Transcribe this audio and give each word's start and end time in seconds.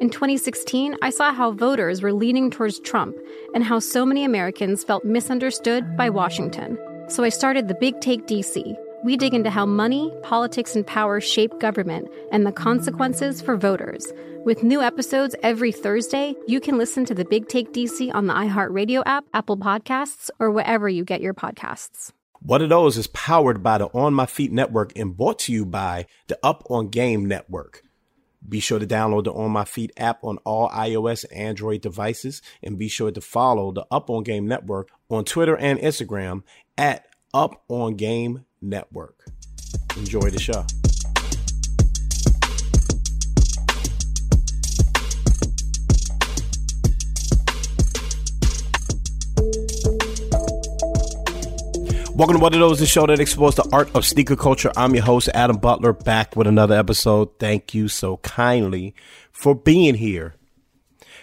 In 0.00 0.10
2016, 0.10 0.96
I 1.02 1.10
saw 1.10 1.32
how 1.32 1.50
voters 1.50 2.02
were 2.02 2.12
leaning 2.12 2.52
towards 2.52 2.78
Trump 2.78 3.16
and 3.52 3.64
how 3.64 3.80
so 3.80 4.06
many 4.06 4.22
Americans 4.22 4.84
felt 4.84 5.04
misunderstood 5.04 5.96
by 5.96 6.08
Washington. 6.08 6.78
So 7.08 7.24
I 7.24 7.30
started 7.30 7.66
the 7.66 7.74
Big 7.74 8.00
Take 8.00 8.24
DC. 8.28 8.76
We 9.02 9.16
dig 9.16 9.34
into 9.34 9.50
how 9.50 9.66
money, 9.66 10.12
politics, 10.22 10.76
and 10.76 10.86
power 10.86 11.20
shape 11.20 11.58
government 11.58 12.08
and 12.30 12.46
the 12.46 12.52
consequences 12.52 13.42
for 13.42 13.56
voters. 13.56 14.12
With 14.44 14.62
new 14.62 14.80
episodes 14.80 15.34
every 15.42 15.72
Thursday, 15.72 16.36
you 16.46 16.60
can 16.60 16.78
listen 16.78 17.04
to 17.06 17.14
the 17.14 17.24
Big 17.24 17.48
Take 17.48 17.72
DC 17.72 18.14
on 18.14 18.28
the 18.28 18.34
iHeartRadio 18.34 19.02
app, 19.04 19.24
Apple 19.34 19.56
Podcasts, 19.56 20.30
or 20.38 20.52
wherever 20.52 20.88
you 20.88 21.04
get 21.04 21.20
your 21.20 21.34
podcasts. 21.34 22.12
What 22.38 22.62
Are 22.62 22.68
Those 22.68 22.96
is 22.96 23.08
powered 23.08 23.64
by 23.64 23.78
the 23.78 23.86
On 23.86 24.14
My 24.14 24.26
Feet 24.26 24.52
Network 24.52 24.96
and 24.96 25.16
brought 25.16 25.40
to 25.40 25.52
you 25.52 25.66
by 25.66 26.06
the 26.28 26.38
Up 26.44 26.62
on 26.70 26.88
Game 26.88 27.26
Network. 27.26 27.82
Be 28.46 28.60
sure 28.60 28.78
to 28.78 28.86
download 28.86 29.24
the 29.24 29.32
On 29.32 29.50
My 29.50 29.64
Feet 29.64 29.92
app 29.96 30.22
on 30.22 30.38
all 30.38 30.68
iOS 30.70 31.24
and 31.24 31.32
Android 31.32 31.80
devices, 31.80 32.42
and 32.62 32.78
be 32.78 32.88
sure 32.88 33.10
to 33.10 33.20
follow 33.20 33.72
the 33.72 33.86
Up 33.90 34.10
on 34.10 34.22
Game 34.22 34.46
Network 34.46 34.90
on 35.10 35.24
Twitter 35.24 35.56
and 35.56 35.78
Instagram 35.78 36.42
at 36.76 37.06
Up 37.34 37.62
on 37.68 37.94
Game 37.96 38.44
Network. 38.60 39.24
Enjoy 39.96 40.30
the 40.30 40.38
show. 40.38 40.64
Welcome 52.18 52.38
to 52.38 52.42
What 52.42 52.52
Are 52.52 52.58
Those, 52.58 52.80
the 52.80 52.86
show 52.86 53.06
that 53.06 53.20
explores 53.20 53.54
the 53.54 53.68
art 53.72 53.94
of 53.94 54.04
sneaker 54.04 54.34
culture. 54.34 54.72
I'm 54.76 54.92
your 54.92 55.04
host, 55.04 55.28
Adam 55.34 55.56
Butler, 55.56 55.92
back 55.92 56.34
with 56.34 56.48
another 56.48 56.74
episode. 56.74 57.38
Thank 57.38 57.74
you 57.74 57.86
so 57.86 58.16
kindly 58.16 58.92
for 59.30 59.54
being 59.54 59.94
here. 59.94 60.34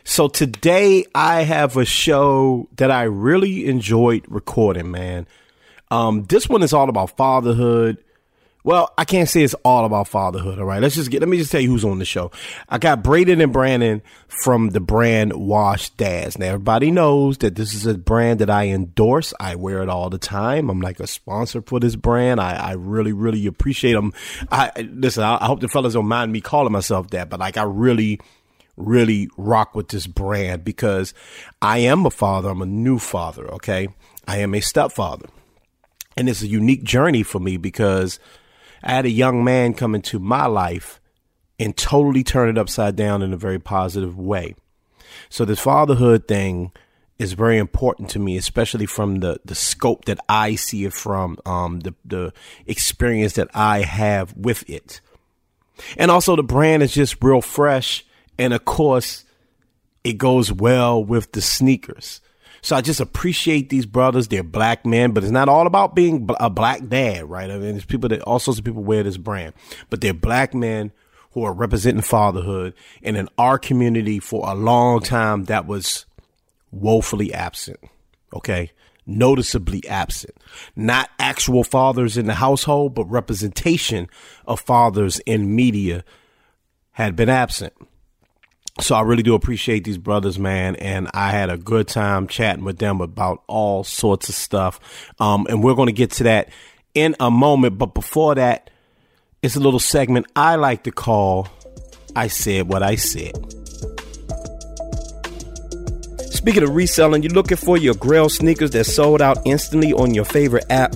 So 0.06 0.30
today 0.30 1.04
I 1.14 1.42
have 1.42 1.76
a 1.76 1.84
show 1.84 2.70
that 2.78 2.92
I 2.92 3.04
really 3.04 3.66
enjoyed 3.66 4.24
recording, 4.30 4.90
man. 4.90 5.28
Um, 5.92 6.24
this 6.24 6.48
one 6.48 6.64
is 6.64 6.72
all 6.72 6.88
about 6.88 7.18
fatherhood, 7.18 7.98
well, 8.66 8.92
I 8.98 9.06
can't 9.06 9.30
say 9.30 9.44
it's 9.44 9.54
all 9.64 9.86
about 9.86 10.08
fatherhood. 10.08 10.58
All 10.58 10.66
right. 10.66 10.82
Let's 10.82 10.96
just 10.96 11.12
get, 11.12 11.20
let 11.20 11.30
me 11.30 11.38
just 11.38 11.52
tell 11.52 11.62
you 11.62 11.70
who's 11.70 11.86
on 11.86 12.00
the 12.00 12.06
show. 12.06 12.32
I 12.68 12.80
got 12.80 13.04
Braden 13.04 13.40
and 13.40 13.54
Brandon 13.54 14.02
from 14.28 14.72
the 14.72 14.80
brand 14.80 15.34
Washed 15.34 15.96
Dads. 15.98 16.40
Now, 16.40 16.48
everybody 16.48 16.90
knows 16.90 17.38
that 17.38 17.54
this 17.54 17.76
is 17.76 17.86
a 17.86 17.94
brand 17.94 18.40
that 18.40 18.50
I 18.50 18.70
endorse. 18.70 19.36
I 19.40 19.54
wear 19.54 19.84
it 19.84 19.90
all 19.90 20.10
the 20.10 20.18
time. 20.18 20.72
I'm 20.72 20.82
like 20.82 21.00
a 21.00 21.06
sponsor 21.06 21.62
for 21.62 21.80
this 21.80 21.96
brand. 21.96 22.42
I, 22.42 22.56
I 22.56 22.72
really, 22.72 23.14
really 23.14 23.46
appreciate 23.46 23.94
them. 23.94 24.14
I, 24.52 24.72
listen, 24.80 25.24
I, 25.24 25.38
I 25.40 25.46
hope 25.46 25.60
the 25.60 25.68
fellas 25.68 25.94
don't 25.94 26.08
mind 26.08 26.32
me 26.32 26.42
calling 26.42 26.74
myself 26.74 27.12
that, 27.12 27.30
but 27.30 27.40
like 27.40 27.58
I 27.58 27.64
really, 27.64 28.20
really 28.78 29.30
rock 29.38 29.76
with 29.76 29.90
this 29.90 30.08
brand 30.08 30.64
because 30.64 31.14
I 31.62 31.78
am 31.78 32.04
a 32.08 32.10
father. 32.10 32.50
I'm 32.50 32.64
a 32.64 32.66
new 32.66 32.98
father. 32.98 33.48
Okay. 33.54 33.90
I 34.28 34.38
am 34.40 34.56
a 34.56 34.60
stepfather. 34.60 35.28
And 36.18 36.28
it's 36.28 36.42
a 36.42 36.48
unique 36.48 36.84
journey 36.84 37.22
for 37.22 37.40
me 37.40 37.58
because 37.58 38.20
I 38.84 38.92
had 38.94 39.06
a 39.06 39.10
young 39.10 39.44
man 39.44 39.74
come 39.74 39.96
into 39.96 40.20
my 40.20 40.46
life 40.46 41.00
and 41.60 41.76
totally 41.76 42.24
turn 42.24 42.50
it 42.50 42.58
upside 42.58 42.96
down 42.96 43.22
in 43.22 43.34
a 43.34 43.38
very 43.38 43.60
positive 43.60 44.18
way. 44.18 44.56
So 45.30 45.46
this 45.46 45.60
fatherhood 45.60 46.28
thing 46.28 46.72
is 47.18 47.34
very 47.34 47.58
important 47.58 48.10
to 48.10 48.20
me, 48.20 48.38
especially 48.38 48.86
from 48.86 49.20
the, 49.20 49.40
the 49.46 49.56
scope 49.56 50.06
that 50.06 50.20
I 50.28 50.56
see 50.56 50.86
it 50.86 50.94
from, 50.94 51.38
um, 51.46 51.80
the, 51.80 51.94
the 52.04 52.34
experience 52.66 53.34
that 53.34 53.50
I 53.54 53.80
have 53.80 54.36
with 54.36 54.70
it. 54.70 55.00
And 55.98 56.12
also 56.12 56.36
the 56.36 56.44
brand 56.44 56.84
is 56.84 56.94
just 56.94 57.24
real 57.24 57.42
fresh. 57.42 58.06
And 58.38 58.54
of 58.54 58.66
course, 58.66 59.24
it 60.04 60.18
goes 60.18 60.52
well 60.52 61.04
with 61.04 61.32
the 61.32 61.42
sneakers. 61.42 62.22
So 62.66 62.76
I 62.76 62.82
just 62.82 63.00
appreciate 63.00 63.70
these 63.70 63.86
brothers. 63.86 64.28
They're 64.28 64.42
black 64.42 64.88
men, 64.88 65.12
but 65.12 65.24
it's 65.24 65.32
not 65.32 65.48
all 65.48 65.68
about 65.68 65.94
being 65.94 66.28
a 66.40 66.50
black 66.50 66.88
dad, 66.88 67.30
right? 67.30 67.52
I 67.52 67.60
mean, 67.60 67.74
there's 67.74 67.86
people 67.86 68.10
that 68.10 68.24
all 68.24 68.40
sorts 68.40 68.58
of 68.58 68.66
people 68.66 68.84
wear 68.84 69.04
this 69.04 69.18
brand, 69.18 69.54
but 69.92 70.02
they're 70.02 70.16
black 70.16 70.56
men 70.56 70.92
who 71.34 71.44
are 71.44 71.54
representing 71.54 72.02
fatherhood. 72.02 72.74
And 73.04 73.18
in 73.18 73.30
our 73.38 73.60
community 73.60 74.18
for 74.18 74.50
a 74.50 74.56
long 74.56 75.02
time, 75.02 75.44
that 75.44 75.68
was 75.68 76.08
woefully 76.72 77.32
absent. 77.32 77.80
Okay. 78.34 78.72
Noticeably 79.06 79.88
absent. 79.88 80.34
Not 80.76 81.12
actual 81.20 81.64
fathers 81.64 82.18
in 82.18 82.26
the 82.26 82.34
household, 82.34 82.96
but 82.96 83.06
representation 83.06 84.10
of 84.48 84.60
fathers 84.60 85.20
in 85.28 85.56
media 85.56 86.04
had 86.94 87.16
been 87.16 87.30
absent. 87.30 87.74
So 88.82 88.94
I 88.94 89.02
really 89.02 89.24
do 89.24 89.36
appreciate 89.36 89.86
these 89.86 89.98
brothers, 89.98 90.38
man, 90.38 90.76
and 90.76 91.10
I 91.14 91.32
had 91.32 91.50
a 91.50 91.58
good 91.58 91.88
time 91.88 92.28
chatting 92.28 92.66
with 92.66 92.78
them 92.78 93.00
about 93.00 93.42
all 93.48 93.84
sorts 93.86 94.28
of 94.28 94.36
stuff. 94.36 94.80
Um, 95.20 95.48
and 95.50 95.64
we're 95.64 95.76
going 95.76 95.88
to 95.88 95.94
get 95.94 96.12
to 96.12 96.24
that 96.24 96.50
in 96.94 97.16
a 97.20 97.32
moment, 97.32 97.78
but 97.78 97.94
before 97.94 98.36
that, 98.36 98.70
it's 99.42 99.56
a 99.56 99.60
little 99.60 99.80
segment 99.80 100.26
I 100.36 100.56
like 100.56 100.84
to 100.84 100.92
call 100.92 101.48
I 102.16 102.28
Said 102.28 102.68
What 102.68 102.84
I 102.84 102.96
Said. 102.96 103.34
Speaking 106.34 106.64
of 106.64 106.76
reselling, 106.76 107.24
you're 107.24 107.34
looking 107.34 107.58
for 107.58 107.78
your 107.78 107.96
Grail 107.96 108.30
sneakers 108.30 108.72
that 108.72 108.84
sold 108.84 109.22
out 109.22 109.38
instantly 109.46 109.94
on 109.94 110.14
your 110.14 110.26
favorite 110.26 110.66
app 110.70 110.96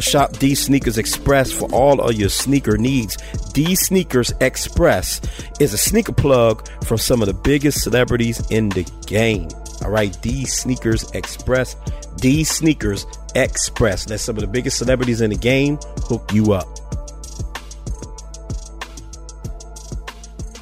shop 0.00 0.32
D 0.38 0.54
Sneakers 0.54 0.98
Express 0.98 1.52
for 1.52 1.72
all 1.72 2.00
of 2.00 2.14
your 2.14 2.28
sneaker 2.28 2.76
needs. 2.76 3.16
D 3.52 3.74
Sneakers 3.74 4.32
Express 4.40 5.20
is 5.60 5.72
a 5.72 5.78
sneaker 5.78 6.12
plug 6.12 6.68
from 6.84 6.98
some 6.98 7.22
of 7.22 7.28
the 7.28 7.34
biggest 7.34 7.82
celebrities 7.82 8.42
in 8.50 8.68
the 8.70 8.84
game. 9.06 9.48
All 9.82 9.90
right, 9.90 10.16
D 10.22 10.44
Sneakers 10.44 11.10
Express. 11.12 11.76
D 12.16 12.44
Sneakers 12.44 13.06
Express. 13.34 14.08
Let 14.08 14.20
some 14.20 14.36
of 14.36 14.40
the 14.40 14.48
biggest 14.48 14.78
celebrities 14.78 15.20
in 15.20 15.30
the 15.30 15.36
game 15.36 15.78
hook 16.04 16.30
you 16.32 16.52
up. 16.52 16.66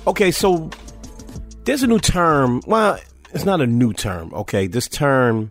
Okay, 0.06 0.30
so 0.30 0.70
there's 1.64 1.82
a 1.82 1.86
new 1.86 1.98
term. 1.98 2.60
Well, 2.66 2.98
it's 3.32 3.44
not 3.44 3.60
a 3.60 3.66
new 3.66 3.92
term. 3.92 4.32
Okay, 4.34 4.66
this 4.66 4.88
term 4.88 5.50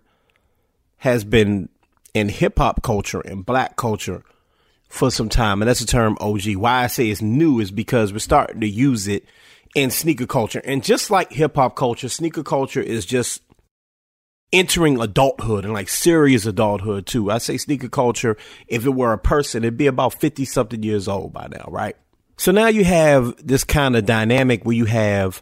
has 0.98 1.24
been 1.24 1.70
in 2.13 2.30
hip 2.30 2.57
hop 2.57 2.83
culture 2.83 3.21
and 3.21 3.45
black 3.45 3.75
culture 3.75 4.24
for 4.89 5.10
some 5.10 5.30
time, 5.30 5.62
and 5.62 5.69
that's 5.69 5.80
the 5.80 5.88
term 5.88 6.18
OG. 6.19 6.56
Why 6.56 6.83
I 6.83 6.88
say 6.88 7.10
it's 7.10 7.21
new 7.21 7.60
is 7.60 7.71
because 7.71 8.13
we're 8.13 8.19
starting 8.19 8.62
to 8.62 8.68
use 8.68 9.07
it 9.07 9.25
in 9.75 9.89
sneaker 9.89 10.27
culture, 10.27 10.62
and 10.63 10.83
just 10.83 11.10
like 11.10 11.31
hip 11.31 11.56
hop 11.56 11.75
culture, 11.75 12.10
sneaker 12.10 12.44
culture 12.44 12.81
is 12.81 13.06
just 13.06 13.42
entering 14.51 15.01
adulthood 15.01 15.65
and 15.65 15.74
like 15.74 15.89
serious 15.89 16.45
adulthood 16.45 17.07
too. 17.07 17.31
I 17.31 17.39
say 17.39 17.57
sneaker 17.57 17.89
culture, 17.89 18.38
if 18.68 18.86
it 18.86 18.92
were 18.92 19.12
a 19.12 19.18
person, 19.18 19.63
it'd 19.63 19.77
be 19.77 19.88
about 19.88 20.13
50 20.13 20.45
something 20.45 20.83
years 20.83 21.07
old 21.07 21.33
by 21.33 21.48
now, 21.48 21.65
right? 21.69 21.95
So 22.38 22.51
now 22.51 22.68
you 22.68 22.83
have 22.83 23.36
this 23.45 23.63
kind 23.63 23.95
of 23.95 24.06
dynamic 24.06 24.63
where 24.63 24.75
you 24.75 24.86
have 24.86 25.42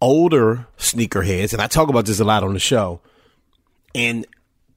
older 0.00 0.66
sneakerheads, 0.78 1.52
and 1.52 1.62
I 1.62 1.68
talk 1.68 1.88
about 1.88 2.06
this 2.06 2.18
a 2.18 2.24
lot 2.24 2.42
on 2.42 2.54
the 2.54 2.58
show, 2.58 3.00
and 3.94 4.26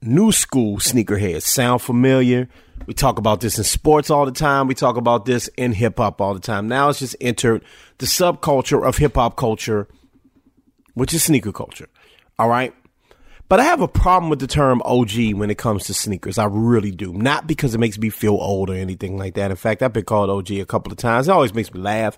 new 0.06 0.32
school 0.32 0.78
sneakerheads. 0.78 1.44
Sound 1.44 1.82
familiar? 1.82 2.48
We 2.88 2.94
talk 2.94 3.18
about 3.18 3.42
this 3.42 3.58
in 3.58 3.64
sports 3.64 4.10
all 4.10 4.26
the 4.26 4.32
time. 4.32 4.68
We 4.68 4.76
talk 4.76 4.98
about 4.98 5.26
this 5.26 5.48
in 5.58 5.74
hip 5.74 5.98
hop 5.98 6.22
all 6.22 6.34
the 6.34 6.40
time. 6.40 6.68
Now 6.68 6.90
it's 6.90 7.00
just 7.00 7.16
entered 7.20 7.64
the 7.98 8.06
subculture 8.06 8.88
of 8.88 8.98
hip 8.98 9.16
hop 9.16 9.38
culture, 9.38 9.88
which 10.94 11.14
is 11.14 11.24
sneaker 11.24 11.52
culture. 11.52 11.88
All 12.38 12.50
right. 12.50 12.74
But 13.48 13.60
I 13.60 13.64
have 13.64 13.82
a 13.82 13.88
problem 13.88 14.30
with 14.30 14.40
the 14.40 14.48
term 14.48 14.82
OG 14.86 15.34
when 15.34 15.52
it 15.52 15.58
comes 15.58 15.86
to 15.86 15.94
sneakers. 15.94 16.40
I 16.40 16.46
really 16.46 16.92
do. 16.92 17.14
Not 17.14 17.46
because 17.46 17.76
it 17.76 17.78
makes 17.78 17.98
me 17.98 18.10
feel 18.10 18.34
old 18.34 18.72
or 18.72 18.74
anything 18.74 19.18
like 19.18 19.36
that. 19.36 19.52
In 19.52 19.58
fact, 19.58 19.84
I've 19.84 19.94
been 19.94 20.06
called 20.06 20.32
OG 20.32 20.52
a 20.52 20.66
couple 20.66 20.92
of 20.92 20.98
times. 20.98 21.28
It 21.28 21.32
always 21.32 21.54
makes 21.54 21.72
me 21.72 21.80
laugh. 21.80 22.18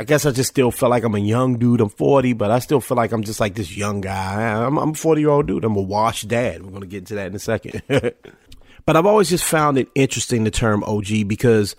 I 0.00 0.04
guess 0.04 0.24
I 0.24 0.30
just 0.30 0.50
still 0.50 0.70
feel 0.70 0.88
like 0.88 1.02
I'm 1.02 1.16
a 1.16 1.18
young 1.18 1.58
dude. 1.58 1.80
I'm 1.80 1.88
40, 1.88 2.34
but 2.34 2.52
I 2.52 2.60
still 2.60 2.80
feel 2.80 2.96
like 2.96 3.10
I'm 3.10 3.24
just 3.24 3.40
like 3.40 3.56
this 3.56 3.76
young 3.76 4.00
guy. 4.00 4.64
I'm, 4.64 4.78
I'm 4.78 4.90
a 4.90 4.94
40 4.94 5.20
year 5.20 5.30
old 5.30 5.48
dude. 5.48 5.64
I'm 5.64 5.74
a 5.74 5.82
washed 5.82 6.28
dad. 6.28 6.62
We're 6.62 6.70
going 6.70 6.82
to 6.82 6.86
get 6.86 6.98
into 6.98 7.16
that 7.16 7.26
in 7.26 7.34
a 7.34 7.40
second. 7.40 7.82
but 7.88 8.96
I've 8.96 9.06
always 9.06 9.28
just 9.28 9.42
found 9.42 9.76
it 9.76 9.88
interesting 9.96 10.44
the 10.44 10.52
term 10.52 10.84
OG 10.84 11.26
because 11.26 11.74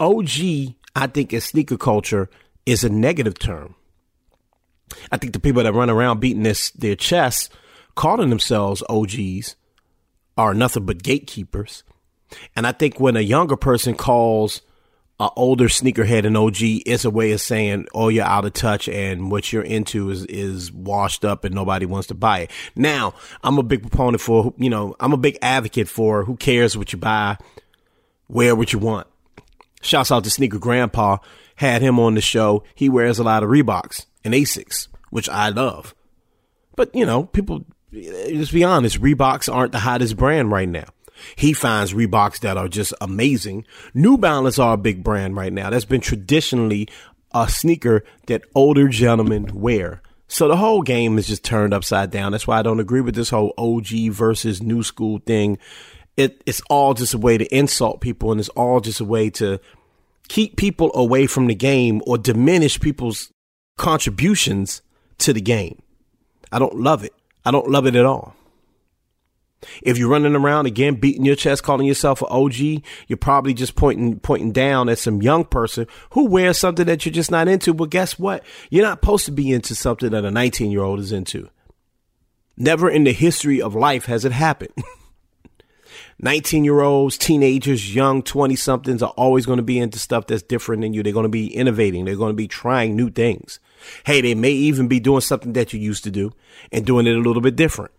OG, 0.00 0.74
I 0.96 1.06
think, 1.06 1.32
in 1.32 1.40
sneaker 1.40 1.76
culture 1.76 2.28
is 2.66 2.82
a 2.82 2.88
negative 2.88 3.38
term. 3.38 3.76
I 5.12 5.16
think 5.16 5.32
the 5.32 5.40
people 5.40 5.62
that 5.62 5.74
run 5.74 5.90
around 5.90 6.18
beating 6.18 6.42
this 6.42 6.70
their 6.70 6.96
chests, 6.96 7.50
calling 7.94 8.30
themselves 8.30 8.82
OGs, 8.88 9.54
are 10.36 10.54
nothing 10.54 10.86
but 10.86 11.04
gatekeepers. 11.04 11.84
And 12.56 12.66
I 12.66 12.72
think 12.72 12.98
when 12.98 13.16
a 13.16 13.20
younger 13.20 13.56
person 13.56 13.94
calls 13.94 14.60
an 15.20 15.30
older 15.36 15.68
sneakerhead 15.68 16.26
and 16.26 16.36
OG 16.36 16.86
is 16.86 17.04
a 17.04 17.10
way 17.10 17.32
of 17.32 17.40
saying, 17.40 17.86
oh, 17.94 18.08
you're 18.08 18.24
out 18.24 18.44
of 18.44 18.52
touch 18.52 18.88
and 18.88 19.30
what 19.30 19.52
you're 19.52 19.62
into 19.62 20.10
is, 20.10 20.24
is 20.26 20.72
washed 20.72 21.24
up 21.24 21.44
and 21.44 21.54
nobody 21.54 21.86
wants 21.86 22.08
to 22.08 22.14
buy 22.14 22.40
it. 22.40 22.50
Now, 22.74 23.14
I'm 23.42 23.58
a 23.58 23.62
big 23.62 23.82
proponent 23.82 24.20
for, 24.20 24.52
you 24.56 24.70
know, 24.70 24.96
I'm 24.98 25.12
a 25.12 25.18
big 25.18 25.38
advocate 25.40 25.88
for 25.88 26.24
who 26.24 26.36
cares 26.36 26.76
what 26.76 26.92
you 26.92 26.98
buy, 26.98 27.36
wear 28.28 28.56
what 28.56 28.72
you 28.72 28.80
want. 28.80 29.06
Shouts 29.82 30.10
out 30.10 30.24
to 30.24 30.30
Sneaker 30.30 30.58
Grandpa, 30.58 31.18
had 31.56 31.80
him 31.80 32.00
on 32.00 32.14
the 32.14 32.20
show. 32.20 32.64
He 32.74 32.88
wears 32.88 33.18
a 33.20 33.24
lot 33.24 33.44
of 33.44 33.50
Reeboks 33.50 34.06
and 34.24 34.34
Asics, 34.34 34.88
which 35.10 35.28
I 35.28 35.50
love. 35.50 35.94
But, 36.74 36.92
you 36.92 37.06
know, 37.06 37.24
people, 37.24 37.64
let's 37.92 38.50
be 38.50 38.64
honest, 38.64 39.00
Reeboks 39.00 39.52
aren't 39.52 39.70
the 39.70 39.78
hottest 39.78 40.16
brand 40.16 40.50
right 40.50 40.68
now. 40.68 40.86
He 41.36 41.52
finds 41.52 41.92
Reeboks 41.92 42.40
that 42.40 42.56
are 42.56 42.68
just 42.68 42.94
amazing. 43.00 43.66
New 43.92 44.18
Balance 44.18 44.58
are 44.58 44.74
a 44.74 44.78
big 44.78 45.02
brand 45.02 45.36
right 45.36 45.52
now. 45.52 45.70
That's 45.70 45.84
been 45.84 46.00
traditionally 46.00 46.88
a 47.34 47.48
sneaker 47.48 48.04
that 48.26 48.42
older 48.54 48.88
gentlemen 48.88 49.50
wear. 49.54 50.02
So 50.28 50.48
the 50.48 50.56
whole 50.56 50.82
game 50.82 51.18
is 51.18 51.26
just 51.26 51.44
turned 51.44 51.74
upside 51.74 52.10
down. 52.10 52.32
That's 52.32 52.46
why 52.46 52.58
I 52.58 52.62
don't 52.62 52.80
agree 52.80 53.00
with 53.00 53.14
this 53.14 53.30
whole 53.30 53.52
OG 53.58 54.10
versus 54.10 54.62
new 54.62 54.82
school 54.82 55.20
thing. 55.26 55.58
It, 56.16 56.42
it's 56.46 56.62
all 56.70 56.94
just 56.94 57.14
a 57.14 57.18
way 57.18 57.38
to 57.38 57.56
insult 57.56 58.00
people 58.00 58.30
and 58.30 58.40
it's 58.40 58.48
all 58.50 58.80
just 58.80 59.00
a 59.00 59.04
way 59.04 59.30
to 59.30 59.60
keep 60.28 60.56
people 60.56 60.90
away 60.94 61.26
from 61.26 61.46
the 61.48 61.54
game 61.54 62.00
or 62.06 62.16
diminish 62.16 62.80
people's 62.80 63.32
contributions 63.76 64.80
to 65.18 65.32
the 65.32 65.40
game. 65.40 65.82
I 66.52 66.58
don't 66.58 66.76
love 66.76 67.04
it. 67.04 67.12
I 67.44 67.50
don't 67.50 67.68
love 67.68 67.86
it 67.86 67.96
at 67.96 68.06
all. 68.06 68.34
If 69.82 69.98
you're 69.98 70.08
running 70.08 70.34
around 70.34 70.66
again, 70.66 70.94
beating 70.94 71.24
your 71.24 71.36
chest, 71.36 71.62
calling 71.62 71.86
yourself 71.86 72.22
an 72.22 72.28
OG, 72.30 72.82
you're 73.08 73.16
probably 73.18 73.54
just 73.54 73.76
pointing 73.76 74.20
pointing 74.20 74.52
down 74.52 74.88
at 74.88 74.98
some 74.98 75.22
young 75.22 75.44
person 75.44 75.86
who 76.10 76.26
wears 76.26 76.58
something 76.58 76.86
that 76.86 77.04
you're 77.04 77.12
just 77.12 77.30
not 77.30 77.48
into. 77.48 77.74
But 77.74 77.90
guess 77.90 78.18
what? 78.18 78.44
You're 78.70 78.84
not 78.84 79.00
supposed 79.00 79.26
to 79.26 79.32
be 79.32 79.52
into 79.52 79.74
something 79.74 80.10
that 80.10 80.24
a 80.24 80.30
19 80.30 80.70
year 80.70 80.82
old 80.82 81.00
is 81.00 81.12
into. 81.12 81.48
Never 82.56 82.88
in 82.88 83.04
the 83.04 83.12
history 83.12 83.60
of 83.60 83.74
life 83.74 84.06
has 84.06 84.24
it 84.24 84.32
happened. 84.32 84.74
19 86.20 86.64
year 86.64 86.80
olds, 86.80 87.18
teenagers, 87.18 87.94
young 87.94 88.22
20 88.22 88.54
somethings 88.56 89.02
are 89.02 89.12
always 89.16 89.46
going 89.46 89.56
to 89.56 89.64
be 89.64 89.78
into 89.78 89.98
stuff 89.98 90.26
that's 90.26 90.42
different 90.42 90.82
than 90.82 90.92
you. 90.92 91.02
They're 91.02 91.12
going 91.12 91.24
to 91.24 91.28
be 91.28 91.54
innovating. 91.54 92.04
They're 92.04 92.16
going 92.16 92.32
to 92.32 92.36
be 92.36 92.48
trying 92.48 92.94
new 92.94 93.10
things. 93.10 93.58
Hey, 94.06 94.20
they 94.20 94.34
may 94.34 94.52
even 94.52 94.88
be 94.88 95.00
doing 95.00 95.20
something 95.20 95.52
that 95.54 95.72
you 95.72 95.80
used 95.80 96.04
to 96.04 96.10
do 96.10 96.32
and 96.70 96.86
doing 96.86 97.06
it 97.06 97.16
a 97.16 97.20
little 97.20 97.42
bit 97.42 97.56
different. 97.56 97.92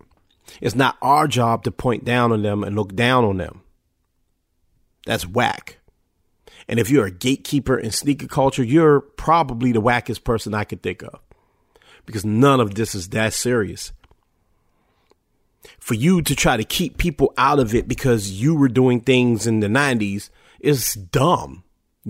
It's 0.61 0.75
not 0.75 0.97
our 1.01 1.27
job 1.27 1.63
to 1.63 1.71
point 1.71 2.05
down 2.05 2.31
on 2.31 2.41
them 2.41 2.63
and 2.63 2.75
look 2.75 2.95
down 2.95 3.23
on 3.23 3.37
them. 3.37 3.61
That's 5.05 5.27
whack. 5.27 5.77
And 6.67 6.79
if 6.79 6.89
you're 6.89 7.05
a 7.05 7.11
gatekeeper 7.11 7.77
in 7.77 7.91
sneaker 7.91 8.27
culture, 8.27 8.63
you're 8.63 9.01
probably 9.01 9.71
the 9.71 9.81
wackest 9.81 10.23
person 10.23 10.53
I 10.53 10.63
could 10.63 10.81
think 10.81 11.03
of 11.03 11.19
because 12.05 12.25
none 12.25 12.59
of 12.59 12.75
this 12.75 12.95
is 12.95 13.09
that 13.09 13.33
serious. 13.33 13.91
For 15.79 15.95
you 15.95 16.21
to 16.21 16.35
try 16.35 16.57
to 16.57 16.63
keep 16.63 16.97
people 16.97 17.33
out 17.37 17.59
of 17.59 17.73
it 17.73 17.87
because 17.87 18.31
you 18.31 18.55
were 18.55 18.67
doing 18.67 19.01
things 19.01 19.47
in 19.47 19.59
the 19.59 19.67
90s 19.67 20.29
is 20.59 20.93
dumb. 20.93 21.63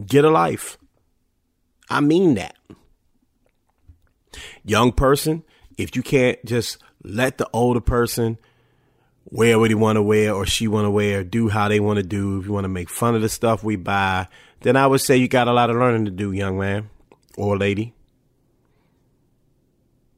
Get 0.05 0.25
a 0.25 0.29
life. 0.29 0.77
I 1.89 2.01
mean 2.01 2.35
that. 2.35 2.55
Young 4.65 4.91
person, 4.91 5.43
if 5.77 5.95
you 5.95 6.03
can't 6.03 6.43
just 6.45 6.77
let 7.05 7.37
the 7.37 7.49
older 7.53 7.81
person 7.81 8.37
wear 9.25 9.59
what 9.59 9.71
he 9.71 9.75
want 9.75 9.97
to 9.97 10.01
wear 10.01 10.33
or 10.33 10.45
she 10.45 10.67
want 10.67 10.85
to 10.85 10.91
wear, 10.91 11.23
do 11.23 11.49
how 11.49 11.67
they 11.67 11.79
want 11.79 11.97
to 11.97 12.03
do. 12.03 12.39
If 12.39 12.45
you 12.45 12.53
want 12.53 12.65
to 12.65 12.69
make 12.69 12.89
fun 12.89 13.15
of 13.15 13.21
the 13.21 13.29
stuff 13.29 13.63
we 13.63 13.75
buy, 13.75 14.27
then 14.61 14.75
I 14.75 14.87
would 14.87 15.01
say 15.01 15.17
you 15.17 15.27
got 15.27 15.47
a 15.47 15.53
lot 15.53 15.69
of 15.69 15.77
learning 15.77 16.05
to 16.05 16.11
do, 16.11 16.31
young 16.31 16.57
man 16.59 16.89
or 17.37 17.57
lady. 17.57 17.93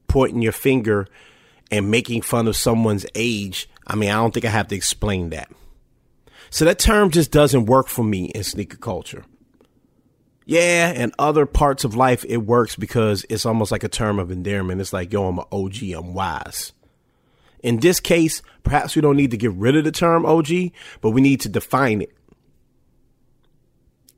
Pointing 0.06 0.42
your 0.42 0.52
finger 0.52 1.06
and 1.70 1.90
making 1.90 2.22
fun 2.22 2.48
of 2.48 2.56
someone's 2.56 3.06
age. 3.14 3.68
I 3.86 3.94
mean, 3.94 4.10
I 4.10 4.14
don't 4.14 4.32
think 4.32 4.46
I 4.46 4.50
have 4.50 4.68
to 4.68 4.76
explain 4.76 5.30
that. 5.30 5.50
So 6.50 6.64
that 6.64 6.78
term 6.78 7.10
just 7.10 7.30
doesn't 7.30 7.66
work 7.66 7.88
for 7.88 8.02
me 8.02 8.26
in 8.26 8.42
sneaker 8.42 8.78
culture. 8.78 9.24
Yeah, 10.46 10.94
and 10.96 11.14
other 11.18 11.44
parts 11.44 11.84
of 11.84 11.94
life 11.94 12.24
it 12.26 12.38
works 12.38 12.74
because 12.74 13.26
it's 13.28 13.44
almost 13.44 13.70
like 13.70 13.84
a 13.84 13.88
term 13.88 14.18
of 14.18 14.30
endearment. 14.30 14.80
It's 14.80 14.94
like, 14.94 15.12
yo, 15.12 15.28
I'm 15.28 15.38
an 15.38 15.44
OG, 15.52 15.82
I'm 15.94 16.14
wise. 16.14 16.72
In 17.62 17.80
this 17.80 18.00
case, 18.00 18.42
perhaps 18.62 18.94
we 18.94 19.02
don't 19.02 19.16
need 19.16 19.30
to 19.32 19.36
get 19.36 19.52
rid 19.52 19.76
of 19.76 19.84
the 19.84 19.92
term 19.92 20.24
OG, 20.24 20.70
but 21.00 21.10
we 21.10 21.20
need 21.20 21.40
to 21.40 21.48
define 21.48 22.02
it. 22.02 22.12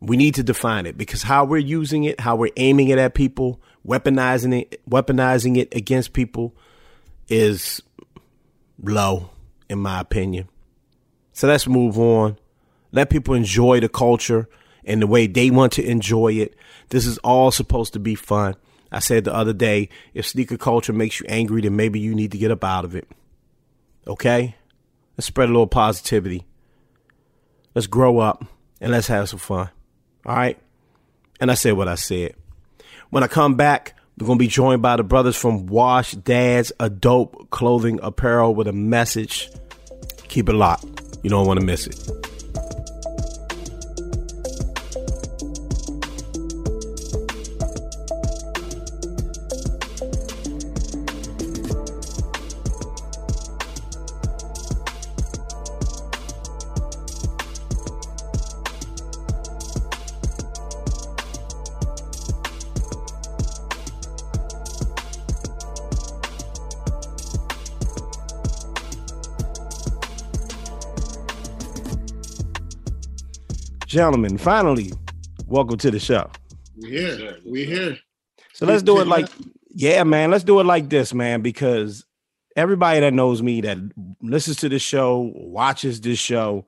We 0.01 0.17
need 0.17 0.35
to 0.37 0.43
define 0.43 0.87
it 0.87 0.97
because 0.97 1.23
how 1.23 1.45
we're 1.45 1.59
using 1.59 2.05
it, 2.05 2.21
how 2.21 2.37
we're 2.37 2.53
aiming 2.57 2.89
it 2.89 2.99
at 2.99 3.15
people, 3.15 3.61
weaponizing 3.87 4.63
it, 4.63 4.81
weaponizing 4.89 5.59
it 5.59 5.75
against 5.75 6.13
people 6.13 6.55
is 7.29 7.83
low, 8.83 9.31
in 9.69 9.79
my 9.79 10.01
opinion. 10.01 10.49
So 11.33 11.49
let's 11.49 11.67
move 11.67 11.99
on. 11.99 12.39
Let 12.93 13.11
people 13.11 13.35
enjoy 13.35 13.81
the 13.81 13.89
culture 13.89 14.49
and 14.85 15.01
the 15.01 15.07
way 15.07 15.27
they 15.27 15.51
want 15.51 15.73
to 15.75 15.85
enjoy 15.85 16.33
it. 16.33 16.55
This 16.89 17.07
is 17.07 17.19
all 17.19 17.51
supposed 17.51 17.93
to 17.93 17.99
be 17.99 18.15
fun. 18.15 18.57
I 18.91 18.99
said 18.99 19.25
the 19.25 19.35
other 19.35 19.53
day, 19.53 19.89
if 20.15 20.27
sneaker 20.27 20.57
culture 20.57 20.93
makes 20.93 21.21
you 21.21 21.27
angry, 21.29 21.61
then 21.61 21.77
maybe 21.77 22.01
you 22.01 22.15
need 22.15 22.33
to 22.33 22.39
get 22.39 22.51
up 22.51 22.65
out 22.65 22.85
of 22.85 22.97
it. 22.97 23.07
Okay? 24.07 24.57
Let's 25.17 25.27
spread 25.27 25.49
a 25.49 25.53
little 25.53 25.67
positivity. 25.67 26.47
Let's 27.75 27.87
grow 27.87 28.19
up 28.19 28.45
and 28.81 28.93
let's 28.93 29.07
have 29.09 29.29
some 29.29 29.39
fun. 29.39 29.71
All 30.27 30.35
right? 30.35 30.59
And 31.41 31.51
I 31.51 31.55
said 31.55 31.73
what 31.73 31.89
I 31.89 31.95
said. 31.95 32.35
When 33.11 33.23
I 33.23 33.27
come 33.27 33.55
back, 33.55 33.97
we're 34.19 34.27
going 34.27 34.39
to 34.39 34.45
be 34.45 34.49
joined 34.49 34.83
by 34.83 34.97
the 34.97 35.03
brothers 35.03 35.37
from 35.37 35.67
Washed 35.67 36.23
Dads, 36.25 36.73
a 36.79 36.91
dope 36.91 37.51
clothing 37.51 38.01
apparel 38.03 38.55
with 38.55 38.69
a 38.69 38.73
message. 38.73 39.51
Keep 40.29 40.49
it 40.49 40.55
locked. 40.55 40.85
You 41.23 41.31
don't 41.31 41.47
want 41.47 41.59
to 41.59 41.67
miss 41.67 41.87
it. 41.87 42.30
Gentlemen, 73.91 74.39
finally, 74.39 74.93
welcome 75.49 75.77
to 75.77 75.91
the 75.91 75.99
show. 75.99 76.31
We 76.81 76.91
here. 76.91 77.39
We 77.45 77.65
here. 77.65 77.99
So 78.53 78.65
let's 78.65 78.85
do 78.85 79.01
it 79.01 79.09
like, 79.09 79.27
yeah, 79.69 80.05
man. 80.05 80.31
Let's 80.31 80.45
do 80.45 80.61
it 80.61 80.65
like 80.65 80.89
this, 80.89 81.13
man, 81.13 81.43
because 81.43 82.07
everybody 82.55 83.01
that 83.01 83.13
knows 83.13 83.43
me 83.43 83.61
that 83.63 83.79
listens 84.23 84.59
to 84.59 84.69
this 84.69 84.81
show, 84.81 85.33
watches 85.35 86.01
this 86.01 86.21
show, 86.21 86.67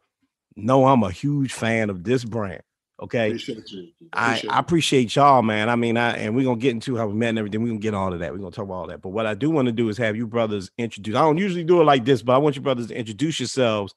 know 0.56 0.86
I'm 0.86 1.04
a 1.04 1.12
huge 1.12 1.52
fan 1.52 1.90
of 1.90 2.02
this 2.02 2.24
brand. 2.24 2.62
Okay. 3.00 3.28
Appreciate 3.28 3.70
you. 3.70 3.88
I, 4.12 4.26
Appreciate 4.26 4.50
I 4.50 4.58
appreciate 4.58 5.16
y'all, 5.16 5.42
man. 5.42 5.68
I 5.68 5.76
mean, 5.76 5.96
I 5.96 6.16
and 6.16 6.34
we're 6.34 6.44
gonna 6.44 6.58
get 6.58 6.72
into 6.72 6.96
how 6.96 7.06
we 7.06 7.14
met 7.14 7.30
and 7.30 7.38
everything. 7.38 7.62
We're 7.62 7.68
gonna 7.68 7.78
get 7.78 7.94
all 7.94 8.12
of 8.12 8.18
that. 8.18 8.32
We're 8.32 8.38
gonna 8.38 8.50
talk 8.50 8.64
about 8.64 8.74
all 8.74 8.86
that. 8.88 9.00
But 9.00 9.10
what 9.10 9.26
I 9.26 9.34
do 9.34 9.48
want 9.48 9.66
to 9.66 9.72
do 9.72 9.88
is 9.88 9.96
have 9.98 10.16
you 10.16 10.26
brothers 10.26 10.72
introduce. 10.76 11.14
I 11.14 11.20
don't 11.20 11.38
usually 11.38 11.64
do 11.64 11.80
it 11.80 11.84
like 11.84 12.04
this, 12.04 12.20
but 12.20 12.34
I 12.34 12.38
want 12.38 12.56
you 12.56 12.62
brothers 12.62 12.88
to 12.88 12.96
introduce 12.96 13.38
yourselves 13.38 13.94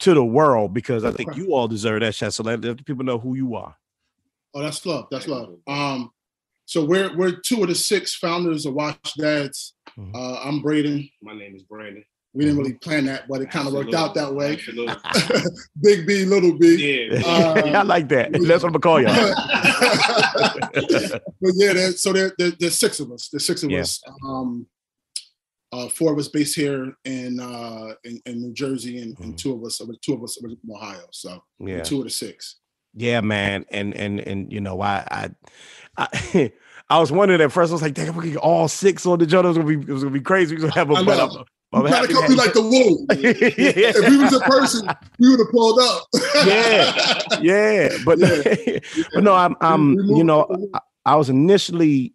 to 0.00 0.14
the 0.14 0.24
world 0.24 0.72
because 0.72 1.04
I 1.04 1.12
think 1.12 1.36
you 1.36 1.54
all 1.54 1.68
deserve 1.68 2.00
that 2.00 2.14
shot. 2.14 2.34
So 2.34 2.42
let, 2.42 2.60
let 2.60 2.78
the 2.78 2.84
people 2.84 3.04
know 3.04 3.18
who 3.18 3.34
you 3.34 3.54
are. 3.56 3.76
Oh, 4.54 4.62
that's 4.62 4.84
love. 4.86 5.06
That's 5.10 5.28
love. 5.28 5.56
Um, 5.66 6.10
so 6.64 6.84
we're 6.84 7.14
we're 7.16 7.32
two 7.32 7.62
of 7.62 7.68
the 7.68 7.74
six 7.74 8.14
founders 8.14 8.66
of 8.66 8.74
Washed 8.74 9.16
Dads. 9.18 9.74
Mhm. 9.98 10.14
Uh, 10.14 10.40
I'm 10.42 10.60
Braden. 10.62 11.08
My 11.22 11.34
name 11.34 11.54
is 11.56 11.62
Brandon. 11.62 12.04
We 12.34 12.44
didn't 12.44 12.58
really 12.58 12.74
plan 12.74 13.06
that, 13.06 13.26
but 13.26 13.40
it 13.40 13.50
kind 13.50 13.66
of 13.66 13.72
worked 13.74 13.94
out 13.94 14.14
that 14.14 14.34
way. 14.34 14.56
Big 15.82 16.06
B, 16.06 16.24
little 16.26 16.56
B. 16.58 17.08
Yeah. 17.10 17.22
Uh, 17.24 17.62
I 17.78 17.82
like 17.82 18.08
that. 18.10 18.32
That's 18.32 18.62
what 18.62 18.74
I'm 18.74 18.78
gonna 18.78 18.80
call 18.80 19.00
y'all. 19.00 19.14
but 21.40 21.52
yeah, 21.54 21.90
so 21.96 22.12
there, 22.12 22.32
there, 22.38 22.50
there's 22.58 22.78
six 22.78 23.00
of 23.00 23.10
us. 23.12 23.28
There's 23.32 23.46
six 23.46 23.62
of 23.62 23.70
Yeah. 23.70 23.80
us. 23.80 24.02
Um, 24.24 24.66
uh, 25.72 25.88
four 25.88 26.12
of 26.12 26.18
us 26.18 26.28
based 26.28 26.56
here 26.56 26.94
in 27.04 27.40
uh, 27.40 27.94
in, 28.04 28.20
in 28.26 28.40
New 28.40 28.52
Jersey, 28.52 28.98
and, 28.98 29.18
and 29.20 29.34
Mhm. 29.34 29.38
two 29.38 29.52
of 29.54 29.64
us, 29.64 29.80
two 30.02 30.14
of 30.14 30.22
us 30.22 30.36
from 30.40 30.56
Ohio. 30.70 31.04
So 31.12 31.42
Yeah. 31.60 31.82
two 31.82 31.98
of 31.98 32.04
the 32.04 32.10
six. 32.10 32.56
Yeah, 32.94 33.20
man, 33.20 33.64
and 33.70 33.94
and 33.94 34.20
and 34.20 34.52
you 34.52 34.60
know, 34.60 34.80
I 34.80 35.04
I 35.10 35.30
I, 35.98 36.52
I 36.90 36.98
was 36.98 37.12
wondering 37.12 37.40
at 37.40 37.52
first. 37.52 37.70
I 37.70 37.74
was 37.74 37.82
like, 37.82 37.94
"Damn, 37.94 38.16
we 38.16 38.30
get 38.30 38.38
all 38.38 38.66
six 38.66 39.04
on 39.06 39.18
the 39.18 39.26
joint. 39.26 39.44
It 39.44 39.48
was 39.48 39.58
gonna 39.58 39.68
be 39.76 39.80
it 39.80 39.92
was 39.92 40.02
gonna 40.02 40.14
be 40.14 40.20
crazy. 40.22 40.54
We 40.54 40.62
gonna 40.62 40.72
have 40.72 40.90
a 40.90 40.94
I 40.94 41.04
but 41.04 41.16
know. 41.16 41.44
I'm, 41.74 41.84
I'm 41.84 41.92
happy 41.92 42.14
come 42.14 42.22
to 42.22 42.26
through 42.28 42.36
like 42.36 42.54
the 42.54 42.62
woo. 42.62 43.06
yeah, 43.10 43.92
if 43.94 44.08
we 44.08 44.16
was 44.16 44.32
a 44.32 44.40
person, 44.40 44.88
we 45.18 45.28
would 45.28 45.38
have 45.38 45.50
pulled 45.50 45.78
up. 45.80 46.06
Yeah. 46.46 47.18
yeah, 47.42 47.88
but 48.06 48.18
but 49.14 49.22
no, 49.22 49.34
I'm 49.34 49.54
I'm 49.60 49.94
you 50.16 50.24
know 50.24 50.46
I, 50.72 50.80
I 51.04 51.16
was 51.16 51.28
initially 51.28 52.14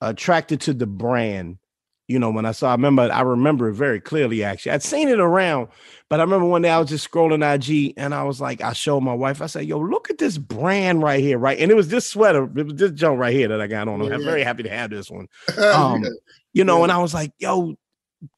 attracted 0.00 0.60
to 0.62 0.74
the 0.74 0.86
brand. 0.86 1.58
You 2.08 2.18
know, 2.18 2.30
when 2.30 2.46
I 2.46 2.52
saw, 2.52 2.70
I 2.70 2.72
remember, 2.72 3.02
I 3.12 3.20
remember 3.20 3.68
it 3.68 3.74
very 3.74 4.00
clearly. 4.00 4.42
Actually, 4.42 4.72
I'd 4.72 4.82
seen 4.82 5.08
it 5.08 5.20
around, 5.20 5.68
but 6.08 6.20
I 6.20 6.22
remember 6.22 6.46
one 6.46 6.62
day 6.62 6.70
I 6.70 6.78
was 6.78 6.88
just 6.88 7.10
scrolling 7.10 7.44
IG, 7.44 7.92
and 7.98 8.14
I 8.14 8.24
was 8.24 8.40
like, 8.40 8.62
I 8.62 8.72
showed 8.72 9.00
my 9.02 9.12
wife. 9.12 9.42
I 9.42 9.46
said, 9.46 9.66
"Yo, 9.66 9.78
look 9.78 10.08
at 10.08 10.16
this 10.16 10.38
brand 10.38 11.02
right 11.02 11.20
here, 11.20 11.36
right?" 11.38 11.58
And 11.58 11.70
it 11.70 11.74
was 11.74 11.88
this 11.88 12.08
sweater, 12.08 12.44
it 12.56 12.64
was 12.64 12.74
this 12.76 12.92
jump 12.92 13.18
right 13.18 13.34
here 13.34 13.48
that 13.48 13.60
I 13.60 13.66
got 13.66 13.88
on. 13.88 14.02
Yeah, 14.02 14.14
I'm 14.14 14.24
very 14.24 14.42
happy 14.42 14.62
to 14.62 14.70
have 14.70 14.90
this 14.90 15.10
one. 15.10 15.28
Yeah. 15.58 15.70
Um, 15.70 16.04
you 16.54 16.64
know, 16.64 16.78
Yeah. 16.78 16.84
and 16.84 16.92
I 16.92 16.98
was 16.98 17.12
like, 17.12 17.32
yo, 17.38 17.74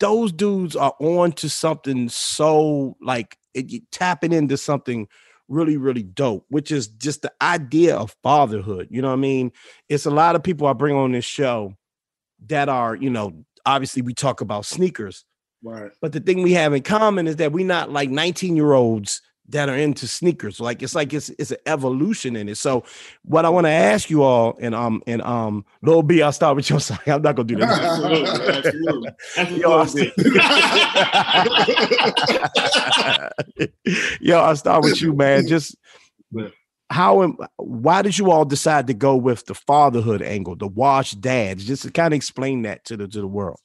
those 0.00 0.33
dudes 0.33 0.75
are 0.75 0.95
on 1.00 1.31
to 1.33 1.49
something 1.49 2.09
so 2.09 2.97
like 3.00 3.39
it, 3.55 3.83
tapping 3.93 4.33
into 4.33 4.57
something 4.57 5.07
really, 5.49 5.77
really 5.77 6.03
dope, 6.03 6.45
which 6.49 6.73
is 6.73 6.89
just 6.89 7.23
the 7.23 7.33
idea 7.41 7.97
of 7.97 8.17
fatherhood. 8.23 8.89
You 8.91 9.00
know 9.00 9.09
what 9.09 9.15
I 9.15 9.19
mean? 9.19 9.53
It's 9.89 10.07
a 10.07 10.11
lot 10.11 10.35
of 10.35 10.43
people 10.43 10.67
I 10.67 10.73
bring 10.73 10.97
on 10.97 11.12
this 11.12 11.25
show 11.25 11.75
that 12.47 12.69
are, 12.69 12.95
you 12.95 13.11
know, 13.11 13.45
obviously 13.67 14.02
we 14.02 14.14
talk 14.14 14.40
about 14.40 14.67
sneakers, 14.67 15.25
right. 15.62 15.90
but 16.00 16.12
the 16.12 16.21
thing 16.21 16.43
we 16.43 16.52
have 16.52 16.73
in 16.73 16.83
common 16.83 17.26
is 17.26 17.37
that 17.37 17.52
we're 17.52 17.67
not 17.67 17.90
like 17.90 18.11
19 18.11 18.57
year 18.57 18.73
olds 18.73 19.23
that 19.50 19.69
are 19.69 19.76
into 19.76 20.07
sneakers. 20.07 20.61
Like 20.61 20.83
it's 20.83 20.95
like 20.95 21.12
it's 21.12 21.29
it's 21.31 21.50
an 21.50 21.59
evolution 21.67 22.37
in 22.37 22.49
it. 22.49 22.57
So 22.57 22.85
what 23.23 23.45
I 23.45 23.49
want 23.49 23.67
to 23.67 23.71
ask 23.71 24.09
you 24.09 24.23
all, 24.23 24.57
and 24.61 24.75
um 24.75 25.02
and 25.07 25.23
um 25.23 25.64
Lil 25.83 26.02
B, 26.02 26.23
I'll 26.23 26.33
start 26.33 26.57
with 26.57 26.71
you. 26.71 26.76
I'm 26.90 26.99
I'm 27.07 27.23
not 27.23 27.37
gonna 27.37 27.45
do 27.45 27.57
that. 27.57 29.17
Absolutely. 29.37 29.73
Absolutely. 29.85 30.21
Yo, 30.25 30.38
I. 33.87 34.09
Yo, 34.21 34.38
I'll 34.38 34.57
start 34.57 34.85
with 34.85 35.02
you, 35.02 35.12
man. 35.14 35.47
Just. 35.47 35.76
How 36.90 37.23
am 37.23 37.37
why 37.56 38.02
did 38.02 38.18
you 38.18 38.30
all 38.30 38.44
decide 38.44 38.87
to 38.88 38.94
go 38.94 39.16
with 39.16 39.47
the 39.47 39.54
fatherhood 39.54 40.23
angle, 40.23 40.56
the 40.56 40.66
washed 40.66 41.20
dads? 41.20 41.64
Just 41.64 41.82
to 41.82 41.90
kind 41.90 42.12
of 42.12 42.16
explain 42.16 42.62
that 42.62 42.85
to 42.87 42.97
the 42.97 43.06
to 43.09 43.20
the 43.20 43.26
world. 43.26 43.61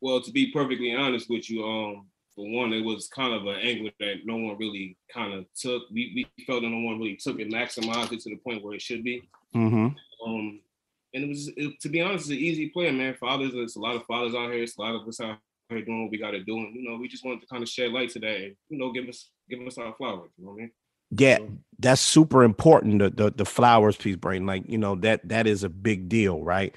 Well, 0.00 0.20
to 0.20 0.32
be 0.32 0.52
perfectly 0.52 0.94
honest 0.94 1.30
with 1.30 1.48
you, 1.48 1.64
um, 1.64 2.06
for 2.34 2.46
one, 2.50 2.72
it 2.72 2.84
was 2.84 3.08
kind 3.08 3.32
of 3.32 3.46
an 3.46 3.60
angle 3.60 3.90
that 4.00 4.16
no 4.24 4.36
one 4.36 4.56
really 4.58 4.96
kind 5.12 5.32
of 5.32 5.46
took. 5.54 5.84
We, 5.90 6.26
we 6.36 6.44
felt 6.44 6.62
that 6.62 6.68
no 6.68 6.80
one 6.80 6.98
really 6.98 7.16
took 7.16 7.38
it, 7.38 7.48
maximized 7.48 8.12
it 8.12 8.20
to 8.20 8.30
the 8.30 8.36
point 8.36 8.64
where 8.64 8.74
it 8.74 8.82
should 8.82 9.04
be. 9.04 9.22
Mm-hmm. 9.54 9.88
Um, 10.26 10.60
and 11.14 11.24
it 11.24 11.28
was, 11.28 11.50
it, 11.56 11.80
to 11.80 11.88
be 11.88 12.00
honest, 12.00 12.24
it's 12.24 12.32
an 12.32 12.44
easy 12.44 12.68
play, 12.70 12.90
man. 12.90 13.14
Fathers, 13.14 13.52
there's 13.52 13.76
a 13.76 13.80
lot 13.80 13.94
of 13.94 14.04
fathers 14.04 14.34
out 14.34 14.52
here. 14.52 14.64
It's 14.64 14.76
a 14.76 14.80
lot 14.80 14.96
of 14.96 15.06
us 15.06 15.20
out 15.20 15.38
here 15.68 15.84
doing 15.84 16.02
what 16.02 16.10
we 16.10 16.18
got 16.18 16.32
to 16.32 16.42
do, 16.42 16.56
and 16.56 16.74
you 16.74 16.88
know, 16.88 16.96
we 16.96 17.08
just 17.08 17.24
wanted 17.24 17.42
to 17.42 17.46
kind 17.46 17.62
of 17.62 17.68
shed 17.68 17.92
light 17.92 18.10
today 18.10 18.56
you 18.68 18.78
know, 18.78 18.92
give 18.92 19.08
us 19.08 19.30
give 19.48 19.60
us 19.66 19.78
our 19.78 19.94
flowers. 19.94 20.30
You 20.36 20.44
know 20.44 20.50
what 20.50 20.56
I 20.56 20.60
mean? 20.62 20.70
Yeah, 21.10 21.38
that's 21.78 22.00
super 22.00 22.42
important. 22.44 22.98
The, 22.98 23.10
the 23.10 23.30
the 23.30 23.44
flowers 23.44 23.96
piece, 23.96 24.16
brain. 24.16 24.46
Like 24.46 24.64
you 24.68 24.78
know 24.78 24.94
that 24.96 25.28
that 25.28 25.46
is 25.46 25.64
a 25.64 25.68
big 25.68 26.08
deal, 26.08 26.42
right? 26.42 26.74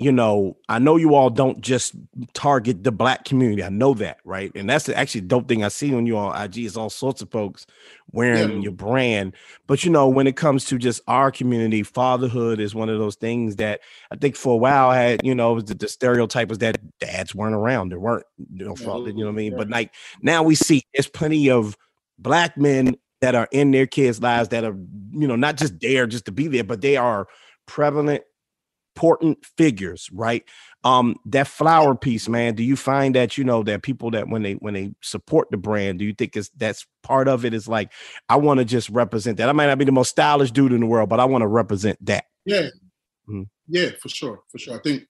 You 0.00 0.10
know, 0.10 0.56
I 0.68 0.80
know 0.80 0.96
you 0.96 1.14
all 1.14 1.30
don't 1.30 1.60
just 1.60 1.94
target 2.34 2.82
the 2.82 2.90
black 2.90 3.24
community. 3.24 3.62
I 3.62 3.68
know 3.68 3.94
that, 3.94 4.18
right? 4.24 4.50
And 4.56 4.68
that's 4.68 4.86
the 4.86 4.96
actually 4.96 5.20
dope 5.22 5.46
thing 5.48 5.62
I 5.62 5.68
see 5.68 5.94
on 5.94 6.04
you 6.04 6.16
on 6.18 6.36
IG 6.42 6.58
is 6.58 6.76
all 6.76 6.90
sorts 6.90 7.22
of 7.22 7.30
folks 7.30 7.64
wearing 8.10 8.56
Yeah. 8.56 8.62
your 8.64 8.72
brand. 8.72 9.34
But 9.68 9.84
you 9.84 9.90
know, 9.92 10.08
when 10.08 10.26
it 10.26 10.36
comes 10.36 10.64
to 10.66 10.78
just 10.78 11.00
our 11.06 11.30
community, 11.30 11.84
fatherhood 11.84 12.58
is 12.58 12.74
one 12.74 12.88
of 12.88 12.98
those 12.98 13.14
things 13.14 13.56
that 13.56 13.80
I 14.10 14.16
think 14.16 14.34
for 14.36 14.54
a 14.54 14.56
while 14.58 14.90
had, 14.90 15.24
you 15.24 15.34
know, 15.34 15.60
the, 15.60 15.74
the 15.74 15.88
stereotype 15.88 16.48
was 16.48 16.58
that 16.58 16.76
dads 16.98 17.32
weren't 17.34 17.54
around. 17.54 17.90
There 17.90 18.00
weren't, 18.00 18.26
you 18.52 18.64
know, 18.64 18.74
mm-hmm. 18.74 18.84
father, 18.84 19.10
you 19.10 19.18
know 19.18 19.26
what 19.26 19.32
I 19.32 19.36
mean? 19.36 19.56
But 19.56 19.70
like 19.70 19.94
now 20.22 20.42
we 20.42 20.56
see 20.56 20.82
there's 20.92 21.08
plenty 21.08 21.48
of 21.50 21.76
black 22.18 22.56
men 22.58 22.96
that 23.24 23.34
are 23.34 23.48
in 23.52 23.70
their 23.70 23.86
kids' 23.86 24.20
lives 24.20 24.50
that 24.50 24.64
are, 24.64 24.76
you 25.12 25.26
know, 25.26 25.34
not 25.34 25.56
just 25.56 25.80
there 25.80 26.06
just 26.06 26.26
to 26.26 26.30
be 26.32 26.46
there, 26.46 26.62
but 26.62 26.82
they 26.82 26.98
are 26.98 27.26
prevalent, 27.64 28.22
important 28.94 29.38
figures, 29.56 30.10
right? 30.12 30.44
Um, 30.84 31.16
that 31.24 31.48
flower 31.48 31.94
piece, 31.94 32.28
man. 32.28 32.54
Do 32.54 32.62
you 32.62 32.76
find 32.76 33.14
that 33.14 33.38
you 33.38 33.44
know 33.44 33.62
that 33.62 33.82
people 33.82 34.10
that 34.10 34.28
when 34.28 34.42
they 34.42 34.52
when 34.52 34.74
they 34.74 34.92
support 35.00 35.48
the 35.50 35.56
brand, 35.56 36.00
do 36.00 36.04
you 36.04 36.12
think 36.12 36.36
is 36.36 36.50
that's 36.58 36.86
part 37.02 37.26
of 37.26 37.46
it? 37.46 37.54
Is 37.54 37.66
like 37.66 37.92
I 38.28 38.36
want 38.36 38.58
to 38.58 38.66
just 38.66 38.90
represent 38.90 39.38
that. 39.38 39.48
I 39.48 39.52
might 39.52 39.68
not 39.68 39.78
be 39.78 39.86
the 39.86 39.92
most 39.92 40.10
stylish 40.10 40.50
dude 40.50 40.72
in 40.72 40.80
the 40.80 40.86
world, 40.86 41.08
but 41.08 41.18
I 41.18 41.24
want 41.24 41.40
to 41.40 41.48
represent 41.48 42.04
that. 42.04 42.26
Yeah. 42.44 42.68
Mhm. 43.26 43.48
Yeah, 43.68 43.92
for 44.02 44.10
sure. 44.10 44.40
For 44.52 44.58
sure. 44.58 44.76
I 44.78 44.82
think 44.82 45.04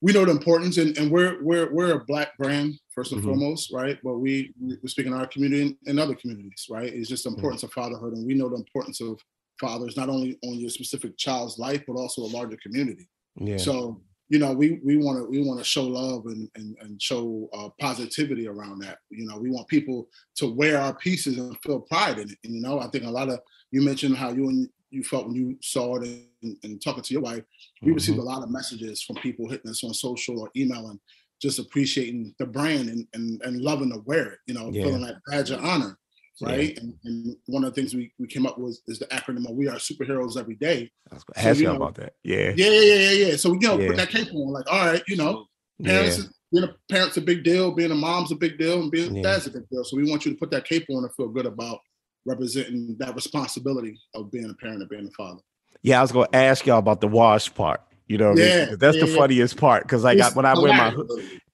we 0.00 0.12
know 0.12 0.24
the 0.24 0.30
importance 0.30 0.78
and, 0.78 0.96
and 0.98 1.10
we're 1.10 1.42
we're 1.42 1.72
we're 1.72 1.94
a 1.94 2.04
black 2.04 2.36
brand 2.38 2.74
first 2.94 3.12
and 3.12 3.20
Mhm. 3.20 3.24
foremost, 3.26 3.72
right? 3.72 3.98
But 4.02 4.18
we 4.18 4.52
we 4.60 4.76
speak 4.88 5.06
in 5.06 5.12
our 5.12 5.26
community 5.26 5.76
and, 5.86 5.98
other 6.00 6.14
communities, 6.14 6.66
right? 6.70 6.92
It's 6.92 7.08
just 7.08 7.24
the 7.24 7.30
Mm-hmm. 7.30 7.38
importance 7.38 7.62
of 7.64 7.72
fatherhood 7.72 8.12
and 8.14 8.26
we 8.26 8.34
know 8.34 8.48
the 8.48 8.56
importance 8.56 9.00
of 9.00 9.20
fathers 9.60 9.96
not 9.96 10.08
only 10.08 10.38
on 10.44 10.54
your 10.60 10.70
specific 10.70 11.16
child's 11.16 11.58
life, 11.58 11.82
but 11.86 11.94
also 11.94 12.22
a 12.22 12.30
larger 12.38 12.56
community. 12.62 13.08
Yeah. 13.36 13.56
So 13.56 14.02
you 14.30 14.38
know, 14.38 14.52
we 14.52 14.78
we 14.84 14.98
want 14.98 15.18
to 15.18 15.24
we 15.24 15.42
want 15.42 15.58
to 15.58 15.64
show 15.64 15.84
love 15.84 16.26
and 16.26 16.48
and, 16.54 16.76
and 16.82 17.00
show 17.02 17.48
uh, 17.54 17.70
positivity 17.80 18.46
around 18.46 18.78
that. 18.80 18.98
You 19.10 19.26
know, 19.26 19.38
we 19.38 19.50
want 19.50 19.68
people 19.68 20.06
to 20.36 20.46
wear 20.46 20.78
our 20.78 20.94
pieces 20.94 21.38
and 21.38 21.56
feel 21.62 21.80
pride 21.80 22.18
in 22.18 22.30
it. 22.30 22.38
And 22.44 22.54
you 22.54 22.60
know, 22.60 22.78
I 22.78 22.88
think 22.88 23.04
a 23.04 23.10
lot 23.10 23.30
of 23.30 23.40
you 23.72 23.80
mentioned 23.80 24.16
how 24.16 24.30
you 24.30 24.48
and 24.50 24.68
you 24.90 25.02
felt 25.02 25.26
when 25.26 25.34
you 25.34 25.56
saw 25.62 25.96
it 25.96 26.27
and, 26.42 26.56
and 26.62 26.82
talking 26.82 27.02
to 27.02 27.12
your 27.12 27.22
wife. 27.22 27.42
We 27.82 27.88
mm-hmm. 27.88 27.94
received 27.94 28.18
a 28.18 28.22
lot 28.22 28.42
of 28.42 28.50
messages 28.50 29.02
from 29.02 29.16
people 29.16 29.48
hitting 29.48 29.70
us 29.70 29.84
on 29.84 29.94
social 29.94 30.40
or 30.40 30.50
emailing, 30.56 31.00
just 31.40 31.58
appreciating 31.58 32.34
the 32.38 32.46
brand 32.46 32.88
and 32.88 33.06
and, 33.14 33.40
and 33.42 33.60
loving 33.60 33.92
to 33.92 34.00
wear 34.04 34.32
it. 34.32 34.38
You 34.46 34.54
know, 34.54 34.70
Yeah. 34.72 34.84
feeling 34.84 35.02
that 35.02 35.16
badge 35.30 35.50
of 35.50 35.64
honor. 35.64 35.98
Yeah. 36.40 36.48
Right. 36.48 36.78
And, 36.78 36.94
and 37.04 37.36
one 37.46 37.64
of 37.64 37.74
the 37.74 37.80
things 37.80 37.94
we, 37.94 38.12
we 38.18 38.28
came 38.28 38.46
up 38.46 38.58
with 38.58 38.78
is 38.86 39.00
the 39.00 39.06
acronym 39.06 39.48
of 39.48 39.56
We 39.56 39.68
Are 39.68 39.74
Superheroes 39.74 40.38
Every 40.38 40.54
Day. 40.54 40.88
I 41.10 41.14
was 41.14 41.24
So, 41.24 41.48
ask 41.48 41.58
you 41.58 41.66
know- 41.66 41.74
about 41.74 41.96
that. 41.96 42.12
Yeah. 42.22 42.52
Yeah, 42.56 42.70
yeah, 42.70 42.80
yeah, 42.80 42.94
yeah, 42.94 43.26
yeah. 43.26 43.36
So 43.36 43.54
you 43.54 43.58
know, 43.60 43.78
Yeah. 43.78 43.88
put 43.88 43.96
that 43.96 44.10
cape 44.10 44.28
on, 44.32 44.52
like, 44.52 44.70
all 44.70 44.86
right, 44.86 45.02
you 45.08 45.16
know, 45.16 45.46
parents, 45.82 46.18
is- 46.18 46.32
being 46.52 46.64
a 46.64 46.74
parent's 46.90 47.16
a 47.16 47.20
big 47.20 47.42
deal, 47.42 47.72
being 47.72 47.90
a 47.90 47.94
mom's 47.94 48.30
a 48.30 48.36
big 48.36 48.56
deal, 48.56 48.80
and 48.80 48.90
being 48.90 49.18
a 49.18 49.22
dad's 49.22 49.48
a 49.48 49.50
big 49.50 49.68
deal. 49.68 49.84
So 49.84 49.96
we 49.96 50.08
want 50.08 50.24
you 50.24 50.32
to 50.32 50.38
put 50.38 50.50
that 50.52 50.64
cape 50.64 50.86
on 50.90 51.02
and 51.02 51.12
feel 51.14 51.28
good 51.28 51.46
about 51.46 51.80
representing 52.24 52.96
that 52.98 53.14
responsibility 53.14 53.98
of 54.14 54.30
being 54.30 54.48
a 54.48 54.54
parent 54.54 54.80
and 54.80 54.88
being 54.88 55.08
a 55.08 55.10
father. 55.10 55.40
Yeah, 55.82 55.98
I 55.98 56.02
was 56.02 56.12
gonna 56.12 56.28
ask 56.32 56.66
y'all 56.66 56.78
about 56.78 57.00
the 57.00 57.08
wash 57.08 57.52
part. 57.54 57.82
You 58.06 58.18
know, 58.18 58.30
what 58.30 58.38
I 58.42 58.66
mean? 58.66 58.78
That's 58.78 58.96
yeah, 58.96 59.04
the 59.04 59.10
yeah. 59.10 59.16
funniest 59.18 59.56
part 59.56 59.82
because 59.84 60.04
I 60.04 60.14
got 60.14 60.34
when 60.34 60.46
I 60.46 60.58
wear 60.58 60.72
my 60.72 60.94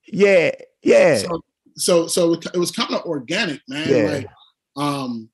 yeah, 0.07 0.51
yeah, 0.83 1.17
So, 1.17 1.41
so, 1.75 2.07
so 2.07 2.33
it, 2.33 2.57
was 2.57 2.71
kind 2.71 2.93
of 2.93 3.01
organic, 3.05 3.59
man. 3.67 3.89
Yeah. 3.89 4.11
Like, 4.11 4.27
um, 4.77 5.29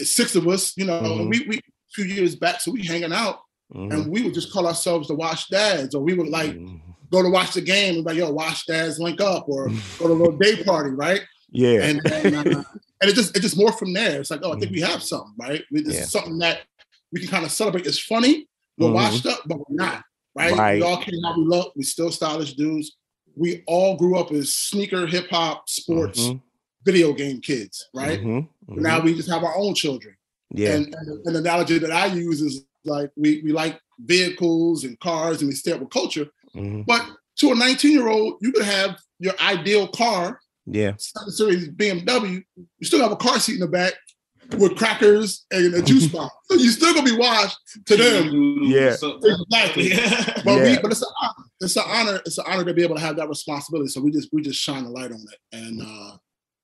six 0.00 0.34
of 0.34 0.46
us, 0.48 0.76
you 0.76 0.84
know, 0.84 1.00
Mhm. 1.00 1.30
we 1.30 1.46
we 1.48 1.56
a 1.58 1.60
few 1.94 2.04
years 2.04 2.34
back, 2.34 2.60
so 2.60 2.70
we 2.72 2.84
hanging 2.84 3.12
out, 3.12 3.40
Mhm. 3.74 3.92
and 3.92 4.06
we 4.10 4.22
would 4.22 4.34
just 4.34 4.52
call 4.52 4.66
ourselves 4.66 5.08
the 5.08 5.14
Washed 5.14 5.50
Dads, 5.50 5.94
or 5.94 6.02
we 6.02 6.14
would 6.14 6.28
like 6.28 6.52
Mhm. 6.52 6.80
go 7.10 7.22
to 7.22 7.28
watch 7.30 7.54
the 7.54 7.60
game 7.60 7.96
and 7.96 8.04
like, 8.06 8.16
yo, 8.16 8.30
Washed 8.30 8.66
Dads 8.66 8.98
link 8.98 9.20
up, 9.20 9.48
or 9.48 9.68
go 9.68 10.06
to 10.08 10.12
a 10.12 10.14
little 10.14 10.36
day 10.36 10.62
party, 10.64 10.90
right? 10.90 11.22
yeah, 11.54 11.82
and 11.84 12.00
then, 12.04 12.34
uh, 12.34 12.62
and 13.00 13.10
it 13.10 13.14
just 13.14 13.36
it 13.36 13.40
just 13.40 13.56
more 13.58 13.72
from 13.72 13.92
there. 13.92 14.20
It's 14.20 14.30
like, 14.30 14.40
oh, 14.42 14.54
I 14.54 14.58
think 14.58 14.72
we 14.72 14.80
have 14.80 15.02
something, 15.02 15.34
right? 15.38 15.62
We, 15.70 15.82
this 15.82 15.94
Yeah. 15.94 16.00
is 16.02 16.10
something 16.10 16.38
that 16.38 16.62
we 17.12 17.20
can 17.20 17.28
kind 17.28 17.44
of 17.44 17.52
celebrate. 17.52 17.86
It's 17.86 17.98
funny, 17.98 18.48
we're 18.78 18.88
Mhm. 18.88 18.94
washed 18.94 19.26
up, 19.26 19.40
but 19.46 19.58
we're 19.58 19.76
not, 19.76 20.02
right? 20.34 20.52
Right. 20.56 20.76
We 20.76 20.82
all 20.82 20.96
came 20.96 21.14
how 21.22 21.36
we 21.36 21.44
look. 21.44 21.72
We 21.76 21.82
still 21.84 22.10
stylish 22.10 22.54
dudes. 22.54 22.96
We 23.36 23.62
all 23.66 23.96
grew 23.96 24.18
up 24.18 24.32
as 24.32 24.52
sneaker, 24.54 25.06
hip 25.06 25.28
hop, 25.30 25.68
sports, 25.68 26.20
Mhm. 26.20 26.42
video 26.84 27.12
game 27.12 27.40
kids, 27.40 27.88
right? 27.94 28.20
Mhm. 28.20 28.48
Now 28.68 29.00
we 29.00 29.14
just 29.14 29.28
have 29.28 29.44
our 29.44 29.56
own 29.56 29.74
children. 29.74 30.16
Yeah. 30.54 30.74
And, 30.74 30.86
and, 30.94 31.06
the, 31.08 31.22
and 31.26 31.34
the 31.36 31.38
analogy 31.40 31.78
that 31.78 31.90
I 31.92 32.06
use 32.06 32.40
is 32.42 32.64
like 32.84 33.10
we 33.16 33.40
we 33.42 33.52
like 33.52 33.80
vehicles 34.00 34.84
and 34.84 34.98
cars 35.00 35.40
and 35.40 35.48
we 35.48 35.54
stay 35.54 35.72
up 35.72 35.80
with 35.80 35.90
culture. 35.90 36.28
Mhm. 36.54 36.84
But 36.86 37.02
to 37.36 37.52
a 37.52 37.54
19 37.54 37.92
year 37.92 38.08
old, 38.08 38.38
you 38.40 38.52
could 38.52 38.64
have 38.64 38.98
your 39.18 39.34
ideal 39.40 39.86
car, 39.88 40.40
Yeah. 40.66 40.94
7 40.98 41.30
Series 41.32 41.68
BMW. 41.68 42.42
You 42.78 42.84
still 42.86 43.00
have 43.00 43.12
a 43.12 43.16
car 43.16 43.38
seat 43.40 43.54
in 43.54 43.60
the 43.60 43.68
back 43.68 43.94
with 44.58 44.76
crackers 44.76 45.44
and 45.50 45.74
a 45.74 45.82
juice 45.82 46.06
box. 46.08 46.34
So 46.50 46.58
you 46.58 46.70
still 46.70 46.92
gonna 46.92 47.06
be 47.10 47.16
washed 47.16 47.56
to 47.86 47.96
them. 47.96 48.30
Yeah. 48.64 48.94
So- 48.96 49.18
Exactly. 49.22 49.90
But 50.44 50.62
we, 50.62 50.78
but 50.82 50.90
it's 50.92 51.00
an 51.00 51.08
honor. 51.22 51.34
It's 51.62 51.76
an 51.76 51.82
honor. 51.86 52.20
It's 52.26 52.36
an 52.38 52.44
honor 52.46 52.64
to 52.64 52.74
be 52.74 52.82
able 52.82 52.96
to 52.96 53.00
have 53.00 53.16
that 53.16 53.28
responsibility. 53.28 53.88
So 53.88 54.02
we 54.02 54.10
just 54.10 54.28
we 54.32 54.42
just 54.42 54.60
shine 54.60 54.84
the 54.84 54.90
light 54.90 55.12
on 55.12 55.20
it 55.32 55.38
and 55.56 55.80
uh 55.80 56.16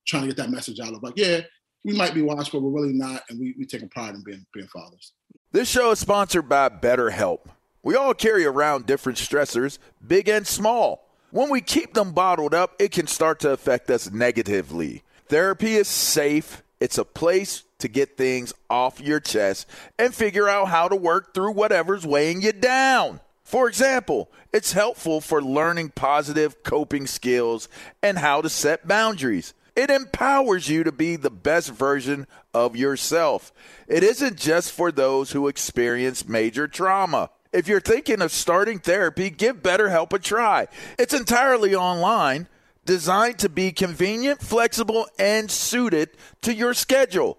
trying 0.07 0.23
to 0.23 0.29
get 0.29 0.37
that 0.39 0.51
message 0.51 0.79
out 0.81 0.93
of 0.93 1.03
like, 1.03 1.15
yeah, 1.17 1.41
we 1.85 1.95
might 1.97 2.13
be 2.15 2.21
watched, 2.23 2.53
but 2.53 2.61
we're 2.61 2.71
really 2.71 2.93
not, 2.93 3.23
and 3.31 3.39
we 3.41 3.55
we 3.59 3.65
taking 3.65 3.89
pride 3.89 4.15
in 4.15 4.23
being 4.23 4.45
being 4.53 4.67
fathers. 4.69 5.13
This 5.53 5.69
show 5.71 5.91
is 5.93 5.99
sponsored 5.99 6.49
by 6.49 6.69
BetterHelp. 6.69 7.41
We 7.83 7.95
all 7.95 8.13
carry 8.13 8.45
around 8.45 8.85
different 8.85 9.17
stressors, 9.19 9.79
big 10.07 10.29
and 10.29 10.47
small. 10.47 11.09
When 11.31 11.49
we 11.49 11.61
keep 11.63 11.95
them 11.95 12.13
bottled 12.13 12.53
up, 12.53 12.75
it 12.79 12.91
can 12.93 13.07
start 13.07 13.41
to 13.41 13.51
affect 13.53 13.89
us 13.91 14.11
negatively. 14.11 15.03
Therapy 15.29 15.75
is 15.77 15.89
safe, 15.89 16.63
it's 16.81 16.99
a 16.99 17.05
place 17.05 17.65
to 17.79 17.89
get 17.89 18.17
things 18.17 18.53
off 18.69 19.01
your 19.01 19.21
chest 19.21 19.67
and 19.99 20.15
figure 20.15 20.49
out 20.49 20.69
how 20.69 20.89
to 20.89 20.97
work 20.97 21.35
through 21.35 21.53
whatever's 21.53 22.07
weighing 22.07 22.43
you 22.43 22.53
down. 22.53 23.21
For 23.45 23.69
example, 23.69 24.31
it's 24.53 24.73
helpful 24.73 25.21
for 25.21 25.41
learning 25.41 25.93
positive 25.95 26.63
coping 26.63 27.07
skills 27.07 27.69
and 28.03 28.19
how 28.19 28.43
to 28.43 28.49
set 28.49 28.87
boundaries. 28.87 29.55
It 29.75 29.91
empowers 29.91 30.69
you 30.69 30.85
to 30.85 30.93
be 30.93 31.17
the 31.17 31.31
best 31.31 31.71
version 31.71 32.27
of 32.53 32.75
yourself. 32.75 33.53
It 33.87 34.03
isn't 34.03 34.37
just 34.37 34.73
for 34.73 34.91
those 34.91 35.31
who 35.31 35.49
experience 35.49 36.29
major 36.29 36.67
trauma. 36.67 37.31
If 37.53 37.69
you're 37.69 37.81
thinking 37.81 38.21
of 38.21 38.33
starting 38.33 38.81
therapy, 38.81 39.31
give 39.31 39.63
BetterHelp 39.63 40.13
a 40.13 40.19
try. 40.19 40.67
It's 40.99 41.15
entirely 41.15 41.75
online, 41.75 42.49
designed 42.85 43.39
to 43.39 43.49
be 43.49 43.73
convenient, 43.73 44.41
flexible, 44.41 45.07
and 45.19 45.51
suited 45.51 46.11
to 46.43 46.53
your 46.53 46.75
schedule. 46.75 47.39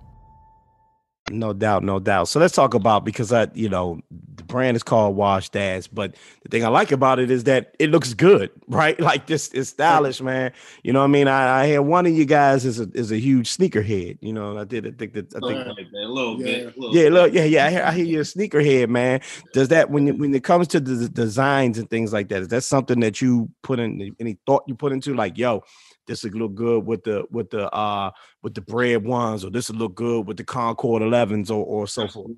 No 1.31 1.53
doubt, 1.53 1.83
no 1.83 1.99
doubt. 1.99 2.27
So 2.27 2.39
let's 2.39 2.53
talk 2.53 2.73
about 2.73 3.05
because 3.05 3.31
I, 3.33 3.47
you 3.53 3.69
know, 3.69 3.99
the 4.35 4.43
brand 4.43 4.75
is 4.75 4.83
called 4.83 5.15
Washed 5.15 5.53
Dads, 5.53 5.87
but 5.87 6.15
the 6.43 6.49
thing 6.49 6.63
I 6.63 6.67
like 6.67 6.91
about 6.91 7.19
it 7.19 7.31
is 7.31 7.45
that 7.45 7.75
it 7.79 7.89
looks 7.89 8.13
good, 8.13 8.51
right? 8.67 8.99
Like 8.99 9.27
this 9.27 9.49
is 9.49 9.69
stylish, 9.69 10.21
man. 10.21 10.51
You 10.83 10.93
know 10.93 10.99
what 10.99 11.05
I 11.05 11.09
mean? 11.09 11.27
I, 11.27 11.61
I 11.61 11.67
hear 11.67 11.81
one 11.81 12.05
of 12.05 12.13
you 12.13 12.25
guys 12.25 12.65
is 12.65 12.79
a 12.79 12.87
is 12.93 13.11
a 13.11 13.17
huge 13.17 13.55
sneakerhead. 13.55 14.17
You 14.21 14.33
know, 14.33 14.57
I 14.57 14.63
did 14.65 14.85
I 14.87 14.91
think 14.91 15.13
that 15.13 15.35
I 15.35 15.39
think 15.39 15.67
Like 15.67 15.91
that, 15.91 16.03
a 16.03 16.07
little 16.07 16.37
bit. 16.37 16.75
a 16.75 16.79
little 16.79 16.95
yeah, 16.95 17.09
look, 17.09 17.33
yeah, 17.33 17.43
yeah. 17.45 17.65
I 17.65 17.69
hear, 17.71 17.83
I 17.83 17.91
hear 17.93 18.05
you're 18.05 18.21
a 18.21 18.25
sneakerhead, 18.25 18.89
man. 18.89 19.21
Does 19.53 19.69
that 19.69 19.89
when 19.89 20.07
it, 20.07 20.17
when 20.17 20.33
it 20.33 20.43
comes 20.43 20.67
to 20.69 20.79
the, 20.79 20.93
the 20.93 21.09
designs 21.09 21.77
and 21.77 21.89
things 21.89 22.13
like 22.13 22.29
that, 22.29 22.41
is 22.41 22.47
that 22.49 22.63
something 22.63 22.99
that 23.01 23.21
you 23.21 23.49
put 23.63 23.79
in 23.79 24.15
any 24.19 24.37
thought 24.45 24.63
you 24.67 24.75
put 24.75 24.91
into 24.91 25.13
like, 25.13 25.37
yo, 25.37 25.63
this 26.07 26.23
would 26.23 26.35
look 26.35 26.55
good 26.55 26.85
with 26.85 27.03
the 27.03 27.25
with 27.31 27.49
the 27.49 27.69
uh 27.71 28.11
with 28.41 28.53
the 28.53 28.61
bred 28.61 29.03
ones, 29.03 29.45
or 29.45 29.49
this 29.49 29.69
would 29.69 29.79
look 29.79 29.95
good 29.95 30.27
with 30.27 30.37
the 30.37 30.43
Concord 30.43 31.01
11s, 31.01 31.49
or 31.49 31.65
or 31.65 31.87
so 31.87 32.07
forth. 32.07 32.31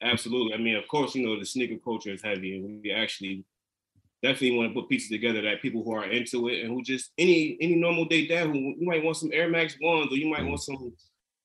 Absolutely. 0.00 0.54
I 0.54 0.58
mean, 0.58 0.76
of 0.76 0.86
course, 0.86 1.14
you 1.14 1.26
know, 1.26 1.38
the 1.38 1.46
sneaker 1.46 1.80
culture 1.82 2.12
is 2.12 2.22
heavy, 2.22 2.56
and 2.56 2.80
we 2.82 2.92
actually 2.92 3.44
definitely 4.22 4.56
want 4.56 4.70
to 4.70 4.80
put 4.80 4.88
pieces 4.88 5.10
together 5.10 5.42
that 5.42 5.62
people 5.62 5.82
who 5.84 5.94
are 5.94 6.10
into 6.10 6.48
it 6.48 6.64
and 6.64 6.72
who 6.72 6.82
just 6.82 7.12
any 7.18 7.56
any 7.60 7.74
normal 7.74 8.04
day 8.04 8.26
dad 8.26 8.48
who 8.48 8.58
you 8.58 8.86
might 8.86 9.02
want 9.02 9.16
some 9.16 9.30
Air 9.32 9.48
Max 9.48 9.76
ones 9.80 10.10
or 10.10 10.16
you 10.16 10.28
might 10.28 10.44
want 10.44 10.60
some 10.60 10.92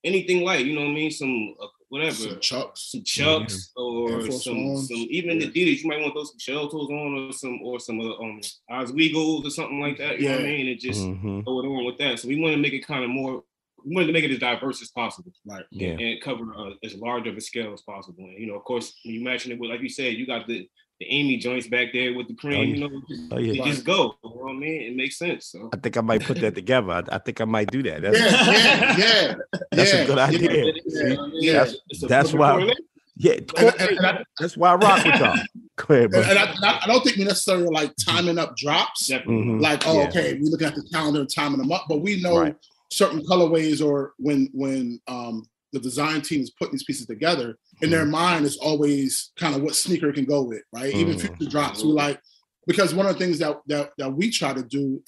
anything 0.03 0.43
light, 0.43 0.65
you 0.65 0.75
know 0.75 0.81
what 0.81 0.91
I 0.91 0.93
mean? 0.93 1.11
Some 1.11 1.55
uh, 1.61 1.67
whatever, 1.93 2.11
Some 2.15 2.39
chucks. 2.39 2.91
some 2.91 3.03
chucks 3.03 3.71
Air 3.77 3.83
or 3.83 4.31
some 4.31 4.77
some 4.77 4.97
even 5.17 5.39
Yeah. 5.39 5.47
the 5.47 5.51
Adidas. 5.51 5.81
You 5.83 5.89
might 5.89 6.01
want 6.01 6.15
those 6.15 6.29
some 6.31 6.39
shell 6.39 6.67
toes 6.67 6.89
on 6.89 7.13
or 7.29 7.31
some 7.33 7.61
or 7.61 7.79
some 7.79 7.99
uh, 8.01 8.15
um 8.23 8.41
Oswego's 8.71 9.45
or 9.45 9.49
something 9.51 9.79
like 9.79 9.97
that. 9.99 10.19
You 10.19 10.29
know 10.29 10.35
what 10.37 10.45
I 10.45 10.47
mean? 10.47 10.67
And 10.67 10.79
just 10.79 11.01
Mhm. 11.01 11.45
go 11.45 11.59
on 11.59 11.85
with 11.85 11.97
that. 11.99 12.19
So 12.19 12.27
we 12.27 12.39
want 12.39 12.53
to 12.55 12.59
make 12.61 12.73
it 12.73 12.85
kind 12.85 13.03
of 13.03 13.09
more. 13.09 13.43
We 13.85 13.95
wanted 13.95 14.07
to 14.07 14.13
make 14.13 14.23
it 14.23 14.31
as 14.31 14.39
diverse 14.39 14.81
as 14.81 14.89
possible 14.91 15.31
Right. 15.45 15.65
Yeah. 15.71 15.89
and 15.99 16.21
cover 16.21 16.45
uh, 16.57 16.73
as 16.83 16.95
large 16.95 17.27
of 17.27 17.35
a 17.37 17.41
scale 17.41 17.73
as 17.73 17.81
possible. 17.81 18.23
And 18.25 18.39
you 18.39 18.47
know, 18.47 18.55
of 18.55 18.63
course, 18.63 18.93
when 19.03 19.13
you 19.15 19.21
matching 19.23 19.51
it 19.51 19.59
with, 19.59 19.69
like 19.69 19.81
you 19.81 19.89
said, 19.89 20.15
you 20.15 20.25
got 20.25 20.47
the 20.47 20.67
the 21.03 21.09
Amy 21.15 21.37
joints 21.37 21.67
back 21.67 21.87
there 21.93 22.13
with 22.13 22.27
the 22.27 22.33
cream. 22.35 22.59
Oh, 22.59 22.63
yeah. 22.63 22.73
You 22.75 22.79
know, 22.89 23.01
just, 23.09 23.21
Oh, 23.31 23.37
yeah. 23.39 23.65
just 23.65 23.83
go. 23.85 24.15
You 24.23 24.29
know 24.29 24.35
what 24.37 24.51
I 24.51 24.53
mean? 24.55 24.81
It 24.83 24.95
makes 24.95 25.17
sense. 25.17 25.47
So 25.47 25.69
I 25.73 25.77
think 25.77 25.97
I 25.97 26.01
might 26.01 26.23
put 26.23 26.39
that 26.39 26.55
together. 26.55 26.91
I, 26.91 27.03
I 27.11 27.17
think 27.19 27.41
I 27.41 27.45
might 27.45 27.69
do 27.71 27.83
that. 27.83 28.01
That's, 28.01 28.19
Yeah, 28.19 28.97
yeah, 28.97 28.97
yeah. 28.97 29.35
That's 29.71 29.93
a 29.93 30.05
good 30.05 30.17
idea. 30.17 30.73
yeah, 30.85 31.15
Yeah. 31.33 31.53
That's- 31.53 31.75
that's 32.07 32.33
why- 32.33 32.71
Yeah, 33.17 33.33
And, 33.33 33.51
and- 33.57 33.97
and 33.97 34.05
I, 34.05 34.23
that's 34.39 34.57
why 34.57 34.71
I 34.71 34.75
rock 34.75 35.05
with 35.05 35.19
y'all. 35.19 35.37
Go 35.75 35.93
ahead, 35.95 36.11
bro. 36.11 36.21
and 36.21 36.37
I, 36.39 36.43
and 36.51 36.65
I- 36.65 36.79
I 36.83 36.87
don't 36.87 37.03
think 37.03 37.17
we 37.17 37.23
necessarily 37.25 37.67
like 37.67 37.93
timing 38.05 38.37
up 38.39 38.55
drops. 38.57 39.07
Definitely. 39.07 39.43
Mhm. 39.45 39.61
Like, 39.61 39.83
oh, 39.87 39.99
Yeah. 40.01 40.07
okay, 40.07 40.33
we 40.35 40.47
looking 40.49 40.67
at 40.67 40.75
the 40.75 40.87
calendar 40.91 41.19
and 41.21 41.29
timing 41.29 41.57
them 41.59 41.71
up, 41.71 41.85
but 41.89 41.99
we 42.01 42.21
know 42.21 42.37
Right. 42.39 42.55
certain 42.91 43.21
colorways 43.25 43.85
or 43.85 44.13
when 44.17 44.49
when 44.53 44.99
um 45.07 45.45
the 45.73 45.79
design 45.79 46.21
team 46.21 46.41
is 46.41 46.51
putting 46.51 46.73
these 46.73 46.83
pieces 46.83 47.07
together, 47.07 47.57
in 47.83 47.89
their 47.89 48.05
mind 48.05 48.45
is 48.45 48.57
always 48.57 49.31
kind 49.37 49.55
of 49.55 49.61
what 49.61 49.75
sneaker 49.75 50.11
can 50.13 50.25
go 50.25 50.41
with, 50.43 50.61
right? 50.71 50.93
Even 50.93 51.15
Mhm. 51.15 51.21
future 51.37 51.49
drops, 51.51 51.83
we 51.83 51.91
like 51.91 52.19
because 52.65 52.93
one 52.95 53.05
of 53.05 53.13
the 53.13 53.19
things 53.23 53.39
that 53.39 53.57
that 53.67 53.91
that 53.97 54.11
we 54.13 54.29
try 54.29 54.53
to 54.53 54.63
do 54.63 55.03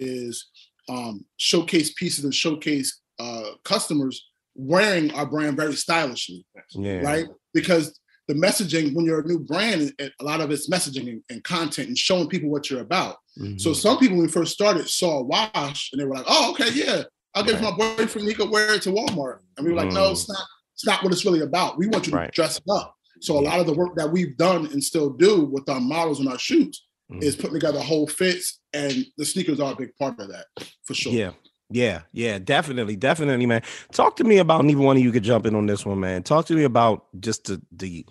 is 0.00 0.46
um 0.88 1.24
showcase 1.36 1.92
pieces 1.94 2.24
and 2.24 2.34
showcase 2.34 3.00
uh 3.18 3.50
customers 3.64 4.26
wearing 4.54 5.12
our 5.12 5.26
brand 5.26 5.56
very 5.56 5.74
stylishly 5.74 6.44
Yeah. 6.72 7.00
right? 7.02 7.26
Because 7.54 7.98
the 8.26 8.34
messaging, 8.34 8.92
when 8.94 9.06
you're 9.06 9.20
a 9.20 9.26
new 9.26 9.38
brand, 9.38 9.94
a 10.00 10.10
lot 10.24 10.40
of 10.42 10.50
it's 10.50 10.68
messaging 10.68 11.08
and, 11.08 11.22
and 11.30 11.42
content 11.44 11.88
and 11.88 11.96
showing 11.96 12.28
people 12.28 12.50
what 12.50 12.68
you're 12.68 12.82
about. 12.82 13.16
Mhm. 13.38 13.58
So 13.58 13.72
some 13.72 13.98
people, 13.98 14.16
when 14.18 14.26
we 14.26 14.32
first 14.32 14.52
started, 14.52 14.86
saw 14.88 15.22
Wash 15.22 15.90
and 15.92 16.00
they 16.00 16.04
were 16.04 16.14
like, 16.16 16.26
"Oh, 16.28 16.50
okay, 16.50 16.70
yeah, 16.74 17.04
I'll 17.34 17.42
get 17.44 17.54
it 17.54 17.58
for 17.58 17.70
my 17.70 17.76
boyfriend. 17.76 18.28
He 18.28 18.34
could 18.34 18.50
wear 18.50 18.74
it 18.74 18.82
to 18.82 18.90
Walmart. 18.90 19.38
And 19.56 19.64
we 19.64 19.72
were 19.72 19.78
like, 19.78 19.92
no, 19.92 20.08
Mm. 20.08 20.12
it's 20.12 20.28
not. 20.28 20.46
It's 20.78 20.86
not 20.86 21.02
what 21.02 21.12
it's 21.12 21.24
really 21.24 21.40
about. 21.40 21.76
We 21.76 21.88
want 21.88 22.06
you 22.06 22.12
to 22.12 22.18
Right. 22.18 22.32
dress 22.32 22.60
up. 22.70 22.94
So 23.20 23.36
a 23.36 23.40
lot 23.42 23.58
of 23.58 23.66
the 23.66 23.72
work 23.74 23.96
that 23.96 24.12
we've 24.12 24.36
done 24.36 24.66
and 24.66 24.82
still 24.82 25.10
do 25.10 25.42
with 25.44 25.68
our 25.68 25.80
models 25.80 26.20
and 26.20 26.28
our 26.28 26.38
shoots 26.38 26.86
Mm. 27.10 27.20
is 27.22 27.34
putting 27.34 27.54
together 27.54 27.80
whole 27.80 28.06
fits, 28.06 28.60
and 28.72 29.04
the 29.16 29.24
sneakers 29.24 29.58
are 29.58 29.72
a 29.72 29.76
big 29.76 29.96
part 29.98 30.20
of 30.20 30.28
that 30.28 30.44
for 30.84 30.94
sure. 30.94 31.12
Yeah. 31.12 31.32
Yeah, 31.70 32.02
yeah, 32.12 32.38
definitely, 32.38 32.96
definitely, 32.96 33.44
man. 33.44 33.62
Talk 33.92 34.16
to 34.16 34.24
me 34.24 34.38
about 34.38 34.64
neither 34.64 34.80
one 34.80 34.96
of 34.96 35.02
you 35.02 35.12
could 35.12 35.22
jump 35.22 35.44
in 35.44 35.54
on 35.54 35.66
this 35.66 35.84
one, 35.84 36.00
man. 36.00 36.22
Talk 36.22 36.46
to 36.46 36.54
me 36.54 36.62
about 36.64 37.06
just 37.20 37.44
the 37.44 37.60
the 37.72 38.06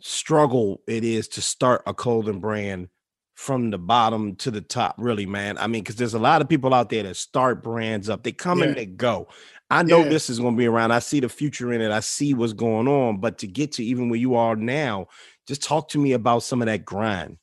struggle 0.00 0.82
it 0.86 1.04
is 1.04 1.28
to 1.28 1.40
start 1.40 1.82
a 1.86 1.94
clothing 1.94 2.40
brand 2.40 2.88
from 3.34 3.70
the 3.70 3.78
bottom 3.78 4.36
to 4.36 4.50
the 4.50 4.60
top, 4.60 4.94
really, 4.98 5.24
man. 5.26 5.56
I 5.56 5.66
mean, 5.68 5.82
because 5.82 5.96
there's 5.96 6.12
a 6.14 6.18
lot 6.18 6.42
of 6.42 6.48
people 6.50 6.74
out 6.74 6.90
there 6.90 7.02
that 7.04 7.16
start 7.16 7.62
brands 7.62 8.10
up, 8.10 8.22
they 8.22 8.32
come 8.32 8.60
and 8.62 8.76
they 8.76 8.84
go. 8.86 9.28
I 9.70 9.82
know 9.82 10.02
Yeah. 10.02 10.08
this 10.08 10.28
is 10.28 10.40
going 10.40 10.54
to 10.54 10.58
be 10.58 10.66
around. 10.66 10.90
I 10.92 10.98
see 10.98 11.20
the 11.20 11.28
future 11.28 11.72
in 11.72 11.80
it. 11.80 11.90
I 11.92 12.00
see 12.00 12.34
what's 12.34 12.52
going 12.52 12.88
on, 12.88 13.18
but 13.18 13.38
to 13.38 13.46
get 13.46 13.72
to 13.72 13.84
even 13.84 14.08
where 14.08 14.18
you 14.18 14.34
are 14.34 14.56
now, 14.56 15.06
just 15.46 15.62
talk 15.62 15.88
to 15.90 15.98
me 15.98 16.12
about 16.12 16.42
some 16.42 16.60
of 16.60 16.66
that 16.66 16.84
grind. 16.84 17.38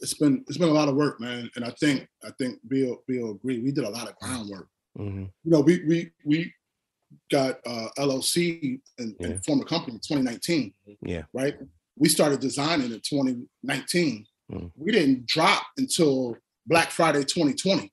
It's 0.00 0.14
been 0.14 0.44
it's 0.46 0.58
been 0.58 0.68
a 0.68 0.72
lot 0.72 0.88
of 0.88 0.94
work, 0.94 1.20
man. 1.20 1.50
And 1.56 1.64
I 1.64 1.70
think 1.70 2.06
I 2.22 2.30
think 2.38 2.58
Bill 2.68 3.02
Bill 3.08 3.30
agree. 3.32 3.60
We 3.60 3.72
did 3.72 3.84
a 3.84 3.88
lot 3.90 4.08
of 4.08 4.14
groundwork. 4.16 4.68
Mhm. 4.98 5.30
You 5.44 5.50
know, 5.50 5.60
we 5.60 5.82
we 5.84 6.10
we 6.24 6.52
got 7.30 7.60
uh, 7.66 7.88
LLC 7.98 8.80
and, 8.98 9.16
Yeah. 9.18 9.26
and 9.28 9.44
formed 9.44 9.62
a 9.62 9.64
company 9.64 9.94
in 9.94 10.00
2019. 10.00 10.74
Yeah. 11.02 11.22
right? 11.32 11.56
We 11.98 12.08
started 12.10 12.40
designing 12.40 12.92
in 12.92 13.00
2019. 13.00 14.26
Mm. 14.52 14.70
We 14.76 14.92
didn't 14.92 15.26
drop 15.26 15.62
until 15.78 16.36
Black 16.66 16.90
Friday 16.90 17.24
2020. 17.24 17.90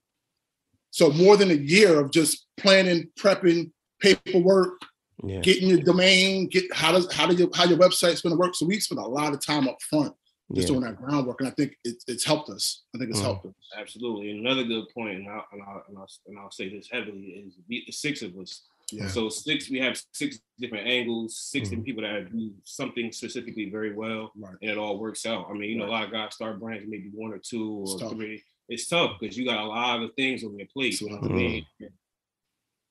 So 0.94 1.10
more 1.10 1.36
than 1.36 1.50
a 1.50 1.54
year 1.54 1.98
of 1.98 2.12
just 2.12 2.46
planning, 2.56 3.10
prepping, 3.18 3.72
paperwork, 4.00 4.80
Yeah. 5.24 5.40
getting 5.40 5.68
your 5.68 5.80
domain, 5.80 6.46
get 6.46 6.72
how 6.72 6.92
does 6.92 7.12
how 7.12 7.26
do 7.26 7.34
you 7.34 7.50
how 7.52 7.64
your 7.64 7.78
website's 7.78 8.20
going 8.20 8.32
to 8.32 8.38
work. 8.38 8.54
So 8.54 8.64
we 8.64 8.78
spent 8.78 9.00
a 9.00 9.04
lot 9.04 9.32
of 9.34 9.44
time 9.44 9.66
up 9.66 9.82
front 9.90 10.14
just 10.54 10.68
Yeah. 10.68 10.74
doing 10.74 10.80
that 10.82 10.96
groundwork, 10.96 11.40
and 11.40 11.48
I 11.48 11.52
think 11.52 11.76
it, 11.82 11.96
it's 12.06 12.24
helped 12.24 12.48
us. 12.48 12.82
I 12.94 12.98
think 12.98 13.10
it's 13.10 13.18
Mm. 13.18 13.22
helped 13.24 13.46
us. 13.46 13.54
Absolutely. 13.76 14.30
And 14.30 14.46
another 14.46 14.62
good 14.62 14.84
point, 14.94 15.16
and 15.18 15.28
I'll, 15.28 15.44
and 15.50 15.62
I'll, 15.62 15.82
and 15.88 15.98
I'll, 15.98 16.08
and 16.28 16.38
I'll 16.38 16.50
say 16.52 16.68
this 16.68 16.88
heavily, 16.88 17.42
is 17.44 17.54
the 17.68 17.82
the 17.86 17.92
six 17.92 18.22
of 18.22 18.36
us. 18.38 18.62
Yeah. 18.92 19.08
So 19.08 19.28
six, 19.30 19.68
we 19.68 19.78
have 19.80 20.00
six 20.12 20.38
different 20.60 20.86
angles, 20.86 21.36
6 21.38 21.66
Mhm. 21.66 21.70
different 21.70 21.86
people 21.86 22.02
that 22.02 22.30
do 22.30 22.52
something 22.62 23.10
specifically 23.10 23.68
very 23.68 23.94
well, 23.94 24.30
Right. 24.36 24.54
and 24.62 24.70
it 24.70 24.78
all 24.78 24.98
works 25.00 25.26
out. 25.26 25.48
I 25.50 25.54
mean, 25.54 25.70
you 25.70 25.78
know, 25.78 25.86
a 25.86 25.90
lot 25.96 26.04
of 26.04 26.12
guys 26.12 26.34
start 26.34 26.60
brands 26.60 26.84
maybe 26.86 27.08
one 27.12 27.32
or 27.32 27.38
two 27.40 27.66
or 27.68 27.82
It's 27.84 28.00
tough. 28.02 28.12
three. 28.12 28.42
It's 28.68 28.86
tough 28.86 29.16
because 29.20 29.36
you 29.36 29.44
got 29.44 29.58
a 29.58 29.64
lot 29.66 30.02
of 30.02 30.10
things 30.14 30.42
on 30.44 30.56
your 30.58 30.66
plate. 30.72 31.00
You 31.00 31.08
know 31.10 31.16
what 31.16 31.22
I 31.30 31.34
Absolutely. 31.34 31.66
mean? 31.80 31.90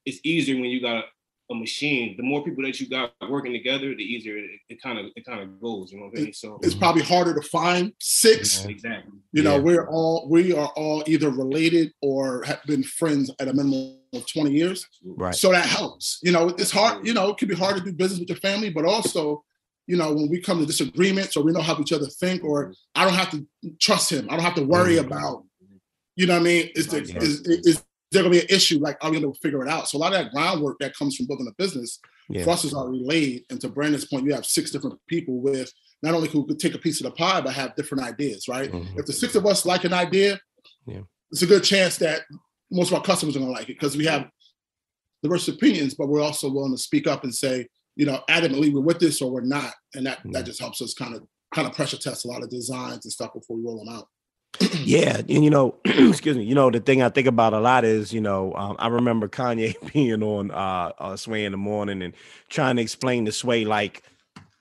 It's 0.06 0.20
easier 0.24 0.56
when 0.56 0.66
you 0.70 0.82
got 0.82 1.06
a 1.52 1.56
machine. 1.56 2.16
The 2.18 2.24
more 2.24 2.44
people 2.44 2.64
that 2.64 2.80
you 2.80 2.88
got 2.88 3.14
working 3.30 3.52
together, 3.54 3.94
the 3.96 4.04
easier 4.04 4.38
it 4.70 4.82
kind 4.82 5.00
of 5.00 5.08
it 5.16 5.26
kind 5.26 5.42
of 5.42 5.60
goes. 5.62 5.92
You 5.92 6.00
know 6.00 6.06
what 6.06 6.20
I 6.20 6.24
mean? 6.24 6.34
So 6.34 6.60
It's 6.62 6.76
probably 6.76 7.02
harder 7.04 7.34
to 7.34 7.42
find 7.42 7.92
six. 8.00 8.66
exactly. 8.66 9.20
You 9.32 9.44
know, 9.44 9.56
Yeah. 9.56 9.62
we're 9.62 9.88
all 9.90 10.28
we 10.30 10.54
are 10.54 10.72
all 10.76 11.04
either 11.08 11.30
related 11.30 11.92
or 12.02 12.44
have 12.44 12.64
been 12.66 12.84
friends 12.84 13.32
at 13.40 13.48
a 13.48 13.54
minimum 13.54 13.98
of 14.14 14.28
20 14.32 14.52
years. 14.52 14.88
Right. 15.04 15.34
So 15.36 15.52
that 15.52 15.66
helps. 15.66 16.20
You 16.22 16.32
know, 16.34 16.50
it's 16.50 16.72
hard, 16.72 17.06
you 17.06 17.14
know, 17.14 17.30
it 17.30 17.38
can 17.38 17.48
be 17.48 17.56
hard 17.56 17.78
to 17.78 17.84
do 17.84 17.92
business 17.94 18.20
with 18.20 18.30
your 18.30 18.38
family, 18.38 18.70
but 18.70 18.86
also, 18.86 19.44
you 19.88 19.98
know, 19.98 20.14
when 20.14 20.30
we 20.30 20.40
come 20.40 20.60
to 20.60 20.66
disagreements 20.66 21.36
or 21.36 21.44
we 21.44 21.52
know 21.52 21.62
how 21.62 21.78
each 21.80 21.92
other 21.92 22.06
think, 22.08 22.44
or 22.44 22.74
I 22.96 23.06
don't 23.06 23.16
have 23.16 23.32
to 23.32 23.46
trust 23.80 24.12
him. 24.12 24.28
I 24.30 24.36
don't 24.36 24.46
have 24.46 24.56
to 24.56 24.64
worry 24.64 24.96
Mhm. 24.96 25.08
about, 25.08 25.46
you 26.16 26.28
know 26.28 26.34
what 26.34 26.42
I 26.42 26.44
mean? 26.44 26.70
Is, 26.76 26.88
there, 26.88 27.04
Yeah. 27.04 27.18
is, 27.18 27.42
is 27.42 27.84
there 28.12 28.24
gonna 28.24 28.32
be 28.34 28.42
an 28.42 28.48
issue? 28.50 28.80
Like, 28.80 28.98
are 29.02 29.12
we 29.12 29.20
gonna 29.20 29.34
figure 29.42 29.62
it 29.64 29.70
out? 29.70 29.88
So 29.90 29.98
a 29.98 30.00
lot 30.00 30.14
of 30.14 30.20
that 30.24 30.32
groundwork 30.32 30.78
that 30.80 30.96
comes 30.96 31.16
from 31.16 31.26
building 31.28 31.48
a 31.48 31.54
business 31.62 32.00
Yeah. 32.30 32.44
for 32.44 32.52
us 32.52 32.64
is 32.66 32.74
already 32.74 33.04
laid. 33.04 33.46
And 33.50 33.60
to 33.62 33.70
Brandon's 33.70 34.06
point, 34.06 34.26
you 34.26 34.34
have 34.34 34.46
six 34.46 34.72
different 34.72 35.00
people 35.08 35.42
with 35.42 35.72
not 36.02 36.14
only 36.14 36.30
who 36.30 36.46
could 36.46 36.60
take 36.60 36.76
a 36.76 36.78
piece 36.80 37.00
of 37.00 37.06
the 37.06 37.12
pie, 37.12 37.42
but 37.42 37.54
have 37.54 37.76
different 37.76 38.04
ideas, 38.04 38.48
right? 38.48 38.72
Mhm. 38.72 39.00
If 39.00 39.06
the 39.06 39.14
six 39.14 39.36
of 39.36 39.46
us 39.46 39.66
like 39.66 39.84
an 39.86 39.94
idea, 39.94 40.40
Yeah. 40.86 41.02
it's 41.32 41.42
a 41.42 41.48
good 41.48 41.64
chance 41.64 41.98
that 41.98 42.24
most 42.72 42.90
of 42.90 42.96
our 42.96 43.04
customers 43.04 43.36
are 43.36 43.40
gonna 43.40 43.52
like 43.52 43.70
it 43.70 43.80
because 43.80 43.96
we 43.98 44.06
have 44.06 44.30
diverse 45.24 45.48
opinions, 45.48 45.94
but 45.96 46.08
we're 46.10 46.22
also 46.22 46.50
willing 46.52 46.74
to 46.74 46.78
speak 46.78 47.08
up 47.08 47.24
and 47.24 47.34
say, 47.34 47.68
you 47.96 48.06
know, 48.06 48.22
adamantly 48.30 48.74
we're 48.74 48.82
with 48.82 49.00
this 49.00 49.22
or 49.22 49.32
we're 49.32 49.42
not. 49.42 49.74
And 49.96 50.06
that 50.06 50.20
Yeah. 50.26 50.32
that 50.34 50.46
just 50.46 50.60
helps 50.60 50.82
us 50.82 50.94
kind 50.94 51.16
of 51.16 51.24
kind 51.54 51.68
of 51.68 51.74
pressure 51.76 51.98
test 51.98 52.26
a 52.26 52.28
lot 52.28 52.42
of 52.42 52.50
designs 52.50 53.06
and 53.06 53.12
stuff 53.14 53.32
before 53.34 53.56
we 53.58 53.64
roll 53.64 53.78
them 53.86 53.94
out. 53.96 54.08
Yeah, 54.62 55.18
and 55.18 55.44
you 55.44 55.50
know, 55.50 55.76
excuse 55.86 56.38
me. 56.38 56.44
You 56.44 56.56
know, 56.56 56.70
the 56.70 56.80
thing 56.80 57.02
I 57.02 57.10
think 57.10 57.28
about 57.28 57.54
a 57.54 57.60
lot 57.60 57.84
is, 57.86 58.14
you 58.14 58.22
know, 58.22 58.54
um, 58.54 58.76
I 58.80 58.88
remember 58.88 59.28
Kanye 59.28 59.76
being 59.94 60.22
on 60.24 60.52
uh, 60.52 60.92
uh, 61.00 61.16
Sway 61.18 61.46
in 61.46 61.52
the 61.52 61.58
morning 61.58 62.02
and 62.02 62.14
trying 62.50 62.76
to 62.76 62.82
explain 62.82 63.26
to 63.26 63.32
Sway 63.32 63.66
like, 63.66 64.04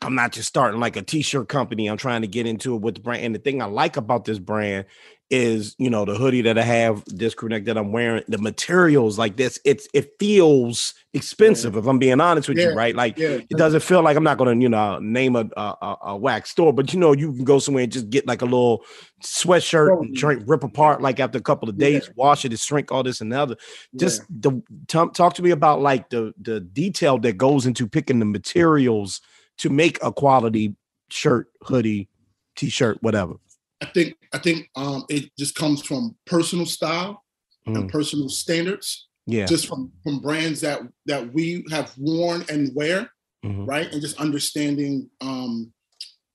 I'm 0.00 0.14
not 0.14 0.32
just 0.32 0.48
starting 0.48 0.80
like 0.80 0.96
a 0.96 1.02
t-shirt 1.02 1.48
company. 1.48 1.88
I'm 1.88 1.96
trying 1.96 2.22
to 2.22 2.26
get 2.26 2.46
into 2.46 2.74
it 2.74 2.80
with 2.80 2.96
the 2.96 3.00
brand. 3.00 3.22
And 3.24 3.34
the 3.34 3.38
thing 3.38 3.62
I 3.62 3.66
like 3.66 3.96
about 3.96 4.24
this 4.24 4.38
brand 4.38 4.86
is, 5.32 5.74
you 5.78 5.88
know, 5.88 6.04
the 6.04 6.14
hoodie 6.14 6.42
that 6.42 6.58
I 6.58 6.62
have, 6.62 7.02
this 7.06 7.34
crew 7.34 7.48
neck 7.48 7.64
that 7.64 7.78
I'm 7.78 7.90
wearing, 7.90 8.22
the 8.28 8.36
materials 8.36 9.18
like 9.18 9.36
this. 9.36 9.58
It's 9.64 9.88
it 9.94 10.10
feels 10.18 10.92
expensive. 11.14 11.74
If 11.74 11.86
I'm 11.86 11.98
being 11.98 12.20
honest 12.20 12.50
with 12.50 12.58
you, 12.58 12.74
right? 12.74 12.94
Like 12.94 13.18
Yeah. 13.18 13.38
it 13.48 13.56
doesn't 13.56 13.80
feel 13.80 14.02
like 14.02 14.14
I'm 14.16 14.22
not 14.24 14.36
gonna, 14.36 14.54
you 14.60 14.68
know, 14.68 14.98
name 14.98 15.34
a 15.34 15.48
a, 15.56 15.96
a, 16.02 16.16
wax 16.16 16.50
store, 16.50 16.74
but 16.74 16.92
you 16.92 17.00
know, 17.00 17.12
you 17.12 17.32
can 17.32 17.44
go 17.44 17.58
somewhere 17.58 17.84
and 17.84 17.92
just 17.92 18.10
get 18.10 18.26
like 18.26 18.42
a 18.42 18.44
little 18.44 18.84
sweatshirt 19.24 19.98
and 20.02 20.14
drink, 20.14 20.42
rip 20.46 20.64
apart 20.64 21.00
like 21.00 21.18
after 21.18 21.38
a 21.38 21.42
couple 21.42 21.68
of 21.70 21.76
Yeah. 21.78 21.88
days, 21.88 22.10
wash 22.14 22.44
it, 22.44 22.52
it 22.52 22.60
shrink, 22.60 22.92
all 22.92 23.02
this 23.02 23.22
and 23.22 23.32
the 23.32 23.40
other. 23.40 23.56
Just 23.96 24.20
Yeah. 24.20 24.26
the 24.50 24.62
talk, 24.86 25.14
talk 25.14 25.32
to 25.34 25.42
me 25.42 25.50
about 25.50 25.80
like 25.80 26.10
the 26.10 26.34
the 26.42 26.60
detail 26.60 27.18
that 27.20 27.38
goes 27.38 27.64
into 27.64 27.88
picking 27.88 28.18
the 28.18 28.26
materials 28.26 29.22
to 29.58 29.70
make 29.70 29.98
a 30.02 30.12
quality 30.12 30.76
shirt, 31.08 31.48
hoodie, 31.62 32.08
t-shirt, 32.54 32.98
whatever. 33.02 33.34
I 33.82 33.86
think 33.86 34.14
I 34.32 34.38
think 34.38 34.68
um 34.76 35.04
it 35.10 35.30
just 35.38 35.54
comes 35.56 35.82
from 35.82 36.16
personal 36.26 36.66
style 36.66 37.22
Mm. 37.68 37.76
and 37.78 37.88
personal 37.90 38.28
standards, 38.28 39.06
Yeah. 39.26 39.46
just 39.46 39.68
from 39.68 39.92
from 40.02 40.18
brands 40.20 40.60
that 40.62 40.80
that 41.06 41.32
we 41.32 41.64
have 41.70 41.92
worn 41.98 42.44
and 42.48 42.74
wear. 42.74 43.10
Mhm. 43.44 43.66
right? 43.66 43.88
And 43.92 44.00
just 44.00 44.16
understanding 44.20 45.10
um, 45.20 45.72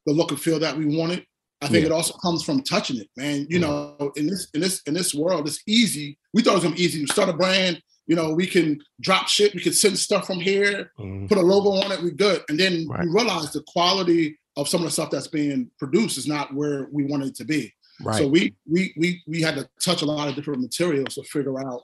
the 0.05 0.11
look 0.13 0.31
and 0.31 0.41
feel 0.41 0.59
that 0.59 0.77
we 0.77 0.85
wanted. 0.97 1.25
I 1.61 1.67
think 1.67 1.81
Yeah. 1.83 1.87
it 1.87 1.91
also 1.93 2.13
comes 2.25 2.43
from 2.43 2.61
touching 2.63 2.97
it, 2.97 3.09
man. 3.15 3.47
You 3.49 3.59
Yeah. 3.59 3.65
know, 3.67 4.11
in 4.17 4.27
this 4.27 4.47
in 4.53 4.59
this 4.61 4.81
in 4.87 4.93
this 4.93 5.13
world, 5.13 5.47
it's 5.47 5.61
easy. 5.67 6.17
We 6.33 6.41
thought 6.41 6.51
it 6.51 6.55
was 6.55 6.63
gonna 6.65 6.75
be 6.75 6.83
easy 6.83 7.05
to 7.05 7.11
start 7.13 7.29
a 7.29 7.33
brand. 7.33 7.81
You 8.07 8.15
know, 8.17 8.33
we 8.33 8.45
can 8.47 8.67
drop 9.01 9.27
shit, 9.29 9.53
we 9.55 9.61
can 9.61 9.73
send 9.73 9.97
stuff 9.99 10.27
from 10.27 10.39
here, 10.41 10.91
Mhm. 10.99 11.27
put 11.29 11.37
a 11.37 11.41
logo 11.53 11.69
on 11.83 11.91
it, 11.93 12.01
we 12.03 12.11
good. 12.11 12.43
And 12.49 12.57
then 12.59 12.87
Right. 12.87 13.05
we 13.05 13.11
realize 13.11 13.51
the 13.53 13.63
quality 13.67 14.37
of 14.57 14.67
some 14.67 14.81
of 14.81 14.85
the 14.85 14.91
stuff 14.91 15.11
that's 15.11 15.27
being 15.27 15.69
produced 15.77 16.17
is 16.17 16.27
not 16.27 16.53
where 16.53 16.87
we 16.91 17.05
want 17.05 17.23
it 17.23 17.35
to 17.35 17.45
be. 17.45 17.71
Right. 18.01 18.17
So 18.17 18.27
we 18.27 18.53
we 18.69 18.93
we 18.97 19.21
we 19.27 19.41
had 19.41 19.55
to 19.55 19.69
touch 19.79 20.01
a 20.01 20.05
lot 20.05 20.27
of 20.27 20.35
different 20.35 20.61
materials 20.61 21.15
to 21.15 21.23
figure 21.23 21.59
out 21.59 21.83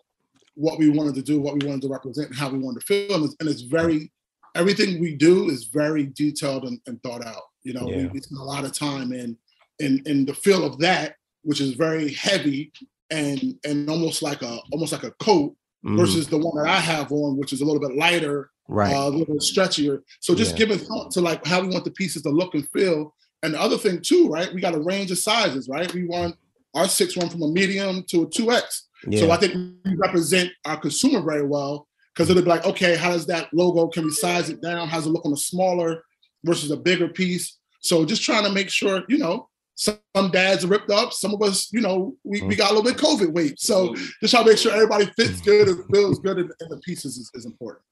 what 0.55 0.77
we 0.77 0.89
wanted 0.89 1.15
to 1.15 1.21
do, 1.21 1.39
what 1.39 1.55
we 1.59 1.65
wanted 1.67 1.83
to 1.83 1.89
represent, 1.89 2.27
and 2.29 2.37
how 2.37 2.49
we 2.49 2.59
wanted 2.59 2.81
to 2.81 2.85
feel. 2.85 3.15
And 3.15 3.25
it's, 3.25 3.35
and 3.39 3.49
it's 3.49 3.61
very 3.61 4.11
everything 4.55 4.99
we 4.99 5.15
do 5.15 5.49
is 5.49 5.65
very 5.65 6.07
detailed 6.07 6.65
and, 6.65 6.79
and 6.85 7.01
thought 7.01 7.25
out. 7.25 7.43
You 7.63 7.73
know, 7.73 7.89
Yeah. 7.89 8.07
we, 8.11 8.19
spend 8.19 8.39
a 8.39 8.43
lot 8.43 8.65
of 8.65 8.73
time 8.73 9.13
in 9.13 9.37
in 9.79 10.01
in 10.05 10.25
the 10.25 10.33
feel 10.33 10.63
of 10.65 10.77
that, 10.79 11.15
which 11.43 11.61
is 11.61 11.71
very 11.73 12.11
heavy 12.13 12.71
and 13.09 13.55
and 13.63 13.89
almost 13.89 14.21
like 14.21 14.41
a 14.41 14.59
almost 14.71 14.91
like 14.91 15.03
a 15.03 15.11
coat 15.11 15.55
Mhm. 15.85 15.97
versus 15.97 16.27
the 16.27 16.37
one 16.37 16.55
that 16.63 16.69
I 16.69 16.79
have 16.79 17.11
on, 17.11 17.35
which 17.37 17.51
is 17.53 17.61
a 17.61 17.65
little 17.65 17.81
bit 17.81 17.97
lighter, 17.97 18.49
right. 18.67 18.95
uh, 18.95 19.07
a 19.07 19.09
little 19.09 19.35
stretchier. 19.35 20.01
So 20.19 20.35
just 20.35 20.51
Yeah. 20.51 20.65
giving 20.65 20.79
thought 20.79 21.11
to 21.11 21.21
like 21.21 21.45
how 21.45 21.61
we 21.61 21.67
want 21.67 21.85
the 21.85 21.91
pieces 21.91 22.21
to 22.23 22.29
look 22.29 22.53
and 22.55 22.67
feel. 22.69 23.15
And 23.41 23.53
the 23.53 23.61
other 23.61 23.77
thing 23.77 24.01
too, 24.01 24.27
right? 24.29 24.53
We 24.53 24.61
got 24.61 24.75
a 24.75 24.79
range 24.79 25.11
of 25.11 25.17
sizes, 25.17 25.67
right? 25.67 25.93
We 25.93 26.05
want 26.05 26.35
our 26.73 26.87
six 26.87 27.17
run 27.17 27.29
from 27.29 27.41
a 27.43 27.47
medium 27.47 28.03
to 28.09 28.23
a 28.23 28.29
two 28.29 28.51
X. 28.51 28.87
yeah. 29.07 29.19
So 29.19 29.31
I 29.31 29.37
think 29.37 29.53
we 29.85 29.95
represent 29.95 30.49
our 30.65 30.77
consumer 30.77 31.21
very 31.21 31.45
well 31.45 31.87
because 32.13 32.29
it'll 32.29 32.43
be 32.43 32.49
like, 32.49 32.65
okay, 32.65 32.95
how 32.95 33.11
does 33.11 33.25
that 33.27 33.53
logo? 33.53 33.87
Can 33.87 34.05
we 34.05 34.11
size 34.11 34.49
it 34.49 34.61
down? 34.61 34.87
How 34.87 34.97
does 34.97 35.07
it 35.07 35.09
look 35.09 35.25
on 35.25 35.33
a 35.33 35.37
smaller 35.37 36.03
versus 36.43 36.71
a 36.71 36.77
bigger 36.77 37.09
piece? 37.09 37.57
So 37.81 38.05
just 38.05 38.23
trying 38.23 38.45
to 38.45 38.51
make 38.51 38.69
sure, 38.69 39.03
you 39.09 39.17
know, 39.17 39.49
some, 39.75 39.97
dads 40.31 40.63
are 40.63 40.67
ripped 40.67 40.91
up. 40.91 41.11
Some 41.11 41.33
of 41.33 41.41
us, 41.41 41.73
you 41.73 41.81
know, 41.81 42.15
we, 42.23 42.41
we 42.43 42.55
got 42.55 42.71
a 42.71 42.73
little 42.75 42.89
bit 42.89 43.01
COVID 43.01 43.33
weight. 43.33 43.59
So 43.59 43.93
just 44.21 44.31
trying 44.31 44.45
to 44.45 44.51
make 44.51 44.59
sure 44.59 44.71
everybody 44.71 45.05
fits 45.17 45.41
good 45.41 45.67
and 45.67 45.83
feels 45.93 46.19
good 46.19 46.37
and, 46.37 46.51
and 46.59 46.71
the 46.71 46.77
pieces 46.77 47.17
is, 47.17 47.31
is 47.33 47.45
important. 47.45 47.83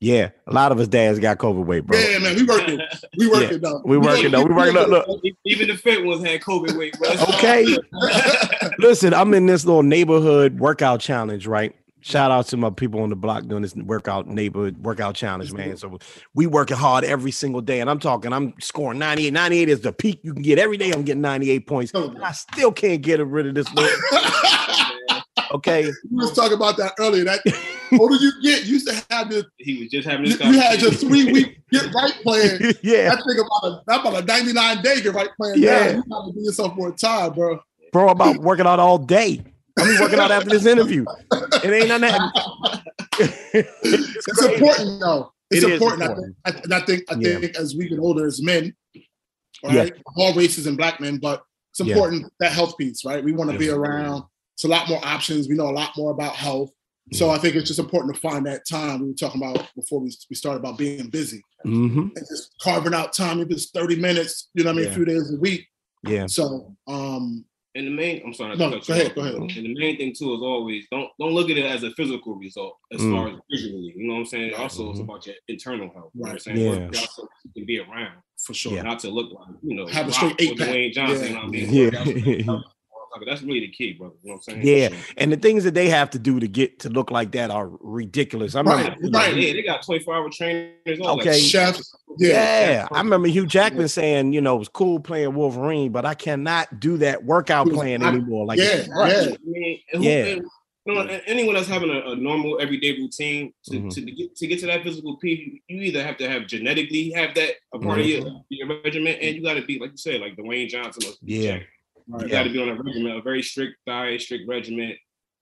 Yeah. 0.00 0.30
A 0.46 0.52
lot 0.52 0.72
of 0.72 0.78
us 0.78 0.88
dads 0.88 1.18
got 1.18 1.38
COVID 1.38 1.66
weight, 1.66 1.86
bro. 1.86 1.98
Yeah, 1.98 2.18
man, 2.18 2.36
we 2.36 2.44
working. 2.44 2.80
We 3.18 3.28
working 3.28 3.60
though. 3.60 3.82
We 3.84 3.98
working 3.98 4.30
though. 4.30 4.44
We 4.44 4.54
working 4.54 4.74
though. 4.74 4.86
Look, 4.86 5.22
Even 5.44 5.68
the 5.68 5.76
fit 5.76 6.04
ones 6.04 6.24
had 6.24 6.40
COVID 6.40 6.78
weight, 6.78 6.98
bro. 6.98 7.10
Okay. 7.34 7.76
Listen, 8.78 9.12
I'm 9.12 9.34
in 9.34 9.46
this 9.46 9.64
little 9.64 9.82
neighborhood 9.82 10.58
workout 10.60 11.00
challenge, 11.00 11.46
right? 11.46 11.74
Shout 12.00 12.30
out 12.30 12.46
to 12.46 12.56
my 12.56 12.70
people 12.70 13.00
on 13.02 13.10
the 13.10 13.16
block 13.16 13.46
doing 13.48 13.62
this 13.62 13.74
workout 13.74 14.28
neighborhood 14.28 14.78
workout 14.84 15.16
challenge, 15.16 15.52
man. 15.52 15.76
So 15.76 15.98
we 16.32 16.46
working 16.46 16.76
hard 16.76 17.04
every 17.04 17.32
single 17.32 17.60
day. 17.60 17.80
And 17.80 17.90
I'm 17.90 17.98
talking, 17.98 18.32
I'm 18.32 18.54
scoring 18.60 19.00
98. 19.00 19.32
98 19.32 19.68
is 19.68 19.80
the 19.80 19.92
peak 19.92 20.20
you 20.22 20.32
can 20.32 20.42
get 20.42 20.60
every 20.60 20.76
day. 20.76 20.92
I'm 20.92 21.02
getting 21.02 21.22
98 21.22 21.66
points. 21.66 21.92
Oh, 21.94 22.08
and 22.08 22.24
I 22.24 22.30
still 22.32 22.70
can't 22.70 23.02
get 23.02 23.24
rid 23.26 23.46
of 23.46 23.54
this. 23.54 23.66
Okay. 25.50 25.86
we 26.10 26.16
was 26.16 26.34
talking 26.34 26.56
about 26.56 26.76
that 26.76 26.92
earlier. 26.98 27.24
That 27.24 27.40
older 27.98 28.16
you 28.16 28.32
get, 28.42 28.64
you 28.64 28.72
used 28.74 28.88
to 28.88 29.04
have 29.10 29.30
this. 29.30 29.44
He 29.58 29.80
was 29.80 29.90
just 29.90 30.08
having 30.08 30.26
You, 30.26 30.36
this. 30.36 30.46
you 30.46 30.60
had 30.60 30.80
your 30.80 30.90
three 30.90 31.30
week 31.32 31.58
get 31.70 31.92
right 31.94 32.12
plan. 32.22 32.58
yeah, 32.82 33.12
I 33.12 33.16
think 33.16 33.38
about 33.46 33.82
a 33.86 34.00
about 34.00 34.22
a 34.22 34.26
ninety 34.26 34.52
nine 34.52 34.82
day 34.82 35.00
get 35.00 35.14
right 35.14 35.30
plan. 35.36 35.54
Yeah. 35.56 35.86
Yeah, 35.86 35.96
you 35.96 36.02
got 36.08 36.26
to 36.26 36.32
do 36.32 36.40
yourself 36.40 36.76
more 36.76 36.92
time, 36.92 37.32
bro. 37.32 37.60
bro, 37.92 38.06
I'm 38.08 38.10
about 38.12 38.38
working 38.38 38.66
out 38.66 38.78
all 38.80 38.98
day. 38.98 39.42
I 39.78 39.84
mean, 39.84 40.00
working 40.00 40.18
out 40.18 40.30
after 40.32 40.50
this 40.50 40.66
interview. 40.66 41.04
It 41.32 41.70
ain't 41.72 41.88
none 41.88 42.02
of 42.04 42.10
that. 42.10 42.82
it's 43.18 44.26
It's 44.28 44.42
important 44.42 45.00
though. 45.00 45.32
It's 45.50 45.62
It 45.64 45.68
is 45.68 45.72
important. 45.74 46.02
important. 46.02 46.36
I 46.44 46.50
think, 46.50 46.64
and 46.64 46.74
I 46.74 46.80
think 46.80 47.02
I 47.10 47.14
Yeah. 47.18 47.38
think 47.40 47.56
as 47.56 47.74
we 47.76 47.88
get 47.88 47.98
older 47.98 48.26
as 48.26 48.42
men, 48.42 48.74
Yeah. 49.62 49.74
right, 49.80 49.92
all 50.16 50.34
races 50.34 50.66
and 50.66 50.76
black 50.76 51.00
men, 51.00 51.18
but 51.18 51.42
it's 51.70 51.80
Yeah. 51.80 51.94
important 51.94 52.32
that 52.40 52.52
health 52.52 52.76
piece, 52.76 53.04
right? 53.04 53.22
We 53.24 53.32
want 53.32 53.50
to 53.52 53.58
be 53.58 53.70
around. 53.70 54.24
It's 54.54 54.64
a 54.64 54.68
lot 54.68 54.88
more 54.88 55.00
options. 55.04 55.48
We 55.48 55.54
know 55.54 55.68
a 55.68 55.72
lot 55.72 55.92
more 55.96 56.10
about 56.10 56.34
health. 56.34 56.70
So 57.12 57.30
I 57.30 57.38
think 57.38 57.54
it's 57.56 57.68
just 57.68 57.78
important 57.78 58.14
to 58.14 58.20
find 58.20 58.44
that 58.46 58.66
time. 58.68 59.00
We 59.00 59.08
were 59.08 59.14
talking 59.14 59.42
about 59.42 59.68
before 59.74 60.00
we, 60.00 60.12
we 60.30 60.36
started 60.36 60.60
about 60.60 60.76
being 60.78 61.08
busy 61.08 61.42
Mhm. 61.64 62.10
and 62.16 62.26
just 62.28 62.54
carving 62.60 62.94
out 62.94 63.12
time, 63.12 63.40
if 63.40 63.50
it's 63.50 63.70
30 63.70 63.96
minutes, 63.96 64.50
you 64.54 64.62
know 64.64 64.70
what 64.70 64.74
I 64.74 64.76
mean, 64.76 64.84
Yeah. 64.86 64.92
a 64.92 64.94
few 64.94 65.04
days 65.04 65.32
a 65.32 65.36
week. 65.40 65.66
Yeah. 66.06 66.26
So 66.26 66.76
um 66.86 67.44
And 67.74 67.86
the 67.86 67.90
main, 67.90 68.22
I'm 68.24 68.32
sorry. 68.34 68.56
No, 68.56 68.70
go 68.70 68.76
ahead, 68.92 69.08
off, 69.08 69.14
go 69.14 69.20
ahead. 69.22 69.34
And 69.34 69.50
the 69.50 69.74
main 69.74 69.96
thing 69.96 70.12
too 70.18 70.34
is 70.34 70.40
always 70.42 70.86
don't 70.90 71.08
don't 71.18 71.32
look 71.32 71.50
at 71.50 71.56
it 71.58 71.64
as 71.64 71.82
a 71.84 71.90
physical 71.92 72.34
result 72.36 72.76
as 72.92 73.00
Mm. 73.00 73.12
far 73.12 73.28
as 73.28 73.36
visually. 73.50 73.92
You 73.96 74.06
know 74.06 74.14
what 74.14 74.20
I'm 74.20 74.26
saying? 74.26 74.54
Also, 74.54 74.90
it's 74.90 75.00
Mhm. 75.00 75.04
about 75.04 75.26
your 75.26 75.36
internal 75.48 75.90
health. 75.92 76.10
You 76.14 76.20
know 76.22 76.22
what 76.22 76.28
I'm 76.28 76.32
Right. 76.32 76.42
saying? 76.42 76.58
Yeah. 76.58 76.70
Work 76.86 76.96
out 76.98 77.08
so 77.10 77.28
you 77.44 77.50
can 77.54 77.66
be 77.66 77.78
around, 77.80 78.18
for 78.44 78.54
sure. 78.54 78.74
Yeah. 78.74 78.82
not 78.82 78.98
to 79.00 79.10
look 79.10 79.32
like 79.32 79.54
you 79.62 79.74
know 79.76 79.86
Have 79.86 80.08
a 80.08 80.12
straight 80.12 80.32
or 80.32 80.36
eight-pack. 80.40 80.68
Dwayne 80.68 80.92
Johnson. 80.92 81.24
Yeah. 81.24 81.28
You 81.28 81.90
know 81.90 81.98
what 81.98 82.08
I 82.08 82.12
mean? 82.12 82.44
Yeah. 82.46 82.58
Work 83.20 83.28
out 83.28 83.38
so 83.38 83.44
you 83.44 83.52
can- 83.52 83.52
That's 83.54 83.54
really 83.54 83.60
the 83.60 83.68
key, 83.72 83.92
brother. 83.94 84.14
You 84.22 84.30
know 84.30 84.34
what 84.36 84.54
I'm 84.54 84.62
saying? 84.62 84.66
Yeah, 84.92 84.96
and 85.16 85.32
the 85.32 85.36
things 85.36 85.64
that 85.64 85.74
they 85.74 85.88
have 85.88 86.10
to 86.10 86.18
do 86.18 86.38
to 86.40 86.48
get 86.48 86.78
to 86.80 86.88
look 86.88 87.10
like 87.10 87.32
that 87.32 87.50
are 87.50 87.68
ridiculous. 87.80 88.54
I 88.54 88.60
remember, 88.60 88.84
Right, 88.90 88.98
you 89.00 89.10
right. 89.10 89.36
Yeah, 89.36 89.52
they 89.54 89.62
got 89.62 89.82
24 89.84 90.14
hour 90.14 90.30
trainers. 90.30 91.00
All 91.00 91.18
Okay. 91.20 91.30
That. 91.30 91.38
Chefs. 91.40 91.94
Yeah, 92.18 92.70
Yeah. 92.70 92.88
I 92.90 92.98
remember 92.98 93.28
Hugh 93.28 93.46
Jackman 93.46 93.88
saying, 93.88 94.32
you 94.32 94.40
know, 94.40 94.56
it 94.56 94.58
was 94.58 94.68
cool 94.68 95.00
playing 95.00 95.34
Wolverine, 95.34 95.92
but 95.92 96.04
I 96.04 96.14
cannot 96.14 96.80
do 96.80 96.96
that 96.98 97.24
workout 97.24 97.68
plan 97.70 98.02
I- 98.02 98.08
anymore. 98.08 98.46
Like, 98.46 98.58
yeah, 98.58 98.86
right. 98.90 99.12
yeah. 99.12 99.34
I 99.34 99.36
mean, 99.44 99.80
who- 99.92 100.02
Yeah. 100.02 100.24
and, 100.26 100.42
you 100.86 100.94
know, 100.94 101.00
and 101.02 101.22
anyone 101.26 101.54
that's 101.54 101.68
having 101.68 101.90
a, 101.90 102.12
a 102.12 102.16
normal 102.16 102.58
everyday 102.60 102.92
routine 102.92 103.52
to, 103.64 103.72
Mhm. 103.78 103.94
to 103.94 104.00
get 104.00 104.34
to 104.36 104.46
get 104.46 104.58
to 104.60 104.66
that 104.66 104.82
physical 104.82 105.18
peak, 105.18 105.60
you, 105.68 105.76
you 105.76 105.82
either 105.82 106.02
have 106.02 106.16
to 106.16 106.28
have 106.30 106.46
genetically 106.46 107.10
have 107.10 107.34
that 107.34 107.56
a 107.74 107.78
part 107.78 107.98
Mhm. 107.98 108.00
of 108.00 108.06
your, 108.06 108.44
your 108.68 108.80
regimen, 108.82 109.14
and 109.20 109.36
you 109.36 109.42
got 109.42 109.54
to 109.54 109.62
be 109.62 109.78
like 109.78 109.90
you 109.90 109.96
said, 109.98 110.20
like 110.22 110.34
Dwayne 110.36 110.66
Johnson. 110.68 111.12
Yeah. 111.22 111.56
you 111.56 111.60
Right. 112.08 112.30
got 112.30 112.44
to 112.44 112.50
be 112.50 112.60
on 112.62 112.68
a 112.70 112.74
regimen, 112.74 113.12
a 113.12 113.20
very 113.22 113.42
strict 113.42 113.76
diet, 113.86 114.22
strict 114.22 114.48
regimen, 114.48 114.96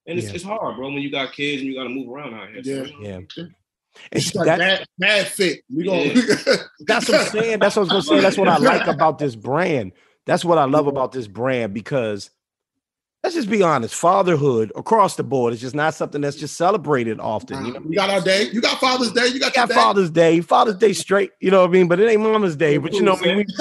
and 0.07 0.19
it's, 0.19 0.29
Yeah. 0.29 0.35
it's 0.35 0.45
hard, 0.45 0.77
bro, 0.77 0.89
when 0.89 1.03
you 1.03 1.11
got 1.11 1.33
kids 1.33 1.63
and 1.63 1.71
you 1.71 1.77
got 1.77 1.85
to 1.85 1.91
move 1.91 2.09
around 2.09 2.35
out 2.35 2.49
here. 2.51 2.63
So, 2.65 2.71
Yeah. 2.71 2.85
you 2.85 3.11
know, 3.13 3.27
Yeah. 3.37 3.45
It's 4.13 4.25
just 4.25 4.35
like 4.37 4.47
that- 4.47 4.59
mad, 4.59 4.85
mad 4.99 5.27
fit. 5.29 5.61
We 5.75 5.85
go. 5.85 6.05
That's 6.81 7.09
what 7.09 7.21
I'm 7.21 7.27
saying. 7.29 7.59
That's 7.61 7.77
what 7.77 7.91
I 7.91 7.95
was 7.95 8.07
gonna 8.09 8.19
say. 8.19 8.21
That's 8.21 8.37
what 8.37 8.49
I 8.49 8.59
like 8.59 8.87
about 8.87 9.19
this 9.19 9.35
brand. 9.35 9.93
That's 10.27 10.45
what 10.45 10.59
I 10.59 10.65
love 10.65 10.87
about 10.87 11.13
this 11.13 11.27
brand 11.29 11.73
because 11.73 12.31
let's 13.25 13.35
just 13.35 13.49
be 13.49 13.63
honest, 13.63 13.95
fatherhood 13.95 14.71
across 14.77 15.17
the 15.17 15.23
board 15.25 15.53
is 15.55 15.61
just 15.61 15.75
not 15.75 15.95
something 15.95 16.21
that's 16.21 16.37
just 16.37 16.57
celebrated 16.59 17.19
often. 17.21 17.65
You 17.65 17.73
know, 17.73 17.81
we 17.81 17.97
got 17.97 18.11
our 18.11 18.21
day. 18.21 18.51
You 18.53 18.61
got 18.61 18.79
Father's 18.79 19.13
Day. 19.13 19.29
You 19.29 19.41
got, 19.41 19.53
we 19.53 19.55
got 19.57 19.69
day. 19.71 19.75
Father's 19.75 20.11
Day, 20.11 20.41
Father's 20.43 20.77
Day 20.77 20.93
straight, 20.93 21.31
you 21.41 21.51
know 21.51 21.63
what 21.63 21.71
I 21.71 21.73
mean? 21.73 21.89
But 21.89 21.99
it 21.99 22.09
ain't 22.11 22.21
Mama's 22.23 22.55
Day. 22.55 22.77
But 22.77 22.93
you 22.93 23.03
know, 23.03 23.13
what 23.15 23.27
I 23.27 23.35
mean, 23.35 23.47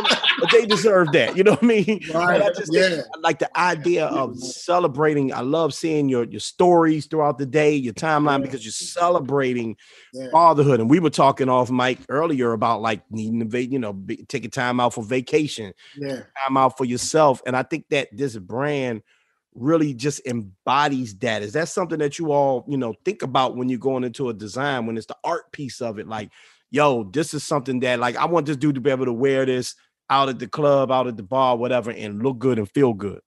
we, 0.00 0.08
but 0.40 0.50
they 0.50 0.64
deserve 0.66 1.12
that. 1.12 1.36
You 1.36 1.44
know 1.44 1.52
what 1.52 1.62
I 1.62 1.66
mean? 1.66 2.00
Right. 2.14 2.40
I 2.42 2.48
just 2.48 2.72
think, 2.72 2.90
Yeah. 2.96 3.02
I 3.14 3.18
like 3.20 3.38
the 3.38 3.58
idea 3.58 4.06
of 4.06 4.38
celebrating. 4.38 5.32
I 5.32 5.40
love 5.40 5.74
seeing 5.74 6.08
your 6.08 6.24
your 6.24 6.40
stories 6.40 7.06
throughout 7.06 7.38
the 7.38 7.46
day, 7.46 7.74
your 7.74 7.94
timeline, 7.94 8.42
because 8.42 8.64
you're 8.64 8.72
celebrating 8.72 9.76
Yeah. 10.12 10.28
fatherhood. 10.32 10.80
And 10.80 10.88
we 10.88 11.00
were 11.00 11.10
talking 11.10 11.48
off 11.48 11.70
mic 11.70 11.98
earlier 12.08 12.52
about 12.52 12.80
like 12.80 13.02
needing 13.10 13.48
to, 13.48 13.64
you 13.64 13.78
know, 13.78 13.92
be, 13.92 14.24
taking 14.28 14.50
time 14.50 14.80
out 14.80 14.94
for 14.94 15.04
vacation, 15.04 15.72
Yeah. 15.96 16.22
time 16.46 16.56
out 16.56 16.76
for 16.78 16.84
yourself. 16.84 17.42
And 17.46 17.56
I 17.56 17.62
think 17.62 17.86
that 17.90 18.08
this 18.12 18.36
brand 18.36 19.02
really 19.54 19.92
just 19.92 20.26
embodies 20.26 21.14
that. 21.18 21.42
Is 21.42 21.52
that 21.52 21.68
something 21.68 21.98
that 21.98 22.18
you 22.18 22.32
all, 22.32 22.64
you 22.68 22.78
know, 22.78 22.94
think 23.04 23.22
about 23.22 23.54
when 23.56 23.68
you're 23.68 23.78
going 23.78 24.02
into 24.02 24.30
a 24.30 24.32
design, 24.34 24.86
when 24.86 24.96
it's 24.96 25.06
the 25.06 25.16
art 25.24 25.52
piece 25.52 25.80
of 25.82 25.98
it? 25.98 26.08
Like, 26.08 26.30
yo, 26.72 27.04
this 27.04 27.34
is 27.34 27.44
something 27.44 27.78
that 27.80 28.00
like 28.00 28.16
I 28.16 28.24
want 28.24 28.46
this 28.46 28.56
dude 28.56 28.74
to 28.74 28.80
be 28.80 28.90
able 28.90 29.04
to 29.04 29.12
wear 29.12 29.46
this 29.46 29.76
out 30.10 30.28
at 30.28 30.38
the 30.40 30.48
club, 30.48 30.90
out 30.90 31.06
at 31.06 31.16
the 31.16 31.22
bar, 31.22 31.56
whatever, 31.56 31.92
and 31.92 32.22
look 32.22 32.38
good 32.38 32.58
and 32.58 32.68
feel 32.68 32.92
good. 32.92 33.20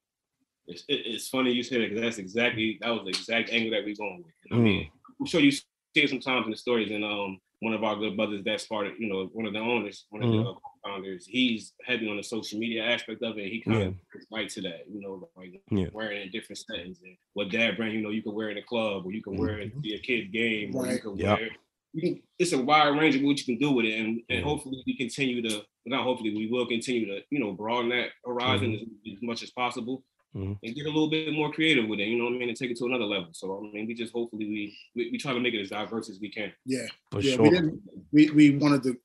It's, 0.66 0.84
it's 0.88 1.28
funny 1.28 1.52
you 1.52 1.62
said 1.62 1.80
it 1.80 1.90
because 1.90 2.02
that's 2.02 2.18
exactly 2.18 2.76
that 2.82 2.90
was 2.90 3.02
the 3.04 3.10
exact 3.10 3.50
angle 3.50 3.70
that 3.70 3.84
we're 3.84 3.94
going 3.94 4.22
with. 4.24 4.34
I 4.52 4.56
Mm. 4.56 4.62
mean, 4.64 4.90
I'm 5.20 5.26
sure 5.26 5.40
you 5.40 5.52
see 5.52 5.62
it 5.94 6.10
sometimes 6.10 6.44
in 6.44 6.50
the 6.50 6.56
stories. 6.56 6.90
And 6.90 7.04
um, 7.04 7.38
one 7.60 7.72
of 7.72 7.84
our 7.84 7.96
good 7.96 8.16
brothers 8.16 8.42
that's 8.44 8.66
part 8.66 8.88
of 8.88 8.92
you 8.98 9.08
know 9.08 9.30
one 9.32 9.46
of 9.46 9.52
the 9.52 9.60
owners, 9.60 10.06
one 10.10 10.22
of 10.24 10.30
the 10.30 10.42
co-founders, 10.82 11.24
he's 11.26 11.72
heavy 11.86 12.10
on 12.10 12.16
the 12.16 12.22
social 12.22 12.58
media 12.58 12.84
aspect 12.84 13.22
of 13.22 13.38
it. 13.38 13.48
He 13.50 13.60
kind 13.62 13.78
Yeah. 13.80 13.86
of 13.86 13.94
right 14.32 14.48
to 14.50 14.60
that, 14.62 14.90
you 14.92 15.00
know, 15.00 15.28
like 15.36 15.62
Yeah. 15.70 15.86
wearing 15.92 16.18
it 16.20 16.24
in 16.26 16.30
different 16.32 16.58
settings. 16.58 17.00
And 17.02 17.16
what 17.34 17.50
dad 17.50 17.76
brand, 17.76 17.94
you 17.94 18.02
know, 18.02 18.10
you 18.10 18.22
can 18.22 18.34
wear 18.34 18.48
it 18.48 18.56
in 18.56 18.58
a 18.58 18.66
club 18.66 19.06
or 19.06 19.12
you 19.12 19.22
can 19.22 19.36
wear 19.36 19.60
it 19.60 19.72
to 19.72 19.88
your 19.88 20.00
kid 20.00 20.32
game, 20.32 20.74
or 20.74 20.84
you 20.86 20.92
Right. 20.92 21.02
can 21.02 21.16
Yep. 21.16 21.38
wear. 21.38 21.50
You 21.96 22.02
can, 22.02 22.22
it's 22.38 22.52
a 22.52 22.58
wide 22.58 22.88
range 22.88 23.16
of 23.16 23.22
what 23.22 23.38
you 23.38 23.44
can 23.56 23.58
do 23.58 23.72
with 23.74 23.86
it, 23.86 23.98
and, 23.98 24.20
and 24.28 24.44
hopefully 24.44 24.82
we 24.86 24.96
continue 24.98 25.40
to 25.48 25.62
not 25.86 26.04
hopefully 26.04 26.34
we 26.36 26.46
will 26.46 26.66
continue 26.66 27.06
to 27.06 27.20
you 27.30 27.38
know 27.40 27.52
broaden 27.52 27.88
that 27.90 28.08
horizon 28.24 28.72
Mm-hmm. 28.72 29.10
as, 29.12 29.16
as 29.16 29.22
much 29.22 29.42
as 29.42 29.50
possible 29.50 30.04
Mhm. 30.34 30.58
and 30.62 30.74
get 30.74 30.84
a 30.84 30.88
little 30.88 31.08
bit 31.08 31.32
more 31.32 31.50
creative 31.50 31.88
with 31.88 31.98
it. 32.00 32.08
You 32.08 32.18
know 32.18 32.24
what 32.24 32.34
I 32.34 32.38
mean, 32.38 32.48
and 32.50 32.58
take 32.58 32.70
it 32.70 32.76
to 32.78 32.84
another 32.84 33.06
level. 33.06 33.28
So 33.32 33.44
I 33.56 33.72
mean, 33.74 33.86
we 33.86 33.94
just 33.94 34.12
hopefully 34.12 34.44
we 34.46 34.76
we, 34.94 35.10
we 35.12 35.16
try 35.18 35.32
to 35.32 35.40
make 35.40 35.54
it 35.54 35.62
as 35.62 35.70
diverse 35.70 36.10
as 36.10 36.20
we 36.20 36.28
can. 36.30 36.52
Yeah. 36.66 36.86
For 37.10 37.20
yeah. 37.22 37.34
sure. 37.36 37.44
We 37.44 37.50
didn't. 37.50 37.80
We 38.12 38.30
we 38.30 38.50
wanted 38.58 38.82
to. 38.82 38.96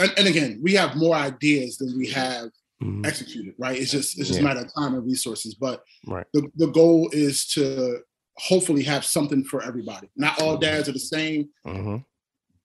And, 0.00 0.12
and 0.18 0.26
again, 0.26 0.58
we 0.60 0.72
have 0.74 0.96
more 0.96 1.14
ideas 1.14 1.76
than 1.78 1.96
we 1.96 2.08
have 2.10 2.48
Mhm. 2.82 3.06
executed. 3.06 3.54
Right. 3.58 3.78
It's 3.78 3.92
just 3.92 4.18
it's 4.18 4.26
just 4.30 4.40
Yeah. 4.40 4.46
a 4.46 4.48
matter 4.48 4.60
of 4.66 4.74
time 4.74 4.94
and 4.94 5.04
resources. 5.06 5.54
But 5.54 5.84
Right. 6.06 6.26
the 6.34 6.50
the 6.56 6.68
goal 6.80 7.08
is 7.12 7.46
to 7.54 8.00
hopefully 8.38 8.82
have 8.84 9.04
something 9.04 9.44
for 9.44 9.62
everybody. 9.62 10.08
Not 10.16 10.40
all 10.40 10.56
dads 10.56 10.88
are 10.88 10.92
the 10.92 10.98
same. 11.16 11.50
Mhm. 11.66 12.04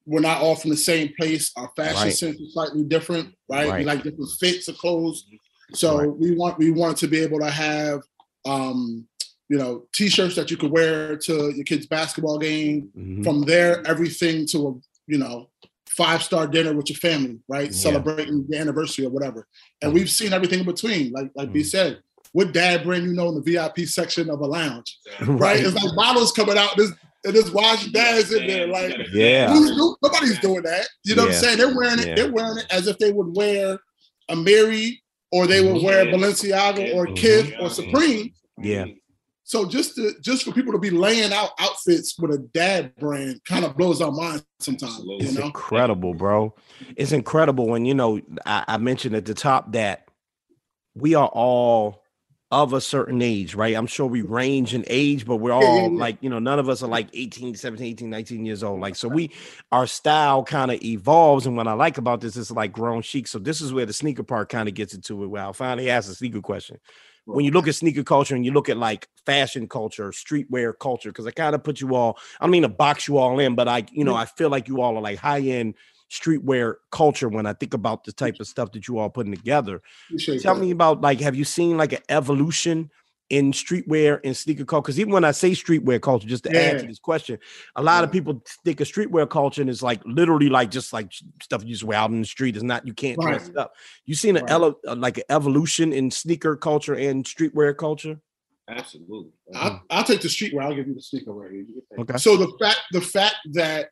We're 0.06 0.20
not 0.20 0.42
all 0.42 0.56
from 0.56 0.70
the 0.70 0.78
same 0.78 1.12
place. 1.20 1.52
Our 1.58 1.70
fashion 1.76 1.96
Right. 2.04 2.14
sense 2.14 2.40
is 2.40 2.54
slightly 2.54 2.84
different, 2.84 3.34
right? 3.50 3.68
Right. 3.68 3.80
We 3.80 3.86
like 3.86 4.04
different 4.04 4.30
fits 4.40 4.68
of 4.68 4.78
clothes. 4.78 5.26
So 5.74 5.98
Right. 6.00 6.18
we 6.18 6.36
want 6.36 6.60
we 6.60 6.72
want 6.72 6.98
to 6.98 7.08
be 7.08 7.20
able 7.20 7.40
to 7.40 7.50
have 7.50 8.02
um, 8.46 9.08
you 9.50 9.58
know, 9.58 9.88
t-shirts 9.94 10.36
that 10.36 10.50
you 10.52 10.58
could 10.58 10.72
wear 10.72 11.16
to 11.18 11.52
your 11.56 11.64
kid's 11.66 11.88
basketball 11.88 12.38
game. 12.38 12.90
Mhm. 12.98 13.24
From 13.24 13.42
there, 13.42 13.86
everything 13.88 14.46
to 14.48 14.68
a 14.68 14.74
you 15.12 15.18
know 15.18 15.50
five-star 15.90 16.46
dinner 16.48 16.74
with 16.74 16.90
your 16.90 16.98
family, 16.98 17.40
right? 17.48 17.72
Yeah. 17.72 17.78
Celebrating 17.78 18.46
the 18.50 18.58
anniversary 18.58 19.06
or 19.06 19.10
whatever. 19.10 19.48
And 19.82 19.94
we've 19.94 20.10
seen 20.10 20.34
everything 20.34 20.60
in 20.60 20.66
between. 20.66 21.12
Like 21.12 21.32
like 21.36 21.52
B 21.54 21.62
Mhm. 21.62 21.66
said, 21.66 22.00
what 22.34 22.54
dad 22.54 22.84
brand 22.84 23.06
you 23.06 23.14
know 23.14 23.30
in 23.30 23.36
the 23.36 23.42
VIP 23.42 23.86
section 23.86 24.30
of 24.30 24.42
a 24.42 24.46
lounge, 24.46 25.00
right? 25.22 25.28
Right. 25.40 25.60
It's 25.66 25.74
like 25.74 25.96
bottles 25.96 26.32
coming 26.32 26.58
out. 26.58 26.76
This 26.78 26.92
and 27.26 27.34
this 27.34 27.52
washed 27.52 27.92
dads 27.92 28.32
in 28.32 28.48
there, 28.48 28.68
like 28.68 28.96
Yeah. 29.14 29.52
who's 29.52 29.72
do- 29.72 29.96
nobody's 30.02 30.40
doing 30.40 30.64
that. 30.64 30.88
You 31.04 31.16
know 31.16 31.24
what 31.26 31.34
I'm 31.36 31.40
saying? 31.42 31.58
They're 31.58 31.76
wearing 31.76 32.00
it. 32.00 32.08
Yeah. 32.08 32.16
They're 32.16 32.32
wearing 32.32 32.58
it 32.60 32.66
as 32.72 32.88
if 32.88 32.98
they 33.00 33.12
would 33.12 33.36
wear 33.36 33.80
Amiri 34.30 35.00
or 35.32 35.48
they 35.48 35.62
would 35.62 35.82
wear 35.84 36.06
Yeah. 36.06 36.14
Balenciaga 36.14 36.96
or. 36.96 37.08
Kith 37.08 37.54
or 37.60 37.70
Supreme. 37.70 38.34
Yeah. 38.62 38.86
So 39.48 39.66
just 39.66 39.96
to 39.96 40.14
just 40.22 40.44
for 40.44 40.52
people 40.54 40.74
to 40.74 40.80
be 40.80 40.90
laying 40.90 41.32
out 41.32 41.52
outfits 41.60 42.18
with 42.18 42.32
a 42.32 42.40
dad 42.54 42.96
brand 42.96 43.42
kind 43.46 43.64
of 43.64 43.78
blows 43.78 44.02
our 44.02 44.12
mind 44.12 44.44
sometimes. 44.60 44.94
Absolutely. 44.94 45.26
You 45.26 45.30
It's 45.32 45.40
know? 45.40 45.46
incredible, 45.46 46.14
bro. 46.16 46.56
It's 46.96 47.12
incredible 47.12 47.68
when 47.68 47.86
you 47.86 47.94
know 47.94 48.20
I, 48.46 48.64
I 48.68 48.78
mentioned 48.78 49.16
at 49.16 49.26
the 49.26 49.36
top 49.36 49.74
that 49.74 50.08
we 50.96 51.14
are 51.14 51.28
all 51.28 52.02
of 52.56 52.72
a 52.72 52.80
certain 52.80 53.22
age, 53.22 53.54
right? 53.54 53.76
I'm 53.76 53.86
sure 53.86 54.08
we 54.08 54.22
range 54.22 54.74
in 54.74 54.86
age, 54.88 55.26
but 55.26 55.36
we're 55.36 55.52
all 55.52 55.94
like, 55.94 56.18
you 56.22 56.30
know, 56.30 56.40
none 56.40 56.58
of 56.58 56.70
us 56.70 56.82
are 56.82 56.88
like 56.88 57.10
18, 57.14 57.54
17, 57.54 57.86
18, 57.86 58.10
19 58.10 58.46
years 58.46 58.64
old. 58.64 58.80
Like, 58.80 58.96
so 58.96 59.10
we 59.10 59.32
our 59.74 59.86
style 59.86 60.42
kind 60.42 60.72
of 60.72 60.82
evolves. 60.82 61.46
And 61.46 61.58
what 61.58 61.68
I 61.68 61.74
like 61.74 61.98
about 61.98 62.22
this 62.22 62.38
is 62.38 62.52
like 62.52 62.72
grown 62.72 63.02
chic. 63.02 63.28
So 63.28 63.40
this 63.40 63.60
is 63.60 63.74
where 63.74 63.86
the 63.86 63.92
sneaker 63.92 64.24
part 64.24 64.48
kind 64.48 64.70
of 64.70 64.74
gets 64.74 64.94
into 64.94 65.22
it. 65.22 65.28
Where 65.28 65.42
I'll 65.42 65.52
finally 65.52 65.90
ask 65.90 66.10
a 66.10 66.16
sneaker 66.16 66.40
question. 66.40 66.80
When 67.26 67.44
you 67.44 67.52
look 67.52 67.68
at 67.68 67.76
sneaker 67.76 68.04
culture 68.04 68.36
and 68.36 68.46
you 68.46 68.54
look 68.54 68.70
at 68.70 68.78
like 68.78 69.10
fashion 69.26 69.68
culture, 69.68 70.12
streetwear 70.12 70.80
culture, 70.80 71.10
because 71.10 71.28
I 71.28 71.32
kind 71.32 71.56
of 71.56 71.64
put 71.64 71.82
you 71.82 71.94
all, 71.94 72.18
I 72.40 72.46
don't 72.46 72.52
mean 72.52 72.62
to 72.62 72.70
box 72.70 73.10
you 73.10 73.18
all 73.18 73.38
in, 73.40 73.56
but 73.56 73.68
I, 73.68 73.84
you 73.92 74.06
know, 74.06 74.16
I 74.16 74.24
feel 74.24 74.50
like 74.50 74.70
you 74.70 74.80
all 74.80 74.96
are 74.96 75.02
like 75.02 75.18
high-end 75.18 75.74
streetwear 76.12 76.76
culture 76.92 77.30
when 77.30 77.46
I 77.46 77.54
think 77.54 77.74
about 77.74 78.04
the 78.04 78.12
type 78.12 78.40
of 78.40 78.48
stuff 78.48 78.72
that 78.74 78.88
you 78.88 79.00
all 79.00 79.10
putting 79.10 79.34
together. 79.34 79.82
Appreciate 80.08 80.42
Tell 80.42 80.56
that. 80.56 80.62
me 80.62 80.72
about 80.72 81.02
like, 81.02 81.20
have 81.20 81.36
you 81.36 81.44
seen 81.44 81.78
like 81.78 81.94
an 81.94 82.02
evolution 82.10 82.92
in 83.32 83.52
streetwear 83.52 84.20
and 84.24 84.38
sneaker 84.38 84.66
culture? 84.66 84.84
Because 84.84 85.00
even 85.00 85.12
when 85.12 85.24
I 85.24 85.32
say 85.32 85.52
streetwear 85.52 86.00
culture, 86.00 86.28
just 86.28 86.44
to 86.44 86.56
add 86.56 86.80
to 86.80 86.86
this 86.86 87.00
question, 87.00 87.40
a 87.76 87.82
lot 87.82 88.04
of 88.04 88.12
people 88.12 88.44
think 88.64 88.80
of 88.82 88.88
streetwear 88.88 89.28
culture 89.28 89.62
and 89.62 89.70
it's 89.70 89.82
like 89.82 90.00
literally 90.06 90.48
like 90.50 90.70
just 90.70 90.94
like 90.94 91.12
stuff 91.42 91.64
you 91.64 91.72
just 91.72 91.84
wear 91.84 91.98
out 91.98 92.12
in 92.12 92.22
the 92.22 92.28
street. 92.28 92.56
It's 92.56 92.64
not 92.64 92.86
you 92.86 92.94
can't 92.94 93.20
dress 93.20 93.50
it 93.50 93.58
up. 93.58 93.74
You 94.06 94.14
seen 94.14 94.38
an 94.38 94.44
Right. 94.44 94.52
ele- 94.52 94.80
uh, 94.88 94.96
like 94.96 95.18
an 95.18 95.24
evolution 95.30 95.92
in 95.92 96.12
sneaker 96.12 96.56
culture 96.56 96.94
and 96.94 97.26
streetwear 97.26 97.76
culture? 97.76 98.20
Absolutely. 98.68 99.32
I'll, 99.56 99.84
I'll 99.90 100.04
take 100.04 100.22
the 100.22 100.28
streetwear. 100.28 100.64
I'll 100.64 100.76
give 100.76 100.88
you 100.88 100.96
the 100.96 101.02
sneaker 101.02 101.34
wear. 101.34 101.52
Okay. 102.00 102.18
So 102.18 102.38
the 102.38 102.52
fact 102.60 102.82
the 102.92 103.02
fact 103.02 103.38
that 103.54 103.90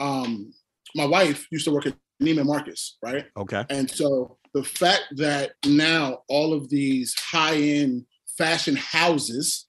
um 0.00 0.52
my 0.94 1.04
wife 1.04 1.46
used 1.50 1.64
to 1.64 1.72
work 1.72 1.86
at 1.86 1.96
Neiman 2.22 2.46
Marcus, 2.46 2.96
right? 3.02 3.26
Okay. 3.36 3.64
And 3.70 3.90
so 3.90 4.38
the 4.52 4.64
fact 4.64 5.04
that 5.16 5.52
now 5.66 6.18
all 6.28 6.52
of 6.52 6.68
these 6.68 7.14
high-end 7.18 8.06
fashion 8.38 8.76
houses, 8.76 9.66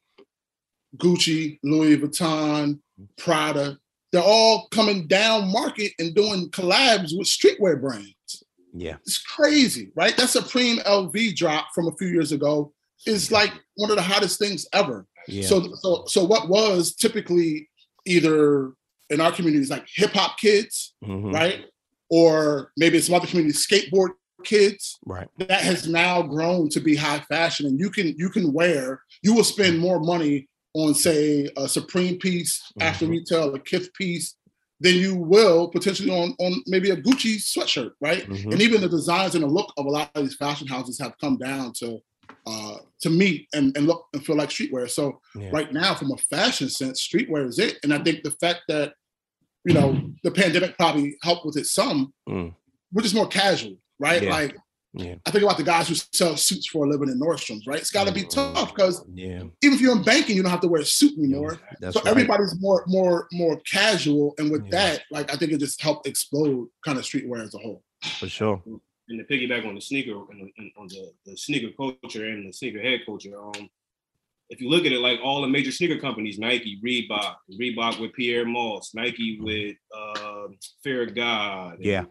Gucci, 0.98 1.60
Louis 1.64 1.98
Vuitton, 1.98 2.80
Prada, 3.18 3.78
they're 4.12 4.22
all 4.22 4.68
coming 4.72 5.08
down 5.08 5.52
market 5.52 5.92
and 6.00 6.16
doing 6.16 6.50
collabs 6.52 7.18
with 7.18 7.28
streetwear 7.28 7.82
brands. 7.82 8.44
Yeah. 8.74 8.96
It's 9.02 9.18
crazy, 9.18 9.92
right? 9.96 10.16
That 10.16 10.30
Supreme 10.30 10.78
LV 10.80 11.36
drop 11.36 11.68
from 11.74 11.88
a 11.88 11.96
few 11.98 12.08
years 12.08 12.32
ago 12.32 12.74
is 13.06 13.32
like 13.32 13.52
one 13.76 13.90
of 13.90 13.98
the 13.98 14.04
hottest 14.04 14.40
things 14.40 14.66
ever. 14.74 15.06
Yeah. 15.28 15.48
So, 15.48 15.68
so, 15.82 16.04
so 16.08 16.24
what 16.24 16.50
was 16.50 16.94
typically 16.94 17.70
either 18.06 18.74
in 19.10 19.22
our 19.22 19.32
communities 19.32 19.70
like 19.70 19.86
hip 19.94 20.12
hop 20.14 20.38
kids, 20.40 20.94
Mhm. 21.04 21.34
right, 21.34 21.66
or 22.10 22.72
maybe 22.78 22.98
it's 22.98 23.08
some 23.08 23.16
other 23.16 23.28
communities, 23.28 23.66
skateboard 23.66 24.10
kids, 24.44 24.98
Right. 25.06 25.28
that 25.40 25.62
has 25.62 25.88
now 25.88 26.22
grown 26.22 26.70
to 26.70 26.80
be 26.80 26.96
high 26.96 27.20
fashion, 27.30 27.66
and 27.66 27.80
you 27.80 27.90
can 27.90 28.16
you 28.18 28.30
can 28.30 28.54
wear. 28.54 29.02
You 29.24 29.34
will 29.34 29.44
spend 29.44 29.80
more 29.80 30.00
money 30.00 30.48
on 30.74 30.94
say 30.94 31.50
a 31.58 31.68
Supreme 31.70 32.18
piece 32.20 32.62
after 32.80 33.08
retail, 33.08 33.54
a 33.56 33.60
Kith 33.60 33.94
piece, 33.94 34.36
than 34.82 34.96
you 34.96 35.16
will 35.16 35.70
potentially 35.70 36.12
on 36.12 36.36
on 36.40 36.62
maybe 36.68 36.90
a 36.92 36.98
Gucci 36.98 37.38
sweatshirt, 37.38 37.92
right? 38.02 38.28
Mhm. 38.28 38.52
And 38.52 38.62
even 38.62 38.82
the 38.82 38.90
designs 38.90 39.34
and 39.36 39.44
the 39.44 39.48
look 39.48 39.72
of 39.78 39.86
a 39.86 39.90
lot 39.90 40.12
of 40.16 40.24
these 40.24 40.36
fashion 40.36 40.68
houses 40.68 41.00
have 41.00 41.18
come 41.20 41.38
down 41.38 41.72
to 41.80 42.00
uh 42.46 42.78
to 43.02 43.10
meet 43.10 43.48
and, 43.54 43.76
and 43.78 43.86
look 43.88 44.06
and 44.14 44.26
feel 44.26 44.36
like 44.36 44.50
streetwear. 44.50 44.90
So 44.90 45.20
Yeah. 45.36 45.50
right 45.52 45.72
now, 45.72 45.94
from 45.96 46.12
a 46.12 46.18
fashion 46.18 46.70
sense, 46.70 47.06
streetwear 47.08 47.48
is 47.48 47.60
it. 47.60 47.78
And 47.84 47.94
I 47.94 48.00
think 48.04 48.24
the 48.24 48.32
fact 48.32 48.62
that 48.68 48.94
you 49.66 49.74
know 49.74 50.12
the 50.24 50.32
pandemic 50.32 50.78
probably 50.78 51.18
helped 51.24 51.46
with 51.46 51.58
it 51.58 51.66
some, 51.66 52.14
Mm. 52.30 52.54
we're 52.94 53.02
just 53.04 53.16
more 53.16 53.28
casual, 53.28 53.78
right? 54.00 54.24
Yeah. 54.24 54.30
Like 54.30 54.56
Yeah. 54.98 55.16
I 55.26 55.32
think 55.32 55.44
about 55.44 55.58
the 55.58 55.64
guys 55.64 55.90
who 55.90 55.96
sell 55.96 56.38
suits 56.38 56.68
for 56.68 56.86
a 56.86 56.90
living 56.90 57.10
in 57.10 57.20
Nordstrom's, 57.20 57.68
right? 57.68 57.80
It's 57.82 57.92
got 57.92 58.08
to 58.08 58.14
be 58.14 58.24
tough 58.24 58.74
because 58.74 59.04
Yeah. 59.14 59.44
even 59.62 59.76
if 59.76 59.82
you're 59.82 59.96
in 59.98 60.04
banking, 60.04 60.38
you 60.38 60.42
don't 60.44 60.52
have 60.52 60.62
to 60.62 60.70
wear 60.70 60.82
a 60.82 60.86
suit 60.86 61.18
anymore. 61.18 61.60
That's 61.82 61.96
so 61.96 62.02
right. 62.02 62.12
everybody's 62.12 62.56
more 62.62 62.84
more 62.88 63.28
more 63.34 63.60
casual, 63.70 64.36
and 64.38 64.50
with 64.52 64.70
that, 64.72 65.04
like 65.12 65.34
I 65.34 65.36
think 65.36 65.52
it 65.52 65.60
just 65.60 65.82
helped 65.82 66.08
explode 66.08 66.70
kind 66.86 66.98
of 66.98 67.04
streetwear 67.04 67.44
as 67.44 67.54
a 67.56 67.58
whole. 67.58 67.84
For 68.20 68.30
sure. 68.30 68.62
And 69.08 69.20
to 69.20 69.26
piggyback 69.26 69.68
on 69.68 69.76
the 69.76 69.82
sneaker 69.82 70.14
and, 70.32 70.50
and 70.58 70.72
on 70.78 70.88
the, 70.88 71.12
the 71.26 71.38
sneaker 71.38 71.70
culture 71.78 72.26
and 72.26 72.48
the 72.48 72.54
sneaker 72.54 72.82
head 72.82 73.02
culture, 73.06 73.40
um, 73.40 73.70
if 74.50 74.62
you 74.62 74.70
look 74.70 74.86
at 74.86 74.92
it 74.92 75.00
like 75.00 75.20
all 75.24 75.42
the 75.42 75.48
major 75.48 75.72
sneaker 75.72 75.98
companies, 76.00 76.40
Nike, 76.40 76.80
Reebok, 76.84 77.36
Reebok 77.60 78.00
with 78.00 78.12
Pyer 78.16 78.46
Moss, 78.46 78.94
Nike 78.94 79.40
with 79.40 79.76
uh, 79.96 80.48
Fear 80.84 81.04
of 81.04 81.16
God, 81.16 81.76
and, 81.76 81.86
Yeah. 81.86 82.06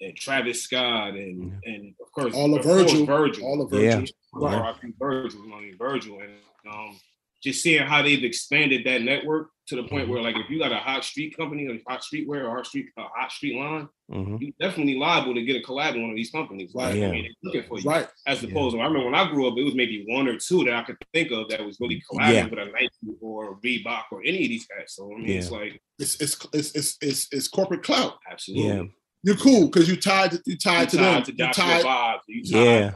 and 0.00 0.16
Travis 0.16 0.62
Scott, 0.62 1.14
and 1.14 1.52
and 1.64 1.94
of 2.00 2.10
course 2.12 2.34
All 2.34 2.54
of 2.54 2.62
course, 2.62 2.82
Virgil. 2.90 3.06
Virgil, 3.06 3.44
All 3.46 3.60
of 3.62 3.72
Yeah. 3.72 3.96
Virgil. 4.00 4.14
Right. 4.34 4.54
R.I.P. 4.54 4.92
Virgil, 4.98 5.40
I 5.54 5.60
mean 5.60 5.76
Virgil, 5.78 6.20
and 6.20 6.32
um, 6.72 6.98
just 7.44 7.62
seeing 7.62 7.82
how 7.82 8.02
they've 8.02 8.24
expanded 8.24 8.84
that 8.86 9.02
network 9.02 9.50
to 9.66 9.76
the 9.76 9.84
point 9.84 10.08
where, 10.08 10.20
like, 10.20 10.36
if 10.36 10.50
you 10.50 10.58
got 10.58 10.72
a 10.72 10.76
hot 10.76 11.04
street 11.04 11.36
company 11.36 11.66
or 11.66 11.78
hot 11.88 12.02
streetwear 12.02 12.44
or 12.44 12.56
hot 12.56 12.66
street 12.66 12.86
a 12.98 13.02
hot 13.02 13.30
street 13.32 13.56
line, 13.56 13.88
Mhm. 14.10 14.40
you 14.40 14.52
definitely 14.60 14.96
liable 14.96 15.34
to 15.34 15.42
get 15.42 15.56
a 15.56 15.60
collab 15.66 15.92
with 15.94 16.02
one 16.02 16.10
of 16.10 16.16
these 16.16 16.30
companies. 16.30 16.74
Like, 16.74 16.96
Yeah. 16.96 17.08
I 17.08 17.12
mean, 17.12 17.34
looking 17.42 17.62
for 17.64 17.78
you. 17.78 17.88
Right. 17.88 18.06
As 18.26 18.42
opposed 18.44 18.74
to, 18.76 18.80
I 18.82 18.86
remember 18.86 19.06
when 19.06 19.14
I 19.14 19.30
grew 19.30 19.46
up, 19.48 19.56
it 19.56 19.62
was 19.62 19.74
maybe 19.74 20.04
one 20.08 20.28
or 20.28 20.36
two 20.38 20.64
that 20.64 20.74
I 20.74 20.82
could 20.82 20.96
think 21.14 21.30
of 21.30 21.48
that 21.48 21.64
was 21.64 21.78
really 21.80 22.02
collabing 22.10 22.34
Yeah. 22.34 22.44
with 22.48 22.58
a 22.58 22.64
Nike 22.72 22.90
or 23.20 23.58
Reebok 23.60 24.04
or 24.12 24.20
any 24.22 24.42
of 24.42 24.48
these 24.48 24.66
guys. 24.66 24.94
So 24.94 25.10
I 25.14 25.18
mean, 25.18 25.30
it's 25.30 25.50
like 25.50 25.80
It's 25.98 26.20
it's 26.20 26.36
it's 26.52 26.70
it's 26.74 26.96
it's, 27.00 27.28
it's 27.32 27.48
corporate 27.48 27.82
clout. 27.82 28.18
absolutely. 28.30 28.66
Yeah. 28.68 28.82
You're 29.22 29.36
cool 29.36 29.66
because 29.68 29.88
you 29.88 29.96
tied 29.96 30.38
you 30.44 30.58
tied 30.58 30.90
to 30.90 30.96
You 30.98 31.02
them. 31.02 31.14
tied 31.14 31.24
to 31.24 31.30
You 31.32 31.36
Joshua 31.38 31.64
tied. 31.64 31.84
Vibes, 31.84 32.20
you 32.28 32.42
tied 32.44 32.64
Yeah. 32.64 32.90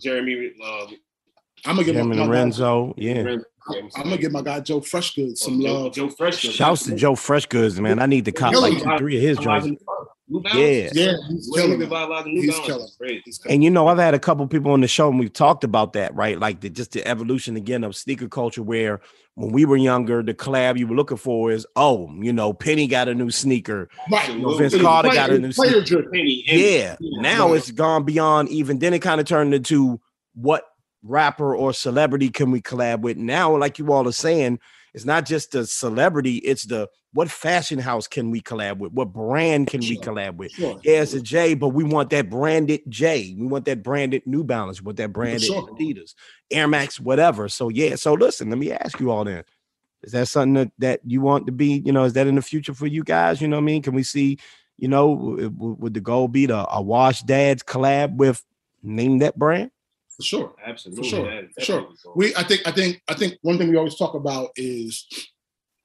Jeremy. 0.00 0.52
Uh, 0.62 0.86
I'm 1.66 1.76
gonna 1.76 1.84
give 1.84 1.94
my, 1.96 2.02
Jeremy 2.02 2.16
Lorenzo. 2.26 2.94
Yeah. 2.96 3.22
Renzo, 3.22 3.44
I'm 3.68 3.88
gonna 4.04 4.18
give 4.18 4.32
my 4.32 4.42
guy 4.42 4.60
Joe 4.60 4.80
Freshgoods 4.80 5.38
some 5.38 5.60
Joe, 5.60 5.82
love. 5.84 5.94
Joe 5.94 6.08
Fresh. 6.10 6.38
Shouts 6.40 6.84
to 6.84 6.94
Joe 6.94 7.14
Freshgoods, 7.14 7.78
man. 7.80 7.98
I 7.98 8.06
need 8.06 8.24
to 8.26 8.32
cop 8.32 8.54
like 8.54 8.82
two, 8.82 8.98
three 8.98 9.16
of 9.16 9.22
his 9.22 9.38
joints. 9.38 9.68
Yeah. 10.28 10.88
Yeah, 10.92 11.12
he's 11.28 11.50
killing 11.54 11.78
nigga 11.78 12.26
it. 12.26 12.26
He's 12.42 12.58
killing. 12.60 12.88
He's 13.24 13.38
killing. 13.38 13.54
And 13.54 13.62
you 13.64 13.70
know, 13.70 13.88
I've 13.88 13.98
had 13.98 14.14
a 14.14 14.18
couple 14.18 14.46
people 14.48 14.72
on 14.72 14.80
the 14.80 14.88
show 14.88 15.08
and 15.08 15.18
we've 15.18 15.32
talked 15.32 15.64
about 15.64 15.92
that, 15.94 16.14
right? 16.14 16.38
Like 16.40 16.60
the 16.60 16.70
just 16.70 16.92
the 16.92 17.06
evolution 17.06 17.56
again 17.56 17.84
of 17.84 17.94
sneaker 17.94 18.28
culture, 18.28 18.62
where 18.62 19.00
when 19.34 19.52
we 19.52 19.64
were 19.66 19.76
younger, 19.76 20.22
the 20.22 20.32
collab 20.34 20.78
you 20.78 20.86
were 20.86 20.96
looking 20.96 21.18
for 21.18 21.50
is, 21.52 21.66
oh, 21.76 22.10
you 22.20 22.32
know, 22.32 22.52
Penny 22.54 22.86
got 22.86 23.08
a 23.08 23.14
new 23.14 23.30
sneaker. 23.30 23.88
Right. 24.10 24.30
You 24.30 24.38
know, 24.40 24.56
Vince 24.56 24.72
It 24.74 24.80
Carter 24.82 25.08
player- 25.10 25.20
got 25.20 25.30
a 25.30 25.38
new 25.38 25.52
sneaker. 25.52 26.02
Penny 26.10 26.44
and- 26.48 26.60
Yeah. 26.60 26.96
Now 27.20 27.48
Right. 27.48 27.56
it's 27.58 27.70
gone 27.70 28.04
beyond 28.04 28.48
even. 28.48 28.78
Then 28.78 28.94
it 28.94 29.00
kind 29.00 29.20
of 29.20 29.26
turned 29.26 29.52
into 29.54 30.00
what 30.34 30.64
rapper 31.04 31.54
or 31.54 31.72
celebrity 31.72 32.30
can 32.30 32.50
we 32.50 32.60
collab 32.60 33.00
with? 33.00 33.16
Now, 33.16 33.56
like 33.56 33.78
you 33.78 33.92
all 33.92 34.08
are 34.08 34.12
saying, 34.12 34.58
it's 34.94 35.04
not 35.04 35.26
just 35.26 35.52
the 35.52 35.66
celebrity, 35.66 36.36
it's 36.38 36.64
the 36.64 36.88
what 37.12 37.30
fashion 37.30 37.78
house 37.78 38.08
can 38.08 38.30
we 38.30 38.40
collab 38.40 38.78
with? 38.78 38.92
What 38.92 39.12
brand 39.12 39.68
can 39.68 39.80
we 39.80 39.98
collab 39.98 40.36
with? 40.36 40.50
Sure. 40.52 40.80
Yeah, 40.82 41.02
it's 41.02 41.14
a 41.14 41.20
J, 41.20 41.54
but 41.54 41.68
we 41.68 41.84
want 41.84 42.10
that 42.10 42.28
branded 42.28 42.80
J. 42.88 43.36
We 43.38 43.46
want 43.46 43.66
that 43.66 43.82
branded 43.82 44.22
New 44.26 44.42
Balance, 44.42 44.80
we 44.80 44.86
want 44.86 44.96
that 44.98 45.12
branded 45.12 45.42
sure. 45.42 45.68
Adidas, 45.68 46.14
Air 46.50 46.66
Max, 46.66 46.98
whatever. 46.98 47.48
So 47.48 47.68
yeah, 47.68 47.94
so 47.96 48.14
listen, 48.14 48.50
let 48.50 48.58
me 48.58 48.72
ask 48.72 48.98
you 48.98 49.10
all 49.10 49.24
then. 49.24 49.44
Is 50.02 50.12
that 50.12 50.28
something 50.28 50.54
that, 50.54 50.72
that 50.78 51.00
you 51.04 51.20
want 51.20 51.46
to 51.46 51.52
be, 51.52 51.82
you 51.84 51.92
know, 51.92 52.04
is 52.04 52.12
that 52.12 52.26
in 52.26 52.34
the 52.34 52.42
future 52.42 52.74
for 52.74 52.86
you 52.86 53.02
guys? 53.02 53.40
You 53.40 53.48
know 53.48 53.56
what 53.56 53.62
I 53.62 53.66
mean? 53.66 53.82
Can 53.82 53.94
we 53.94 54.02
see, 54.02 54.38
you 54.76 54.86
know, 54.86 55.48
would 55.56 55.94
the 55.94 56.00
goal 56.00 56.28
be 56.28 56.46
to 56.46 56.68
a 56.70 56.82
Washed 56.82 57.26
Dads 57.26 57.62
collab 57.62 58.16
with 58.16 58.44
name 58.82 59.18
that 59.20 59.38
brand? 59.38 59.70
For 60.16 60.22
sure. 60.22 60.54
Absolutely. 60.64 61.02
For 61.02 61.08
sure. 61.16 61.24
that- 61.42 61.52
For 61.54 61.60
sure. 61.60 61.88
We 62.14 62.34
I 62.36 62.42
think 62.44 62.62
I 62.66 62.70
think 62.72 63.00
I 63.08 63.14
think 63.14 63.38
one 63.42 63.58
thing 63.58 63.68
we 63.68 63.76
always 63.76 63.96
talk 63.96 64.14
about 64.14 64.50
is 64.56 65.06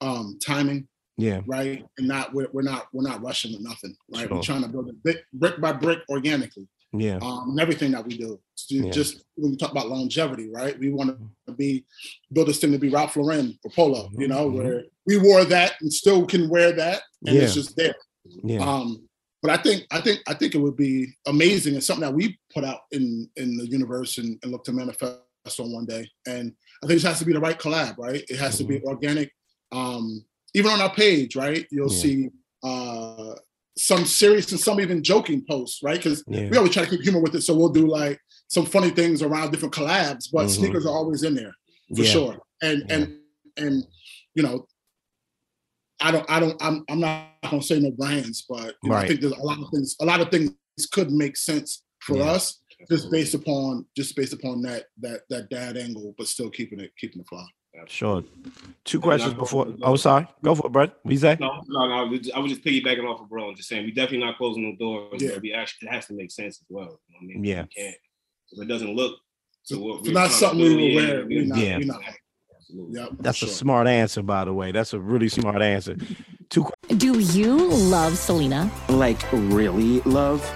um 0.02 0.38
timing, 0.46 0.88
Yeah. 1.18 1.42
right? 1.48 1.84
And 1.98 2.08
not 2.08 2.34
we're, 2.34 2.48
we're 2.54 2.62
not 2.62 2.88
we're 2.94 3.04
not 3.10 3.22
rushing 3.24 3.56
to 3.56 3.62
nothing, 3.64 3.96
right? 4.14 4.28
Sure. 4.28 4.38
We're 4.38 4.44
trying 4.44 4.62
to 4.64 4.70
build 4.70 4.90
it 4.90 5.02
brick, 5.04 5.24
brick 5.34 5.60
by 5.60 5.74
brick 5.74 6.00
organically. 6.10 6.68
Yeah. 6.92 7.20
um, 7.22 7.52
and 7.52 7.60
everything 7.60 7.92
that 7.92 8.04
we 8.04 8.18
do. 8.18 8.40
So 8.56 8.76
Yeah. 8.76 8.90
Just 8.92 9.24
when 9.36 9.52
we 9.52 9.58
talk 9.58 9.70
about 9.72 9.90
longevity, 9.90 10.50
right? 10.50 10.78
We 10.80 10.90
want 10.90 11.16
to 11.48 11.54
be 11.54 11.86
build 12.34 12.48
this 12.48 12.60
thing 12.60 12.72
to 12.72 12.80
be 12.80 12.90
Ralph 12.90 13.16
Lauren 13.16 13.60
or 13.64 13.70
Polo, 13.72 14.10
you 14.18 14.28
know, 14.28 14.50
Mhm. 14.50 14.54
where 14.54 14.84
we 15.06 15.18
wore 15.18 15.44
that 15.46 15.74
and 15.82 15.94
still 15.94 16.26
can 16.26 16.50
wear 16.50 16.72
that, 16.72 17.02
and 17.28 17.36
it's 17.38 17.54
just 17.54 17.76
there. 17.76 17.96
Yeah. 18.44 18.68
Um, 18.68 19.08
but 19.42 19.52
I 19.52 19.58
think 19.62 19.86
I 19.92 20.02
think 20.02 20.20
I 20.28 20.34
think 20.34 20.56
it 20.56 20.60
would 20.60 20.76
be 20.76 21.08
amazing 21.28 21.74
and 21.76 21.84
something 21.84 22.02
that 22.08 22.14
we 22.14 22.38
put 22.54 22.64
out 22.64 22.82
in 22.92 23.30
in 23.36 23.58
the 23.58 23.68
universe 23.68 24.18
and, 24.18 24.38
and 24.44 24.52
look 24.52 24.64
to 24.66 24.74
manifest 24.74 25.60
on 25.60 25.72
one 25.72 25.86
day. 25.86 26.08
And 26.28 26.54
I 26.84 26.88
think 26.88 27.00
it 27.02 27.08
has 27.08 27.20
to 27.20 27.26
be 27.26 27.34
the 27.34 27.40
right 27.40 27.58
collab, 27.58 27.98
right? 27.98 28.24
It 28.30 28.38
has 28.38 28.58
to 28.58 28.64
be 28.64 28.82
organic. 28.84 29.32
Um, 29.72 30.26
even 30.54 30.72
on 30.72 30.82
our 30.82 30.94
page, 30.94 31.36
right? 31.36 31.66
You'll 31.72 31.92
Yeah. 31.92 32.02
see 32.02 32.30
uh 32.64 33.36
some 33.78 34.04
serious 34.06 34.52
and 34.52 34.60
some 34.60 34.82
even 34.82 35.02
joking 35.02 35.46
posts, 35.50 35.82
right? 35.82 35.96
Because 35.98 36.22
Yeah. 36.28 36.50
we 36.50 36.58
always 36.58 36.74
try 36.74 36.84
to 36.84 36.90
keep 36.90 37.02
humor 37.02 37.22
with 37.22 37.34
it. 37.36 37.42
So 37.44 37.56
we'll 37.56 37.70
do 37.70 37.88
like 37.88 38.20
some 38.50 38.66
funny 38.66 38.90
things 38.90 39.22
around 39.22 39.52
different 39.52 39.74
collabs, 39.74 40.26
but 40.34 40.48
Mhm. 40.48 40.50
sneakers 40.58 40.86
are 40.86 40.92
always 40.94 41.24
in 41.24 41.34
there 41.36 41.54
for 41.96 42.04
Yeah. 42.04 42.12
sure. 42.12 42.40
And 42.62 42.84
and 42.92 43.20
and 43.56 43.86
you 44.36 44.44
know, 44.44 44.68
I 46.02 46.12
don't 46.12 46.30
I 46.30 46.40
don't 46.40 46.62
I'm 46.62 46.84
I'm 46.90 47.00
not 47.00 47.28
gonna 47.50 47.62
say 47.62 47.80
no 47.80 47.92
brands, 47.92 48.46
but 48.48 48.76
you 48.84 48.90
know, 48.90 48.96
I 48.96 49.08
think 49.08 49.22
there's 49.22 49.34
a 49.34 49.42
lot 49.44 49.60
of 49.60 49.70
things 49.72 49.96
a 50.02 50.06
lot 50.06 50.22
of 50.22 50.30
things 50.30 50.52
could 50.92 51.12
make 51.12 51.36
sense 51.38 51.84
for 52.02 52.18
Yeah. 52.18 52.32
us 52.32 52.62
just 52.90 53.12
based 53.12 53.34
upon 53.34 53.86
just 53.98 54.16
based 54.16 54.34
upon 54.34 54.62
that 54.64 54.86
that 55.02 55.22
that 55.30 55.50
dad 55.50 55.78
angle, 55.78 56.16
but 56.18 56.28
still 56.28 56.50
keeping 56.50 56.80
it 56.80 56.92
keeping 56.98 57.22
it 57.22 57.28
fly. 57.28 57.46
Sure. 57.88 58.22
Two 58.84 59.00
questions 59.00 59.34
before. 59.36 59.74
Oh, 59.84 59.96
sorry. 59.96 60.28
Go 60.44 60.54
for 60.54 60.68
it, 60.68 60.72
bro. 60.74 60.82
What 61.04 61.12
you 61.12 61.18
say? 61.18 61.38
No, 61.40 61.62
no, 61.68 61.88
no. 61.88 61.94
I 61.94 62.02
was 62.04 62.20
just- 62.20 62.36
I 62.36 62.40
was 62.40 62.52
just 62.52 62.64
piggybacking 62.64 63.06
off 63.06 63.22
of 63.22 63.30
bro 63.30 63.48
and 63.50 63.56
just 63.56 63.70
saying 63.70 63.86
we 63.86 63.92
definitely 63.92 64.26
not 64.26 64.38
closing 64.38 64.64
the 64.64 64.76
doors. 64.76 65.22
Yeah. 65.22 65.30
but 65.36 65.42
We 65.44 65.54
actually 65.54 65.88
it 65.88 65.92
has 65.94 66.08
to 66.08 66.14
make 66.14 66.30
sense 66.32 66.60
as 66.60 66.66
well. 66.70 67.00
You 67.08 67.14
know 67.14 67.20
what 67.20 67.24
I 67.24 67.26
mean, 67.36 67.44
Yeah. 67.46 67.62
We 67.64 67.82
can't. 67.84 67.96
If 68.52 68.62
it 68.64 68.66
doesn't 68.68 68.96
look 68.96 69.18
to 69.68 69.80
what 69.80 70.00
It's 70.00 70.08
we're 70.10 70.14
not 70.14 70.32
something 70.32 70.60
do, 70.60 70.76
we 70.76 70.76
will 70.76 70.90
yeah, 70.90 70.96
wear. 71.14 71.26
we- 71.26 71.36
We're 71.38 71.46
not, 71.46 71.58
Yeah. 71.60 71.78
we're 71.78 71.86
not. 71.86 72.02
Absolutely. 72.70 73.00
Yep, 73.00 73.10
That's 73.20 73.40
for 73.40 73.46
a 73.46 73.50
smart 73.50 73.88
answer, 73.88 74.22
by 74.22 74.46
the 74.46 74.54
way. 74.54 74.72
That's 74.72 74.94
a 74.94 75.00
really 75.00 75.28
smart 75.28 75.60
answer. 75.60 75.96
Two 76.50 76.68
Do 76.98 77.20
you 77.20 77.68
love 77.68 78.16
Selena? 78.16 78.70
Like, 78.90 79.20
really 79.32 80.02
love? 80.02 80.48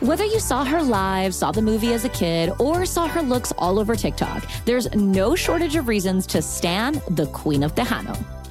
Whether 0.00 0.26
you 0.26 0.38
saw 0.38 0.64
her 0.66 0.82
live, 0.82 1.34
saw 1.34 1.50
the 1.50 1.62
movie 1.62 1.94
as 1.94 2.04
a 2.04 2.10
kid, 2.10 2.52
or 2.58 2.84
saw 2.84 3.08
her 3.08 3.22
looks 3.22 3.52
all 3.56 3.78
over 3.78 3.96
TikTok, 3.96 4.44
there's 4.66 4.92
no 4.94 5.34
shortage 5.34 5.74
of 5.76 5.88
reasons 5.88 6.26
to 6.26 6.42
stan 6.42 7.00
the 7.08 7.26
Queen 7.28 7.62
of 7.62 7.74
Tejano. 7.74 8.41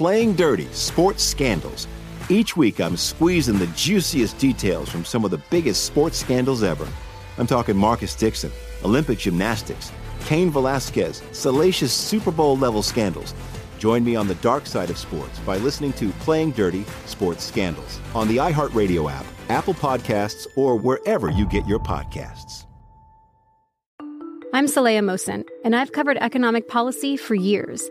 Playing 0.00 0.32
Dirty 0.32 0.64
Sports 0.72 1.22
Scandals. 1.22 1.86
Each 2.30 2.56
week, 2.56 2.80
I'm 2.80 2.96
squeezing 2.96 3.58
the 3.58 3.66
juiciest 3.76 4.38
details 4.38 4.88
from 4.88 5.04
some 5.04 5.26
of 5.26 5.30
the 5.30 5.42
biggest 5.50 5.84
sports 5.84 6.16
scandals 6.16 6.62
ever. 6.62 6.88
I'm 7.36 7.46
talking 7.46 7.76
Marcus 7.76 8.14
Dixon, 8.14 8.50
Olympic 8.82 9.18
gymnastics, 9.18 9.92
Cain 10.24 10.50
Velasquez, 10.50 11.22
salacious 11.32 11.92
Super 11.92 12.30
Bowl 12.30 12.56
level 12.56 12.82
scandals. 12.82 13.34
Join 13.78 14.02
me 14.02 14.16
on 14.16 14.26
the 14.26 14.36
dark 14.36 14.64
side 14.64 14.88
of 14.88 14.96
sports 14.96 15.38
by 15.40 15.58
listening 15.58 15.92
to 15.92 16.08
Playing 16.20 16.52
Dirty 16.52 16.86
Sports 17.04 17.44
Scandals 17.44 18.00
on 18.14 18.26
the 18.26 18.38
iHeartRadio 18.38 19.12
app, 19.12 19.26
Apple 19.50 19.74
Podcasts, 19.74 20.46
or 20.56 20.76
wherever 20.76 21.30
you 21.30 21.46
get 21.46 21.66
your 21.66 21.78
podcasts. 21.78 22.64
I'm 24.54 24.64
Saleha 24.64 25.00
Mohsin, 25.04 25.46
and 25.62 25.76
I've 25.76 25.92
covered 25.92 26.16
economic 26.16 26.68
policy 26.68 27.18
for 27.18 27.34
years 27.34 27.90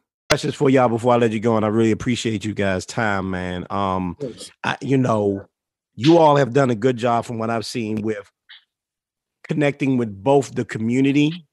Questions 0.31 0.55
for 0.55 0.69
y'all 0.69 0.87
before 0.87 1.11
I 1.13 1.17
let 1.17 1.33
you 1.33 1.41
go, 1.41 1.57
and 1.57 1.65
I 1.65 1.67
really 1.67 1.91
appreciate 1.91 2.45
you 2.45 2.53
guys' 2.53 2.85
time, 2.85 3.29
man. 3.31 3.67
Um, 3.69 4.15
I, 4.63 4.77
you 4.79 4.95
know, 4.95 5.45
you 5.95 6.19
all 6.19 6.37
have 6.37 6.53
done 6.53 6.69
a 6.69 6.75
good 6.75 6.95
job 6.95 7.25
from 7.25 7.37
what 7.37 7.49
I've 7.49 7.65
seen 7.65 8.01
with 8.01 8.31
connecting 9.45 9.97
with 9.97 10.23
both 10.23 10.55
the 10.55 10.63
community. 10.63 11.45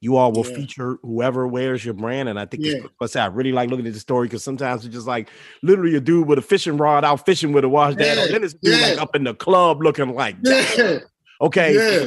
You 0.00 0.16
all 0.16 0.30
will 0.30 0.46
Yeah. 0.46 0.54
feature 0.54 0.98
whoever 1.02 1.48
wears 1.48 1.84
your 1.84 1.94
brand, 1.94 2.28
and 2.28 2.38
I 2.38 2.46
think 2.46 2.64
Yeah. 2.64 2.74
it's 3.00 3.16
I 3.16 3.26
really 3.26 3.50
like 3.50 3.68
looking 3.68 3.84
at 3.88 3.94
the 3.94 3.98
story 3.98 4.28
because 4.28 4.44
sometimes 4.44 4.84
it's 4.84 4.94
just 4.94 5.08
like 5.08 5.28
literally 5.64 5.96
a 5.96 6.00
dude 6.00 6.28
with 6.28 6.38
a 6.38 6.42
fishing 6.42 6.76
rod 6.76 7.04
out 7.04 7.26
fishing 7.26 7.50
with 7.50 7.64
a 7.64 7.68
washed 7.68 7.98
dad, 7.98 8.16
Yeah, 8.16 8.22
on. 8.22 8.30
then 8.30 8.44
it's 8.44 8.54
dude 8.54 8.78
yeah. 8.78 8.86
like 8.90 8.98
up 9.02 9.16
in 9.16 9.24
the 9.24 9.34
club 9.34 9.82
looking 9.82 10.14
like. 10.14 10.36
Okay, 11.40 11.74
Yeah. 11.74 12.06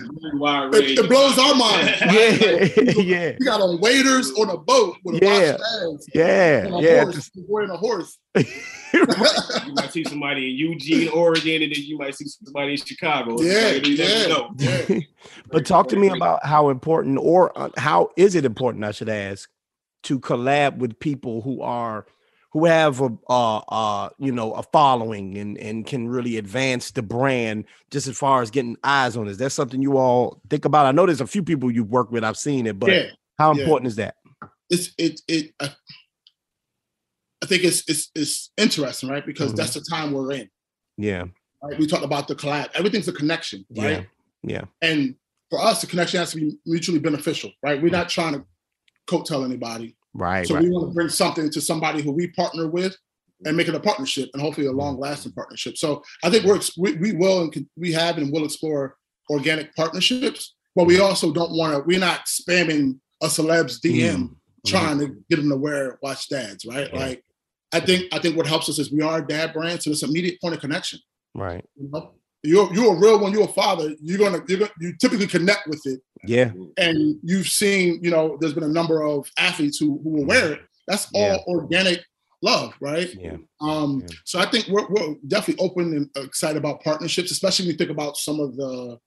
It, 0.73 0.99
it 0.99 1.09
blows 1.09 1.37
our 1.37 1.55
mind. 1.55 1.95
yeah, 2.01 3.01
yeah, 3.01 3.35
You 3.39 3.45
got 3.45 3.61
on 3.61 3.79
waiters 3.79 4.31
on 4.31 4.49
a 4.49 4.57
boat 4.57 4.97
with 5.03 5.21
Yeah. 5.21 5.29
yeah. 5.29 5.87
wash 5.87 5.99
yeah, 6.13 6.63
on 6.67 6.73
a 6.73 6.81
yeah. 6.81 7.03
horse, 7.03 7.31
wearing 7.47 7.69
a 7.69 7.77
horse. 7.77 8.17
You 8.93 9.73
might 9.75 9.91
see 9.91 10.03
somebody 10.03 10.51
in 10.51 10.55
Eugene, 10.57 11.09
Oregon, 11.09 11.63
and 11.63 11.71
then 11.73 11.81
you 11.83 11.97
might 11.97 12.15
see 12.15 12.25
somebody 12.27 12.73
in 12.73 12.77
Chicago. 12.77 13.41
Yeah, 13.41 13.71
Like, 13.73 13.87
you 13.87 13.95
yeah, 13.95 14.27
know. 14.27 14.55
but 15.49 15.65
talk 15.65 15.87
to 15.89 15.95
me 15.95 16.09
about 16.09 16.45
how 16.45 16.69
important 16.69 17.17
or 17.19 17.57
uh, 17.57 17.69
how 17.77 18.09
is 18.17 18.35
it 18.35 18.45
important 18.45 18.83
i 18.83 18.91
should 18.91 19.09
ask 19.09 19.49
to 20.03 20.19
collab 20.19 20.77
with 20.77 20.99
people 20.99 21.41
who 21.41 21.61
are 21.61 22.05
who 22.53 22.65
have 22.65 23.01
a 23.01 23.09
uh 23.29 23.57
uh 23.57 24.09
you 24.19 24.31
know 24.31 24.53
a 24.53 24.63
following 24.63 25.37
and 25.37 25.57
and 25.57 25.85
can 25.85 26.07
really 26.07 26.37
advance 26.37 26.91
the 26.91 27.01
brand 27.01 27.65
just 27.91 28.07
as 28.07 28.17
far 28.17 28.41
as 28.41 28.51
getting 28.51 28.77
eyes 28.83 29.17
on 29.17 29.27
it. 29.27 29.31
Is 29.31 29.37
that 29.39 29.49
something 29.49 29.81
you 29.81 29.97
all 29.97 30.39
think 30.49 30.63
about 30.65 30.85
i 30.85 30.91
know 30.91 31.05
there's 31.05 31.19
a 31.21 31.27
few 31.27 31.43
people 31.43 31.71
you've 31.71 31.89
worked 31.89 32.11
with 32.11 32.23
i've 32.23 32.37
seen 32.37 32.67
it 32.67 32.79
but 32.79 32.91
Yeah, 32.91 33.05
how 33.39 33.53
yeah. 33.53 33.63
important 33.63 33.87
is 33.87 33.95
that 33.97 34.15
It's 34.69 34.91
it 34.97 35.19
it. 35.27 35.53
I, 35.59 35.73
I 37.41 37.45
think 37.47 37.63
it's 37.65 37.83
it's 37.89 38.09
it's 38.15 38.51
interesting, 38.55 39.09
right? 39.09 39.25
Because 39.25 39.51
Mhm. 39.51 39.57
that's 39.57 39.73
the 39.73 39.81
time 39.89 40.13
we're 40.13 40.31
in. 40.31 40.49
yeah 40.97 41.25
Right? 41.61 41.77
We 41.79 41.87
talk 41.87 42.03
about 42.03 42.27
the 42.27 42.35
collab. 42.35 42.69
Everything's 42.75 43.07
a 43.07 43.13
connection, 43.13 43.65
right? 43.75 44.07
yeah 44.43 44.55
yeah 44.55 44.65
And 44.81 45.15
for 45.49 45.59
us, 45.59 45.81
the 45.81 45.87
connection 45.87 46.19
has 46.19 46.31
to 46.31 46.37
be 46.37 46.57
mutually 46.65 46.99
beneficial, 46.99 47.51
right? 47.61 47.81
We're 47.81 47.89
not 47.89 48.09
trying 48.09 48.33
to 48.33 48.45
coattail 49.07 49.43
anybody. 49.45 49.95
Right 50.13 50.47
So 50.47 50.55
right 50.55 50.63
we 50.63 50.69
want 50.69 50.89
to 50.89 50.93
bring 50.93 51.09
something 51.09 51.49
to 51.49 51.61
somebody 51.61 52.01
who 52.01 52.11
we 52.11 52.27
partner 52.27 52.67
with 52.67 52.95
and 53.45 53.57
make 53.57 53.67
it 53.67 53.75
a 53.75 53.79
partnership 53.79 54.29
and 54.33 54.41
hopefully 54.41 54.67
a 54.67 54.71
long 54.71 54.97
lasting 54.99 55.33
partnership. 55.33 55.77
So 55.77 56.03
I 56.23 56.29
think 56.29 56.45
we're 56.45 56.59
we, 56.77 56.93
we 56.97 57.11
will 57.13 57.41
and 57.41 57.67
we 57.75 57.91
have 57.93 58.17
and 58.17 58.31
will 58.31 58.45
explore 58.45 58.95
organic 59.29 59.75
partnerships, 59.75 60.55
but 60.75 60.85
we 60.85 60.99
also 60.99 61.33
don't 61.33 61.51
want 61.51 61.73
to. 61.73 61.83
We're 61.83 61.99
not 61.99 62.25
spamming 62.25 62.99
a 63.21 63.29
celeb's 63.29 63.79
DM 63.79 64.15
mm-hmm. 64.15 64.33
trying 64.67 64.99
to 64.99 65.15
get 65.29 65.37
them 65.37 65.49
to 65.49 65.57
wear 65.57 65.97
washed 66.01 66.29
dads, 66.29 66.65
right? 66.65 66.89
Yeah. 66.93 66.99
Like 66.99 67.23
I 67.73 67.79
think 67.79 68.13
I 68.13 68.19
think 68.19 68.37
what 68.37 68.47
helps 68.47 68.69
us 68.69 68.79
is 68.79 68.91
we 68.91 69.01
are 69.01 69.19
a 69.19 69.27
dad 69.27 69.53
brand, 69.53 69.81
so 69.81 69.91
it's 69.91 70.03
immediate 70.03 70.39
point 70.39 70.55
of 70.55 70.61
connection. 70.61 70.99
right 71.33 71.65
You 71.75 71.89
know? 71.91 72.13
You're 72.43 72.73
you're 72.73 72.95
a 72.95 72.99
real 72.99 73.19
one. 73.19 73.31
You're 73.31 73.45
a 73.45 73.47
father. 73.47 73.93
You're 74.01 74.17
gonna 74.19 74.43
you're 74.47 74.59
gonna 74.59 74.71
you 74.79 74.93
typically 74.99 75.27
connect 75.27 75.67
with 75.67 75.81
it 75.85 75.99
yeah 76.25 76.51
and 76.77 77.19
you've 77.21 77.47
seen, 77.47 77.99
you 78.01 78.09
know, 78.09 78.37
there's 78.39 78.53
been 78.53 78.63
a 78.63 78.67
number 78.67 79.03
of 79.03 79.29
athletes 79.37 79.77
who, 79.77 79.99
who 80.03 80.09
will 80.09 80.25
wear 80.25 80.53
it. 80.53 80.61
That's 80.87 81.07
all 81.13 81.21
Yeah. 81.21 81.37
organic 81.47 81.99
love, 82.41 82.73
right? 82.79 83.13
yeah 83.19 83.37
Um, 83.61 84.03
so 84.25 84.39
I 84.39 84.45
think 84.45 84.67
we're, 84.67 84.87
we're 84.89 85.15
definitely 85.27 85.65
open 85.65 85.93
and 86.15 86.25
excited 86.25 86.57
about 86.57 86.81
partnerships, 86.81 87.31
especially 87.31 87.65
when 87.65 87.71
you 87.73 87.77
think 87.77 87.89
about 87.89 88.17
some 88.17 88.39
of 88.39 88.55
the 88.55 88.97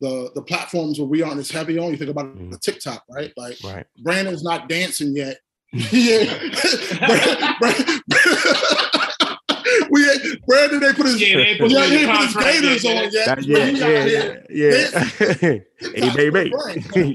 the 0.00 0.30
the 0.34 0.42
platforms 0.42 0.98
where 0.98 1.08
we 1.08 1.22
aren't 1.22 1.38
as 1.38 1.50
heavy 1.50 1.78
on. 1.78 1.90
You 1.90 1.96
think 1.96 2.10
about 2.10 2.34
the 2.50 2.58
TikTok, 2.58 3.02
right? 3.10 3.32
Like 3.36 3.56
right 3.64 3.86
Brandon's 4.02 4.42
not 4.42 4.68
dancing 4.68 5.14
yet. 5.14 5.38
yeah. 5.72 6.24
Brandon, 7.06 7.54
Brandon, 7.60 8.00
we 9.94 10.02
did 10.02 10.80
they 10.80 10.92
put 10.92 11.06
his 11.06 11.20
Yeah, 11.20 11.36
they 11.36 11.42
ain't 11.44 11.60
put 11.60 11.70
yeah, 11.70 11.84
him 11.84 11.90
he 11.90 12.02
in 12.02 12.06
the 12.06 12.12
ain't 12.12 12.18
put 12.18 12.24
his 12.26 12.34
contract 12.34 12.62
gators 12.62 12.84
yet, 12.84 13.04
on 13.04 13.12
yet. 13.12 13.26
That- 13.26 13.44
yeah 13.44 13.66
yeah 13.68 14.44
yeah 14.50 15.58
yeah 15.96 16.10
hey 16.10 16.30
baby 16.30 16.52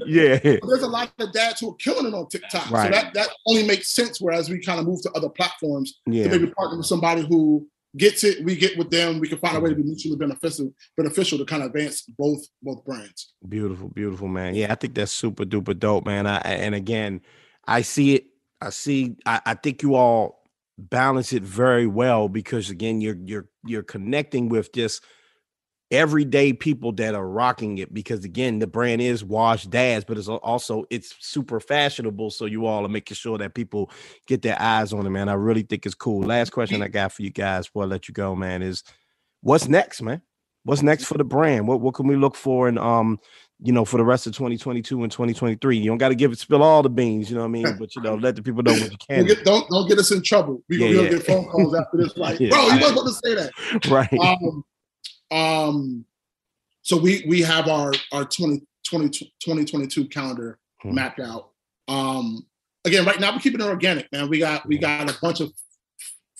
yeah 0.06 0.38
But 0.60 0.68
there's 0.68 0.82
a 0.82 0.88
lot 0.88 1.12
of 1.18 1.32
dads 1.32 1.60
who 1.60 1.72
are 1.72 1.76
killing 1.76 2.06
it 2.06 2.14
on 2.14 2.28
TikTok. 2.28 2.70
Right. 2.70 2.86
So 2.86 2.90
that, 3.00 3.14
that 3.14 3.28
only 3.46 3.64
makes 3.66 3.94
sense. 3.94 4.20
Whereas 4.20 4.48
we 4.48 4.60
kind 4.60 4.80
of 4.80 4.86
move 4.86 5.02
to 5.02 5.10
other 5.12 5.28
platforms 5.28 6.00
Yeah. 6.06 6.24
to 6.24 6.30
maybe 6.30 6.46
partner 6.52 6.78
with 6.78 6.86
somebody 6.86 7.22
who 7.22 7.68
gets 7.96 8.24
it, 8.24 8.44
we 8.44 8.56
get 8.56 8.78
with 8.78 8.90
them, 8.90 9.18
we 9.18 9.28
can 9.28 9.38
find 9.38 9.56
a 9.56 9.60
way 9.60 9.70
to 9.70 9.76
be 9.76 9.82
mutually 9.82 10.16
beneficial 10.16 10.72
beneficial 10.96 11.38
to 11.38 11.44
kind 11.44 11.62
of 11.62 11.66
advance 11.68 12.02
both 12.02 12.40
both 12.62 12.84
brands. 12.84 13.32
Beautiful, 13.48 13.88
beautiful, 13.88 14.28
man. 14.28 14.54
Yeah, 14.54 14.72
I 14.72 14.76
think 14.76 14.94
that's 14.94 15.12
super 15.12 15.44
duper 15.44 15.78
dope, 15.78 16.06
man. 16.06 16.26
I 16.26 16.38
and 16.38 16.74
again, 16.74 17.20
I 17.66 17.82
see 17.82 18.14
it. 18.14 18.24
I 18.62 18.70
see. 18.70 19.16
I, 19.26 19.40
I 19.44 19.54
think 19.54 19.82
you 19.82 19.94
all 19.94 20.39
balance 20.88 21.32
it 21.32 21.42
very 21.42 21.86
well 21.86 22.28
because 22.28 22.70
again, 22.70 23.00
you're 23.00 23.18
you're 23.24 23.48
you're 23.66 23.82
connecting 23.82 24.48
with 24.48 24.72
just 24.72 25.04
everyday 25.90 26.52
people 26.52 26.92
that 26.92 27.14
are 27.14 27.28
rocking 27.28 27.78
it. 27.78 27.92
Because 27.92 28.24
again, 28.24 28.58
the 28.58 28.66
brand 28.66 29.02
is 29.02 29.24
Washed 29.24 29.70
Dads, 29.70 30.04
but 30.04 30.18
it's 30.18 30.28
also 30.28 30.84
it's 30.90 31.14
super 31.20 31.60
fashionable. 31.60 32.30
So 32.30 32.46
you 32.46 32.66
all 32.66 32.84
are 32.84 32.88
making 32.88 33.16
sure 33.16 33.38
that 33.38 33.54
people 33.54 33.90
get 34.26 34.42
their 34.42 34.60
eyes 34.60 34.92
on 34.92 35.06
it, 35.06 35.10
man. 35.10 35.28
I 35.28 35.34
really 35.34 35.62
think 35.62 35.86
it's 35.86 35.94
cool. 35.94 36.22
Last 36.22 36.50
question 36.50 36.82
I 36.82 36.88
got 36.88 37.12
for 37.12 37.22
you 37.22 37.30
guys 37.30 37.66
before 37.66 37.84
I 37.84 37.86
let 37.86 38.08
you 38.08 38.14
go, 38.14 38.34
man, 38.34 38.62
is 38.62 38.84
what's 39.42 39.68
next, 39.68 40.02
man? 40.02 40.22
What's 40.64 40.82
next 40.82 41.04
for 41.04 41.16
the 41.18 41.24
brand? 41.24 41.66
What 41.66 41.80
what 41.80 41.94
can 41.94 42.06
we 42.06 42.16
look 42.16 42.36
for 42.36 42.68
in 42.68 42.78
um 42.78 43.18
you 43.62 43.72
know 43.72 43.84
for 43.84 43.98
the 43.98 44.04
rest 44.04 44.26
of 44.26 44.32
2022 44.34 45.02
and 45.02 45.12
2023? 45.12 45.76
You 45.78 45.90
don't 45.90 45.98
got 45.98 46.08
to 46.10 46.14
give 46.14 46.32
it 46.32 46.38
spill 46.38 46.62
all 46.62 46.82
the 46.82 46.88
beans, 46.90 47.28
you 47.30 47.36
know 47.36 47.42
what 47.42 47.48
I 47.48 47.50
mean? 47.50 47.76
But 47.78 47.94
you 47.94 48.02
know, 48.02 48.14
let 48.14 48.36
the 48.36 48.42
people 48.42 48.62
know 48.62 48.72
what 48.72 48.90
you 48.90 48.98
can. 48.98 49.26
get, 49.26 49.44
don't, 49.44 49.68
don't 49.70 49.88
get 49.88 49.98
us 49.98 50.10
in 50.10 50.22
trouble. 50.22 50.62
We 50.68 50.78
Yeah, 50.78 50.92
gonna 50.94 51.02
yeah. 51.04 51.10
get 51.10 51.26
phone 51.26 51.44
calls 51.46 51.74
after 51.74 51.98
this. 51.98 52.12
Like, 52.16 52.40
Yeah. 52.40 52.50
bro, 52.50 52.60
you 52.68 52.80
wasn't 52.80 52.96
supposed 52.98 53.22
to 53.22 53.28
say 53.28 53.34
that. 53.34 53.88
right. 53.90 54.12
Um, 54.18 54.64
Um, 55.30 56.04
so 56.82 56.96
we 56.96 57.24
we 57.28 57.40
have 57.42 57.68
our 57.68 57.92
our 58.12 58.24
20, 58.24 58.62
20 58.88 59.08
2022 59.40 60.06
calendar 60.08 60.58
Hmm. 60.82 60.94
mapped 60.94 61.20
out. 61.20 61.50
Um, 61.88 62.46
again, 62.86 63.04
right 63.04 63.20
now 63.20 63.32
we're 63.32 63.38
keeping 63.40 63.60
it 63.60 63.66
organic, 63.66 64.10
man. 64.12 64.28
We 64.30 64.38
got 64.38 64.66
we 64.66 64.78
got 64.78 65.10
a 65.10 65.18
bunch 65.20 65.40
of 65.40 65.52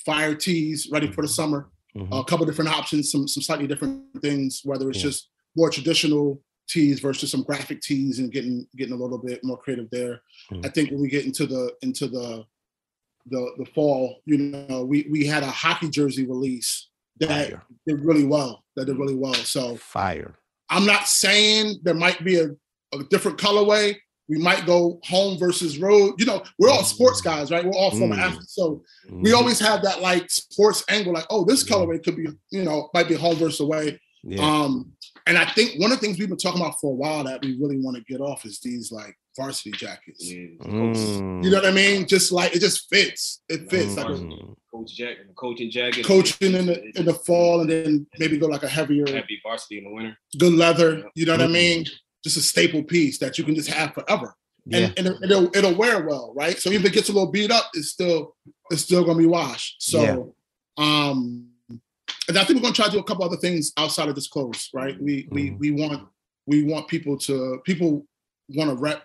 fire 0.06 0.34
teas 0.34 0.88
ready 0.90 1.08
for 1.12 1.20
the 1.22 1.28
summer. 1.28 1.68
Mhm. 1.94 2.08
A 2.20 2.24
couple 2.24 2.46
different 2.46 2.70
options, 2.70 3.10
some 3.12 3.28
some 3.28 3.42
slightly 3.42 3.66
different 3.66 4.02
things, 4.22 4.62
whether 4.64 4.88
it's 4.88 5.00
just 5.00 5.28
more 5.56 5.68
traditional 5.70 6.40
teas 6.70 7.00
versus 7.00 7.30
some 7.30 7.42
graphic 7.42 7.80
tees 7.82 8.18
and 8.20 8.30
getting 8.32 8.66
getting 8.76 8.94
a 8.94 8.96
little 8.96 9.18
bit 9.18 9.42
more 9.42 9.56
creative 9.58 9.88
there. 9.90 10.22
Mhm. 10.52 10.64
I 10.64 10.68
think 10.68 10.90
when 10.90 11.00
we 11.00 11.08
get 11.08 11.24
into 11.26 11.46
the 11.46 11.74
into 11.82 12.06
the 12.06 12.44
the 13.26 13.52
the 13.58 13.66
fall, 13.74 14.22
you 14.24 14.38
know, 14.38 14.84
we 14.84 15.06
we 15.10 15.26
had 15.26 15.42
a 15.42 15.50
hockey 15.50 15.88
jersey 15.90 16.26
release 16.26 16.88
that 17.18 17.28
Fire. 17.50 17.62
did 17.86 18.00
really 18.04 18.24
well. 18.24 18.64
That 18.76 18.86
did 18.86 18.96
really 18.98 19.14
well. 19.16 19.34
So 19.34 19.76
Fire. 19.76 20.34
I'm 20.70 20.86
not 20.86 21.08
saying 21.08 21.80
there 21.82 21.94
might 21.94 22.24
be 22.24 22.36
a, 22.40 22.48
a 22.94 23.04
different 23.10 23.38
colorway. 23.38 23.96
We 24.28 24.38
might 24.38 24.64
go 24.64 25.00
home 25.02 25.36
versus 25.36 25.78
road. 25.78 26.14
You 26.18 26.26
know, 26.26 26.44
we're 26.58 26.70
all 26.70 26.84
sports 26.84 27.20
guys, 27.20 27.50
right? 27.50 27.64
We're 27.64 27.72
all 27.76 27.90
former 27.90 28.14
Mm. 28.14 28.20
athletes. 28.20 28.54
So 28.54 28.82
we 29.10 29.30
Mhm. 29.30 29.34
always 29.36 29.58
have 29.58 29.82
that 29.82 30.00
like 30.00 30.30
sports 30.30 30.84
angle, 30.88 31.12
like, 31.12 31.26
oh, 31.28 31.44
this 31.44 31.64
colorway 31.64 32.02
could 32.02 32.16
be, 32.16 32.28
you 32.52 32.62
know, 32.62 32.88
might 32.94 33.08
be 33.08 33.14
home 33.14 33.36
versus 33.36 33.58
away. 33.60 34.00
Yeah. 34.22 34.40
Um, 34.40 34.92
and 35.26 35.36
I 35.38 35.44
think 35.44 35.80
one 35.80 35.92
of 35.92 36.00
the 36.00 36.04
things 36.06 36.18
we've 36.18 36.28
been 36.28 36.36
talking 36.38 36.60
about 36.60 36.80
for 36.80 36.92
a 36.92 36.94
while 36.94 37.24
that 37.24 37.42
we 37.42 37.56
really 37.60 37.78
want 37.78 37.96
to 37.96 38.02
get 38.04 38.20
off 38.20 38.44
is 38.44 38.60
these 38.60 38.90
like 38.92 39.16
varsity 39.36 39.70
jackets. 39.72 40.24
Mm. 40.30 41.44
You 41.44 41.50
know 41.50 41.56
what 41.58 41.66
I 41.66 41.70
mean? 41.72 42.06
Just 42.06 42.32
like 42.32 42.54
it 42.54 42.60
just 42.60 42.88
fits. 42.88 43.42
It 43.48 43.70
fits. 43.70 43.96
Like 43.96 44.06
a, 44.06 44.10
Mm. 44.10 44.54
Coach 44.72 44.94
jacket, 44.96 45.26
coaching 45.36 45.70
jacket, 45.70 46.04
coaching 46.06 46.54
in 46.54 46.66
the 46.66 46.98
in 46.98 47.04
the 47.04 47.12
fall 47.14 47.60
and 47.60 47.68
then 47.68 48.06
maybe 48.18 48.38
go 48.38 48.46
like 48.46 48.62
a 48.62 48.68
heavier 48.68 49.04
Happy 49.12 49.40
varsity 49.42 49.78
in 49.78 49.84
the 49.84 49.90
winter. 49.90 50.16
good 50.38 50.52
leather. 50.52 51.04
You 51.16 51.26
know 51.26 51.32
what 51.32 51.42
I 51.42 51.46
Mhm. 51.48 51.52
mean? 51.52 51.86
Just 52.22 52.36
a 52.36 52.40
staple 52.40 52.84
piece 52.84 53.18
that 53.18 53.36
you 53.36 53.42
can 53.44 53.54
just 53.56 53.68
have 53.68 53.92
forever. 53.94 54.36
Yeah. 54.66 54.92
And, 54.96 54.98
and 54.98 55.06
it- 55.08 55.22
it'll 55.24 55.56
it'll 55.56 55.74
wear 55.74 56.06
well, 56.06 56.32
right? 56.36 56.56
So 56.58 56.70
even 56.70 56.82
if 56.86 56.92
it 56.92 56.94
gets 56.94 57.08
a 57.08 57.12
little 57.12 57.30
beat 57.32 57.50
up, 57.50 57.68
it's 57.74 57.88
still 57.88 58.36
it's 58.70 58.82
still 58.82 59.02
gonna 59.04 59.18
be 59.18 59.26
washed. 59.26 59.82
So 59.82 60.34
um 60.76 61.49
and 62.28 62.38
I 62.38 62.44
think 62.44 62.56
we're 62.58 62.62
gonna 62.62 62.74
try 62.74 62.86
to 62.86 62.92
do 62.92 62.98
a 62.98 63.04
couple 63.04 63.24
other 63.24 63.36
things 63.36 63.72
outside 63.76 64.08
of 64.08 64.14
this 64.14 64.28
clothes, 64.28 64.68
right? 64.74 65.00
We 65.00 65.28
we 65.30 65.50
we 65.58 65.70
want 65.70 66.08
we 66.46 66.62
want 66.64 66.88
people 66.88 67.16
to 67.18 67.60
people 67.64 68.06
want 68.50 68.70
to 68.70 68.76
rep 68.76 69.04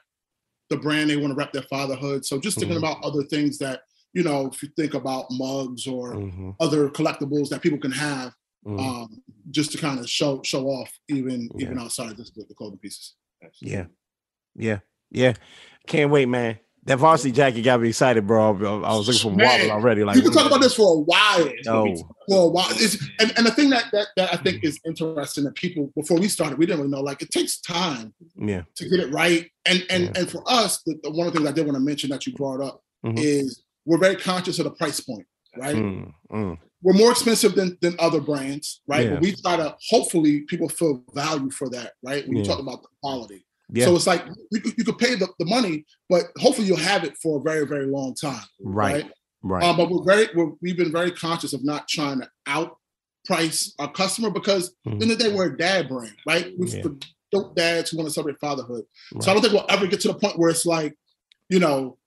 the 0.70 0.78
brand, 0.78 1.10
they 1.10 1.16
want 1.18 1.32
to 1.32 1.36
rep 1.36 1.54
their 1.54 1.62
fatherhood. 1.64 2.26
So 2.26 2.40
just 2.40 2.58
thinking 2.58 2.76
Mhm. 2.76 2.80
about 2.80 3.04
other 3.04 3.22
things 3.24 3.60
that, 3.60 3.82
you 4.14 4.24
know, 4.24 4.48
if 4.48 4.64
you 4.64 4.70
think 4.76 4.96
about 4.96 5.28
mugs 5.30 5.86
or 5.86 6.16
Mhm. 6.16 6.56
other 6.60 6.90
collectibles 6.90 7.50
that 7.50 7.62
people 7.62 7.78
can 7.78 7.92
have, 7.92 8.34
Mhm. 8.66 8.80
um, 8.80 9.24
just 9.52 9.72
to 9.74 9.78
kind 9.78 10.00
of 10.00 10.10
show 10.10 10.42
show 10.44 10.66
off 10.68 10.92
even 11.08 11.50
even 11.60 11.78
outside 11.78 12.10
of 12.12 12.18
just 12.18 12.34
the, 12.34 12.44
the 12.46 12.56
clothing 12.56 12.80
pieces. 12.80 13.14
Yeah. 13.62 13.86
Yeah. 14.56 14.80
Yeah. 15.12 15.34
Can't 15.86 16.10
wait, 16.10 16.28
man. 16.28 16.58
That 16.86 16.98
varsity 17.00 17.32
jacket 17.32 17.64
got 17.64 17.82
me 17.82 17.90
excited, 17.90 18.28
bro. 18.28 18.84
I 18.84 18.96
was 18.96 19.08
looking 19.08 19.32
for 19.32 19.36
Marvel 19.36 19.72
already. 19.72 20.04
Like, 20.04 20.16
We've 20.16 20.24
been 20.24 20.34
talking 20.34 20.48
about 20.48 20.62
this 20.62 20.76
for 20.76 20.98
a 20.98 21.00
while. 21.00 21.50
No. 21.66 21.96
For 22.30 22.44
a 22.44 22.48
while. 22.48 22.68
It's, 22.72 23.04
and, 23.20 23.34
and 23.38 23.46
the 23.46 23.52
thing 23.52 23.72
that, 23.72 23.86
that 23.92 24.08
that 24.18 24.34
I 24.34 24.38
think 24.38 24.64
is 24.64 24.80
interesting 24.86 25.46
that 25.46 25.56
people 25.56 25.92
before 25.96 26.20
we 26.20 26.28
started, 26.28 26.60
we 26.60 26.68
didn't 26.68 26.82
really 26.82 26.92
know, 26.92 27.02
like 27.02 27.24
it 27.24 27.32
takes 27.32 27.60
time 27.60 28.14
yeah. 28.36 28.64
to 28.76 28.88
get 28.88 29.00
it 29.00 29.12
right. 29.12 29.50
And 29.66 29.84
and 29.90 30.16
and 30.16 30.30
for 30.30 30.44
us, 30.46 30.84
the, 30.86 30.96
the 31.02 31.10
one 31.12 31.26
of 31.26 31.34
the 31.34 31.40
things 31.40 31.50
I 31.50 31.54
did 31.54 31.66
want 31.66 31.76
to 31.76 31.84
mention 31.84 32.12
that 32.12 32.28
you 32.28 32.34
brought 32.34 32.62
up 32.62 32.84
Mhm. 33.06 33.20
is 33.20 33.64
we're 33.86 34.00
very 34.00 34.16
conscious 34.16 34.58
of 34.60 34.66
the 34.66 34.72
price 34.72 35.00
point, 35.00 35.26
right? 35.58 35.76
Mm, 35.76 36.12
mm. 36.32 36.58
We're 36.82 36.94
more 36.94 37.12
expensive 37.12 37.56
than, 37.56 37.78
than 37.82 37.96
other 38.00 38.20
brands, 38.20 38.82
right? 38.88 39.06
Yeah. 39.06 39.20
We 39.20 39.36
try 39.36 39.58
to 39.58 39.76
hopefully 39.90 40.42
people 40.42 40.70
feel 40.70 41.04
value 41.14 41.50
for 41.52 41.70
that, 41.70 41.94
right? 42.04 42.28
When 42.28 42.38
you 42.38 42.44
talk 42.44 42.60
about 42.60 42.82
the 42.82 42.90
quality. 43.02 43.45
Yeah. 43.72 43.86
So 43.86 43.96
it's 43.96 44.08
like 44.08 44.24
you, 44.52 44.62
could- 44.62 44.74
you 44.78 44.84
could 44.84 44.98
pay 44.98 45.16
the, 45.16 45.28
the 45.40 45.46
money, 45.46 45.86
but 46.10 46.26
hopefully 46.38 46.68
you'll 46.68 46.78
have 46.78 47.04
it 47.04 47.18
for 47.22 47.40
a 47.40 47.42
very, 47.42 47.66
very 47.66 47.86
long 47.88 48.14
time. 48.16 48.44
Right. 48.62 49.10
Right. 49.42 49.64
Um, 49.64 49.78
but 49.78 49.90
we're 49.90 50.04
very 50.04 50.28
we're, 50.36 50.52
we've 50.62 50.78
been 50.78 50.92
very 50.92 51.12
conscious 51.12 51.54
of 51.54 51.64
not 51.64 51.88
trying 51.88 52.20
to 52.22 52.30
outprice 52.48 53.72
our 53.80 53.92
customer 53.92 54.30
because 54.30 54.76
end 54.86 55.02
of 55.04 55.10
the 55.10 55.16
day 55.16 55.34
we're 55.34 55.54
a 55.54 55.58
dad 55.58 55.88
brand, 55.90 56.16
right? 56.28 56.52
We're 56.58 56.68
Yeah. 56.68 56.82
for 56.84 56.96
dope 57.32 57.56
dads 57.56 57.90
who 57.92 57.98
want 57.98 58.08
to 58.08 58.14
celebrate 58.14 58.40
fatherhood. 58.40 58.86
So 59.22 59.30
I 59.30 59.34
don't 59.34 59.42
think 59.42 59.54
we'll 59.54 59.66
ever 59.70 59.88
get 59.88 60.00
to 60.02 60.08
the 60.10 60.14
point 60.16 60.38
where 60.40 60.50
it's 60.50 60.66
like, 60.66 60.96
you 61.50 61.60
know, 61.60 61.98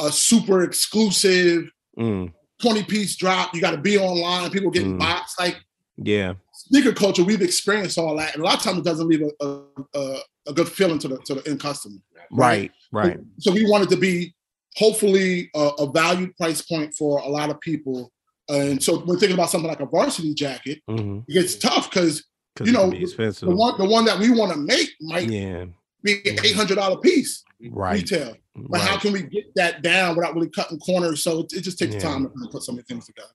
a 0.00 0.10
super 0.12 0.62
exclusive 0.62 1.70
Mm. 1.98 2.32
20 2.62 2.84
piece 2.84 3.16
drop. 3.16 3.52
You 3.54 3.60
got 3.60 3.72
to 3.72 3.76
be 3.78 3.98
online, 3.98 4.50
people 4.50 4.70
getting 4.70 4.94
Mm. 4.96 5.00
boxed. 5.00 5.38
Like 5.38 5.56
Yeah. 5.96 6.34
Sneaker 6.68 6.92
culture, 6.92 7.24
we've 7.24 7.42
experienced 7.42 7.98
all 7.98 8.16
that. 8.16 8.34
And 8.34 8.42
a 8.42 8.46
lot 8.46 8.56
of 8.56 8.62
times 8.62 8.78
it 8.78 8.84
doesn't 8.84 9.08
leave 9.08 9.22
a, 9.40 9.62
a, 9.94 10.18
a, 10.46 10.52
good 10.52 10.68
feeling 10.68 10.98
to 11.00 11.08
the 11.08 11.18
to 11.18 11.34
the 11.34 11.48
end 11.48 11.60
customer. 11.60 11.96
Right. 12.30 12.70
Right. 12.92 13.18
So 13.38 13.52
we 13.52 13.68
wanted 13.68 13.88
to 13.90 13.96
be 13.96 14.34
hopefully 14.76 15.50
a, 15.54 15.70
a 15.78 15.90
valued 15.90 16.36
price 16.36 16.62
point 16.62 16.94
for 16.94 17.18
a 17.20 17.28
lot 17.28 17.50
of 17.50 17.60
people. 17.60 18.12
And 18.48 18.82
so 18.82 19.04
we're 19.04 19.18
thinking 19.18 19.34
about 19.34 19.50
something 19.50 19.68
like 19.68 19.80
a 19.80 19.86
varsity 19.86 20.34
jacket. 20.34 20.80
Mhm. 20.88 21.24
It 21.28 21.32
gets 21.32 21.56
tough 21.56 21.90
because 21.90 22.24
you 22.64 22.72
know 22.72 22.90
the 22.90 23.54
one 23.54 23.78
the 23.78 23.84
one 23.84 24.04
that 24.06 24.18
we 24.18 24.30
want 24.30 24.52
to 24.52 24.58
make 24.58 24.90
might 25.00 25.28
Yeah. 25.28 25.66
be 26.02 26.14
an 26.26 26.38
eight 26.44 26.56
hundred 26.56 26.76
dollar 26.76 26.98
piece 27.00 27.44
Right. 27.70 27.94
retail. 28.02 28.36
But 28.56 28.80
how 28.80 28.98
can 28.98 29.12
we 29.12 29.22
get 29.22 29.54
that 29.54 29.82
down 29.82 30.16
without 30.16 30.34
really 30.34 30.48
cutting 30.50 30.78
corners? 30.80 31.22
So 31.22 31.40
it, 31.40 31.52
it 31.52 31.60
just 31.60 31.78
takes 31.78 31.94
Yeah. 31.94 32.00
time 32.00 32.24
to 32.24 32.48
put 32.50 32.62
some 32.62 32.76
of 32.78 32.84
the 32.84 32.92
things 32.92 33.06
together. 33.06 33.28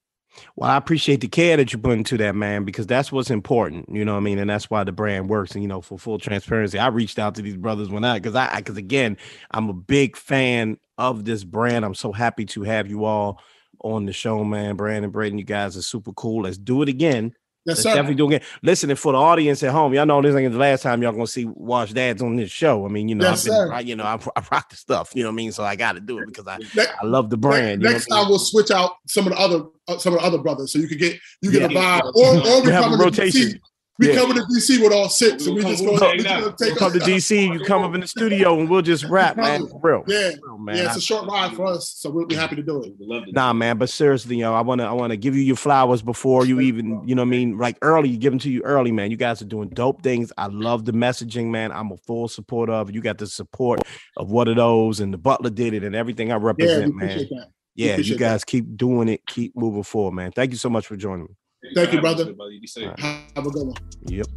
Well, 0.55 0.69
I 0.69 0.77
appreciate 0.77 1.21
the 1.21 1.27
care 1.27 1.57
that 1.57 1.73
you 1.73 1.79
put 1.79 1.97
into 1.97 2.17
that, 2.17 2.35
man, 2.35 2.63
because 2.63 2.87
that's 2.87 3.11
what's 3.11 3.29
important. 3.29 3.87
You 3.89 4.03
know 4.05 4.13
what 4.13 4.19
I 4.19 4.23
mean? 4.23 4.39
And 4.39 4.49
that's 4.49 4.69
why 4.69 4.83
the 4.83 4.91
brand 4.91 5.29
works. 5.29 5.53
And, 5.53 5.63
you 5.63 5.67
know, 5.67 5.81
for 5.81 5.97
full 5.97 6.17
transparency, 6.19 6.79
I 6.79 6.87
reached 6.87 7.19
out 7.19 7.35
to 7.35 7.41
these 7.41 7.57
brothers 7.57 7.89
when 7.89 8.03
I, 8.03 8.19
because 8.19 8.35
I, 8.35 8.57
because 8.57 8.77
again, 8.77 9.17
I'm 9.51 9.69
a 9.69 9.73
big 9.73 10.17
fan 10.17 10.77
of 10.97 11.25
this 11.25 11.43
brand. 11.43 11.85
I'm 11.85 11.95
so 11.95 12.11
happy 12.11 12.45
to 12.45 12.63
have 12.63 12.87
you 12.87 13.05
all 13.05 13.39
on 13.83 14.05
the 14.05 14.13
show, 14.13 14.43
man. 14.43 14.75
Brandon, 14.75 15.11
Braden, 15.11 15.37
you 15.37 15.43
guys 15.43 15.77
are 15.77 15.81
super 15.81 16.13
cool. 16.13 16.43
Let's 16.43 16.57
do 16.57 16.81
it 16.81 16.89
again. 16.89 17.33
Yes, 17.65 17.77
Let's 17.77 17.83
sir. 17.83 17.89
definitely 17.95 18.15
do 18.15 18.25
it 18.25 18.35
again. 18.35 18.47
Listen, 18.61 18.89
and 18.89 18.99
for 18.99 19.13
the 19.13 19.17
audience 19.17 19.63
at 19.63 19.71
home, 19.71 19.93
y'all 19.93 20.05
know 20.05 20.21
this 20.21 20.35
ain't 20.35 20.51
the 20.51 20.57
last 20.57 20.83
time 20.83 21.01
y'all 21.01 21.13
gonna 21.13 21.25
see 21.27 21.45
Washed 21.45 21.93
Dads 21.95 22.21
on 22.21 22.35
this 22.35 22.51
show. 22.51 22.85
I 22.85 22.89
mean, 22.89 23.07
you 23.07 23.15
know, 23.15 23.29
Yes, 23.29 23.47
I've 23.47 23.67
been. 23.67 23.73
I, 23.73 23.79
you 23.79 23.95
know, 23.95 24.03
I, 24.03 24.19
I 24.35 24.43
rock 24.51 24.69
the 24.69 24.75
stuff. 24.75 25.11
You 25.15 25.23
know 25.23 25.29
what 25.29 25.33
I 25.33 25.35
mean? 25.37 25.51
So 25.53 25.63
I 25.63 25.77
got 25.77 25.93
to 25.93 26.01
do 26.01 26.19
it 26.19 26.25
because 26.27 26.45
I, 26.45 26.57
Ne- 26.75 26.85
I 27.01 27.05
love 27.05 27.29
the 27.29 27.37
brand. 27.37 27.81
Next 27.81 28.09
what 28.09 28.15
I 28.15 28.17
mean? 28.17 28.23
time 28.23 28.29
we'll 28.29 28.39
switch 28.39 28.69
out 28.69 28.95
some 29.07 29.27
of 29.27 29.33
the 29.33 29.39
other 29.39 29.63
uh, 29.87 29.97
some 29.97 30.13
of 30.13 30.19
the 30.19 30.25
other 30.25 30.39
brothers, 30.39 30.73
so 30.73 30.79
you 30.79 30.87
could 30.87 30.99
get 30.99 31.17
you 31.41 31.51
get 31.51 31.71
a 31.71 31.73
vibe, 31.73 32.11
or, 32.15 32.35
or 32.47 32.63
we 32.63 32.71
have 32.71 32.91
a 32.91 32.97
rotation. 32.97 33.59
DC. 33.99 34.07
We 34.07 34.13
Yeah. 34.13 34.15
come 34.21 34.33
to 34.33 34.41
DC 34.41 34.81
with 34.81 34.91
all 34.91 35.07
six, 35.07 35.45
and 35.45 35.55
we 35.55 35.61
just 35.61 35.83
go. 35.85 35.91
We'll 35.93 36.11
we 36.11 36.17
just 36.23 36.27
gonna 36.27 36.55
take 36.59 36.75
come 36.77 36.93
to 36.93 36.99
DC, 36.99 37.53
you 37.53 37.59
come 37.65 37.83
up 37.83 37.93
in 37.93 38.01
the 38.01 38.07
studio, 38.07 38.59
and 38.59 38.67
we'll 38.69 38.81
just 38.81 39.03
rap, 39.05 39.37
man. 39.37 39.67
For 39.67 39.79
real. 39.83 40.03
Yeah, 40.07 40.31
Real, 40.43 40.57
man. 40.57 40.77
yeah, 40.77 40.85
it's 40.87 40.95
a 40.97 41.01
short 41.01 41.27
ride 41.29 41.53
for 41.55 41.67
us, 41.67 41.93
so 41.95 42.09
we'll 42.09 42.25
be 42.25 42.33
happy 42.35 42.55
to 42.55 42.63
do 42.63 42.83
it. 42.83 42.93
Nah, 43.33 43.53
man, 43.53 43.77
but 43.77 43.89
seriously, 43.89 44.37
yo, 44.37 44.53
I 44.53 44.61
wanna 44.61 44.85
I 44.85 44.93
wanna 44.93 45.15
give 45.15 45.35
you 45.35 45.43
your 45.43 45.55
flowers 45.55 46.01
before 46.01 46.45
you 46.45 46.59
even, 46.59 47.07
you 47.07 47.13
know 47.13 47.21
what 47.21 47.27
I 47.27 47.31
mean? 47.31 47.57
Like 47.57 47.77
early, 47.83 48.17
give 48.17 48.31
them 48.31 48.39
to 48.39 48.49
you 48.49 48.61
early, 48.63 48.91
man. 48.91 49.11
You 49.11 49.17
guys 49.17 49.41
are 49.41 49.45
doing 49.45 49.69
dope 49.69 50.01
things. 50.01 50.31
I 50.37 50.47
love 50.47 50.85
the 50.85 50.91
messaging, 50.93 51.47
man. 51.51 51.71
I'm 51.71 51.91
a 51.91 51.97
full 51.97 52.27
supporter 52.27 52.73
of. 52.73 52.93
You 52.93 53.01
got 53.01 53.19
the 53.19 53.27
support 53.27 53.81
of 54.17 54.31
what 54.31 54.47
of 54.47 54.55
those 54.55 54.99
and 55.01 55.13
the 55.13 55.17
Butler 55.19 55.51
did 55.51 55.73
it 55.73 55.83
and 55.83 55.95
everything 55.95 56.31
I 56.31 56.35
represent, 56.35 56.95
man. 56.95 57.09
that. 57.19 57.47
Yeah, 57.75 57.85
you 57.87 57.91
appreciate 57.93 58.19
guys 58.19 58.43
keep 58.43 58.75
doing 58.77 59.07
it, 59.09 59.25
keep 59.25 59.55
moving 59.55 59.83
forward, 59.83 60.13
man. 60.13 60.31
Thank 60.31 60.51
you 60.51 60.57
so 60.57 60.69
much 60.69 60.85
for 60.87 60.95
joining 60.95 61.25
me. 61.25 61.35
Thank 61.73 61.93
you, 61.93 62.01
brother. 62.01 62.25
You 62.25 62.59
be 62.59 62.67
safe. 62.67 62.91
Have 62.99 63.45
a 63.45 63.49
good 63.49 63.67
one. 63.67 63.77
Yep. 64.05 64.27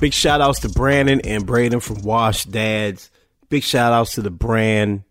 Big 0.00 0.12
shout 0.12 0.40
outs 0.40 0.60
to 0.60 0.68
Brandon 0.68 1.20
and 1.22 1.46
Braden 1.46 1.80
from 1.80 2.02
Washed 2.02 2.50
Dads. 2.50 3.10
Big 3.48 3.62
shout 3.62 3.92
outs 3.92 4.14
to 4.14 4.22
the 4.22 4.30
brand 4.30 5.04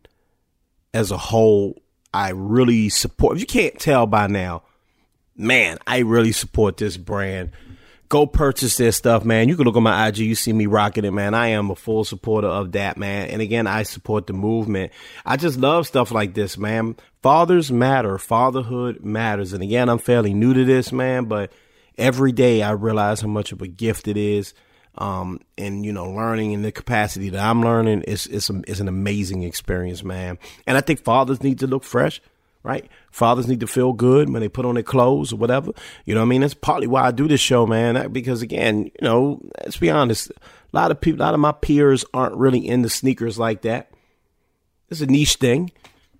as 0.93 1.11
a 1.11 1.17
whole. 1.17 1.81
I 2.13 2.29
really 2.29 2.89
support. 2.89 3.35
If 3.35 3.41
you 3.41 3.47
can't 3.47 3.79
tell 3.79 4.05
by 4.05 4.27
now, 4.27 4.63
man, 5.35 5.79
I 5.87 5.99
really 5.99 6.31
support 6.31 6.77
this 6.77 6.97
brand. 6.97 7.51
Go 8.07 8.27
purchase 8.27 8.77
their 8.77 8.91
stuff, 8.91 9.25
man. 9.25 9.49
You 9.49 9.55
can 9.55 9.65
look 9.65 9.75
on 9.75 9.83
my 9.83 10.07
IG, 10.07 10.19
you 10.19 10.35
see 10.35 10.53
me 10.53 10.67
rocking 10.67 11.05
it, 11.05 11.11
man. 11.11 11.33
I 11.33 11.47
am 11.47 11.71
a 11.71 11.75
full 11.75 12.03
supporter 12.03 12.47
of 12.47 12.73
that, 12.73 12.97
man. 12.97 13.29
And 13.29 13.41
again, 13.41 13.65
I 13.67 13.83
support 13.83 14.27
the 14.27 14.33
movement. 14.33 14.91
I 15.25 15.37
just 15.37 15.57
love 15.57 15.87
stuff 15.87 16.11
like 16.11 16.33
this, 16.33 16.57
man. 16.57 16.95
Fathers 17.23 17.71
matter. 17.71 18.17
Fatherhood 18.17 19.03
matters. 19.03 19.53
And 19.53 19.63
again, 19.63 19.89
I'm 19.89 19.97
fairly 19.97 20.33
new 20.33 20.53
to 20.53 20.65
this, 20.65 20.91
man, 20.91 21.25
but 21.25 21.51
every 21.97 22.31
day 22.31 22.61
I 22.61 22.71
realize 22.71 23.21
how 23.21 23.27
much 23.27 23.51
of 23.51 23.61
a 23.61 23.67
gift 23.67 24.07
it 24.07 24.17
is. 24.17 24.53
Um, 24.97 25.41
and 25.57 25.85
you 25.85 25.91
know, 25.91 26.09
learning 26.09 26.53
in 26.53 26.61
the 26.61 26.71
capacity 26.71 27.29
that 27.29 27.43
I'm 27.43 27.61
learning 27.61 28.03
is 28.03 28.27
is, 28.27 28.49
is 28.65 28.79
an 28.79 28.87
amazing 28.87 29.43
experience, 29.43 30.03
man. 30.03 30.37
And 30.65 30.77
I 30.77 30.81
think 30.81 31.01
fathers 31.01 31.43
need 31.43 31.59
to 31.59 31.67
look 31.67 31.83
fresh 31.83 32.21
right? 32.65 32.89
Fathers 33.11 33.47
need 33.47 33.59
to 33.59 33.67
feel 33.67 33.93
good 33.93 34.29
when 34.29 34.41
they 34.41 34.49
put 34.49 34.65
on 34.65 34.73
their 34.73 34.83
clothes 34.83 35.31
or 35.31 35.37
whatever. 35.37 35.71
You 36.03 36.15
know 36.15 36.21
what 36.21 36.25
I 36.25 36.29
mean? 36.29 36.41
That's 36.41 36.55
partly 36.55 36.87
why 36.87 37.03
I 37.03 37.11
do 37.11 37.27
this 37.27 37.39
show, 37.39 37.65
man. 37.67 38.11
Because 38.11 38.41
again, 38.41 38.85
you 38.85 38.91
know, 39.01 39.39
let's 39.63 39.77
be 39.77 39.91
honest, 39.91 40.31
a 40.31 40.33
lot 40.73 40.91
of 40.91 40.99
people, 40.99 41.21
a 41.21 41.23
lot 41.23 41.33
of 41.35 41.39
my 41.39 41.51
peers 41.51 42.03
aren't 42.13 42.35
really 42.35 42.67
into 42.67 42.89
sneakers 42.89 43.37
like 43.37 43.61
that. 43.61 43.91
It's 44.89 45.01
a 45.01 45.05
niche 45.05 45.35
thing, 45.35 45.71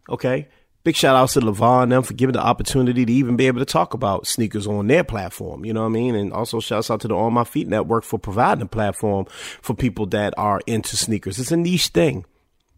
okay? 0.08 0.48
Big 0.84 0.96
shout 0.96 1.16
outs 1.16 1.34
to 1.34 1.40
Levon 1.40 1.84
and 1.84 1.92
them 1.92 2.04
for 2.04 2.14
giving 2.14 2.34
the 2.34 2.44
opportunity 2.44 3.06
to 3.06 3.12
even 3.12 3.36
be 3.36 3.48
able 3.48 3.60
to 3.60 3.66
talk 3.66 3.96
about 3.96 4.28
sneakers 4.28 4.68
on 4.68 4.86
their 4.86 5.04
platform. 5.04 5.66
You 5.66 5.74
know 5.74 5.82
what 5.82 5.88
I 5.88 5.90
mean? 5.90 6.14
And 6.14 6.32
also 6.32 6.60
shouts 6.60 6.92
out 6.92 7.02
to 7.02 7.08
the 7.08 7.16
On 7.16 7.34
My 7.34 7.44
Feet 7.44 7.68
Network 7.68 8.04
for 8.04 8.20
providing 8.20 8.62
a 8.62 8.68
platform 8.68 9.26
for 9.62 9.74
people 9.74 10.06
that 10.08 10.36
are 10.38 10.62
into 10.68 10.96
sneakers. 10.96 11.40
It's 11.40 11.52
a 11.52 11.58
niche 11.58 11.88
thing, 11.88 12.24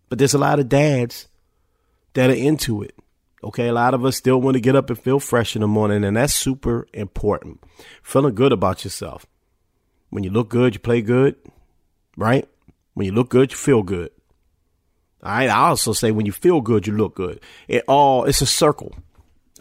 but 0.08 0.20
there's 0.20 0.34
a 0.34 0.38
lot 0.38 0.60
of 0.60 0.70
dads 0.70 1.28
that 2.14 2.30
are 2.30 2.34
into 2.34 2.82
it. 2.82 2.97
Okay, 3.44 3.68
a 3.68 3.74
lot 3.74 3.94
of 3.94 4.04
us 4.04 4.18
still 4.18 4.42
want 4.42 4.56
to 4.56 4.62
get 4.62 4.76
up 4.76 4.90
and 4.90 4.98
feel 4.98 5.20
fresh 5.20 5.56
in 5.56 5.62
the 5.62 5.68
morning, 5.68 6.04
and 6.04 6.18
that's 6.18 6.34
super 6.34 6.88
important. 6.94 7.64
Feeling 8.02 8.34
good 8.34 8.52
about 8.52 8.84
yourself. 8.84 9.26
When 10.10 10.24
you 10.24 10.32
look 10.32 10.50
good, 10.50 10.74
you 10.74 10.80
play 10.80 11.02
good, 11.02 11.36
right? 12.16 12.48
When 12.94 13.06
you 13.06 13.12
look 13.12 13.30
good, 13.30 13.52
you 13.52 13.58
feel 13.58 13.84
good. 13.84 14.10
All 15.22 15.32
right. 15.32 15.50
I 15.50 15.68
also 15.68 15.94
say 15.94 16.12
when 16.12 16.26
you 16.26 16.32
feel 16.32 16.62
good, 16.62 16.88
you 16.88 16.96
look 16.96 17.16
good. 17.16 17.40
It 17.68 17.84
all 17.88 18.26
it's 18.26 18.42
a 18.42 18.46
circle. 18.46 18.96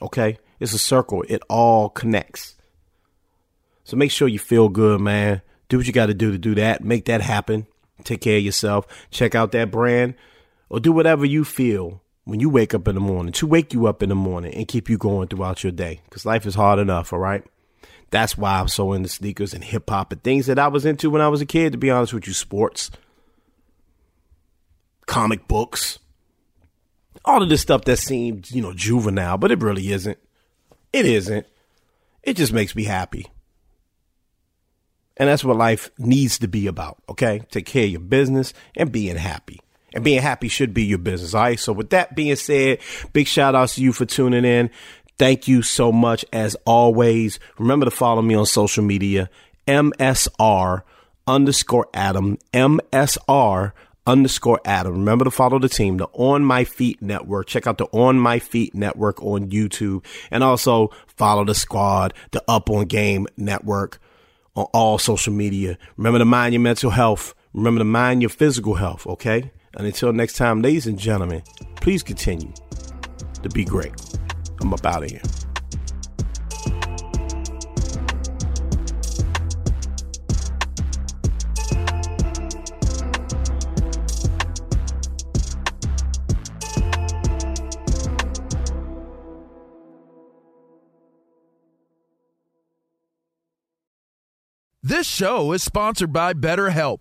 Okay? 0.01 0.39
It's 0.61 0.73
a 0.73 0.79
circle. 0.79 1.25
It 1.29 1.43
all 1.49 1.89
connects. 1.89 2.55
So 3.85 3.97
make 3.97 4.11
sure 4.11 4.29
you 4.29 4.39
feel 4.39 4.69
good, 4.69 5.01
man. 5.01 5.43
Do 5.69 5.79
what 5.79 5.87
you 5.87 5.93
got 5.93 6.07
to 6.07 6.15
do 6.15 6.33
to 6.33 6.39
do 6.39 6.55
that. 6.55 6.85
Make 6.85 7.07
that 7.07 7.21
happen. 7.21 7.67
Take 8.05 8.21
care 8.21 8.39
of 8.39 8.43
yourself. 8.45 8.87
Check 9.11 9.35
out 9.35 9.53
that 9.53 9.71
brand 9.71 10.15
or 10.69 10.81
do 10.81 10.93
whatever 10.93 11.25
you 11.25 11.45
feel 11.45 12.03
when 12.27 12.41
you 12.41 12.51
wake 12.51 12.75
up 12.75 12.89
in 12.89 12.97
the 12.97 13.01
morning 13.01 13.33
to 13.33 13.47
wake 13.47 13.73
you 13.73 13.87
up 13.87 14.03
in 14.03 14.09
the 14.09 14.15
morning 14.15 14.53
and 14.53 14.67
keep 14.67 14.91
you 14.91 14.99
going 14.99 15.29
throughout 15.29 15.63
your 15.63 15.71
day 15.71 16.01
because 16.05 16.27
life 16.27 16.45
is 16.45 16.57
hard 16.57 16.81
enough, 16.81 17.13
all 17.13 17.21
right? 17.21 17.45
That's 18.11 18.37
why 18.37 18.59
I'm 18.59 18.67
so 18.67 18.93
into 18.93 19.09
sneakers 19.09 19.55
and 19.55 19.63
hip 19.63 19.89
hop 19.89 20.11
and 20.11 20.23
things 20.23 20.47
that 20.47 20.59
I 20.59 20.67
was 20.67 20.85
into 20.85 21.09
when 21.09 21.23
I 21.23 21.29
was 21.29 21.41
a 21.41 21.47
kid, 21.47 21.73
to 21.73 21.79
be 21.79 21.89
honest 21.89 22.13
with 22.13 22.27
you, 22.27 22.33
sports, 22.33 22.91
comic 25.07 25.47
books, 25.47 26.01
all 27.25 27.45
of 27.45 27.49
this 27.49 27.61
stuff 27.61 27.85
that 27.85 27.99
seemed, 27.99 28.51
you 28.51 28.61
know, 28.61 28.73
juvenile, 28.73 29.39
but 29.39 29.53
it 29.53 29.63
really 29.63 29.93
isn't. 29.93 30.19
It 30.93 31.07
isn't. 31.07 31.47
It 32.25 32.37
just 32.37 32.53
makes 32.53 32.75
me 32.75 32.85
happy. 32.85 33.29
And 35.17 35.29
that's 35.29 35.45
what 35.45 35.57
life 35.57 35.91
needs 35.97 36.41
to 36.41 36.49
be 36.49 36.67
about, 36.67 37.01
okay? 37.09 37.41
Take 37.53 37.67
care 37.67 37.85
of 37.85 37.91
your 37.91 38.01
business 38.01 38.53
and 38.77 38.91
being 38.91 39.17
happy 39.17 39.61
and 39.97 40.05
being 40.05 40.21
happy 40.21 40.49
should 40.49 40.75
be 40.75 40.85
your 40.85 40.99
business. 40.99 41.35
All 41.35 41.43
right. 41.43 41.59
So 41.59 41.73
with 41.73 41.91
that 41.91 42.15
being 42.15 42.37
said, 42.37 42.79
big 43.13 43.27
shout 43.27 43.55
outs 43.55 43.77
to 43.77 43.83
you 43.83 43.93
for 43.93 44.05
tuning 44.05 44.45
in. 44.45 44.71
Thank 45.19 45.49
you 45.49 45.63
so 45.63 45.91
much 45.91 46.23
as 46.33 46.55
always. 46.67 47.41
Remember 47.59 47.87
to 47.87 47.91
follow 47.91 48.21
me 48.21 48.35
on 48.35 48.45
social 48.45 48.85
media, 48.85 49.31
MSR 49.67 50.83
underscore 51.27 51.89
Adam, 51.95 52.37
MSR 52.53 53.73
underscore 54.07 54.61
Adam. 54.67 54.93
Remember 54.93 55.25
to 55.25 55.31
follow 55.31 55.59
the 55.59 55.71
team, 55.71 55.97
the 55.97 56.09
On 56.13 56.45
My 56.45 56.65
Feet 56.65 57.01
Network. 57.01 57.47
Check 57.47 57.67
out 57.67 57.79
the 57.79 57.87
On 57.87 58.19
My 58.19 58.39
Feet 58.39 58.75
Network 58.75 59.23
on 59.23 59.49
YouTube 59.49 60.05
and 60.31 60.45
also 60.45 60.91
follow 61.07 61.47
the 61.47 61.55
squad, 61.55 62.13
the 62.33 62.45
Up 62.47 62.69
on 62.69 62.85
Game 62.85 63.27
Network 63.39 63.99
on 64.55 64.67
all 64.75 64.99
social 64.99 65.33
media. 65.33 65.79
Remember 65.97 66.19
to 66.19 66.27
mind 66.27 66.53
your 66.53 66.61
mental 66.61 66.91
health. 66.91 67.35
Remember 67.55 67.79
to 67.79 67.85
mind 67.85 68.21
your 68.21 68.29
physical 68.29 68.75
health. 68.75 69.07
Okay. 69.07 69.51
And 69.77 69.87
until 69.87 70.13
next 70.13 70.37
time, 70.37 70.63
ladies 70.63 70.87
and 70.87 70.99
gentlemen, 70.99 71.43
please 71.77 72.03
continue 72.03 72.53
to 73.43 73.49
be 73.51 73.65
great. 73.65 73.93
I'm 74.61 74.73
up 74.73 74.85
out 74.87 75.09
here. 75.09 75.21
This 94.83 95.07
show 95.07 95.53
is 95.53 95.63
sponsored 95.63 96.13
by 96.13 96.33
BetterHelp. 96.33 97.01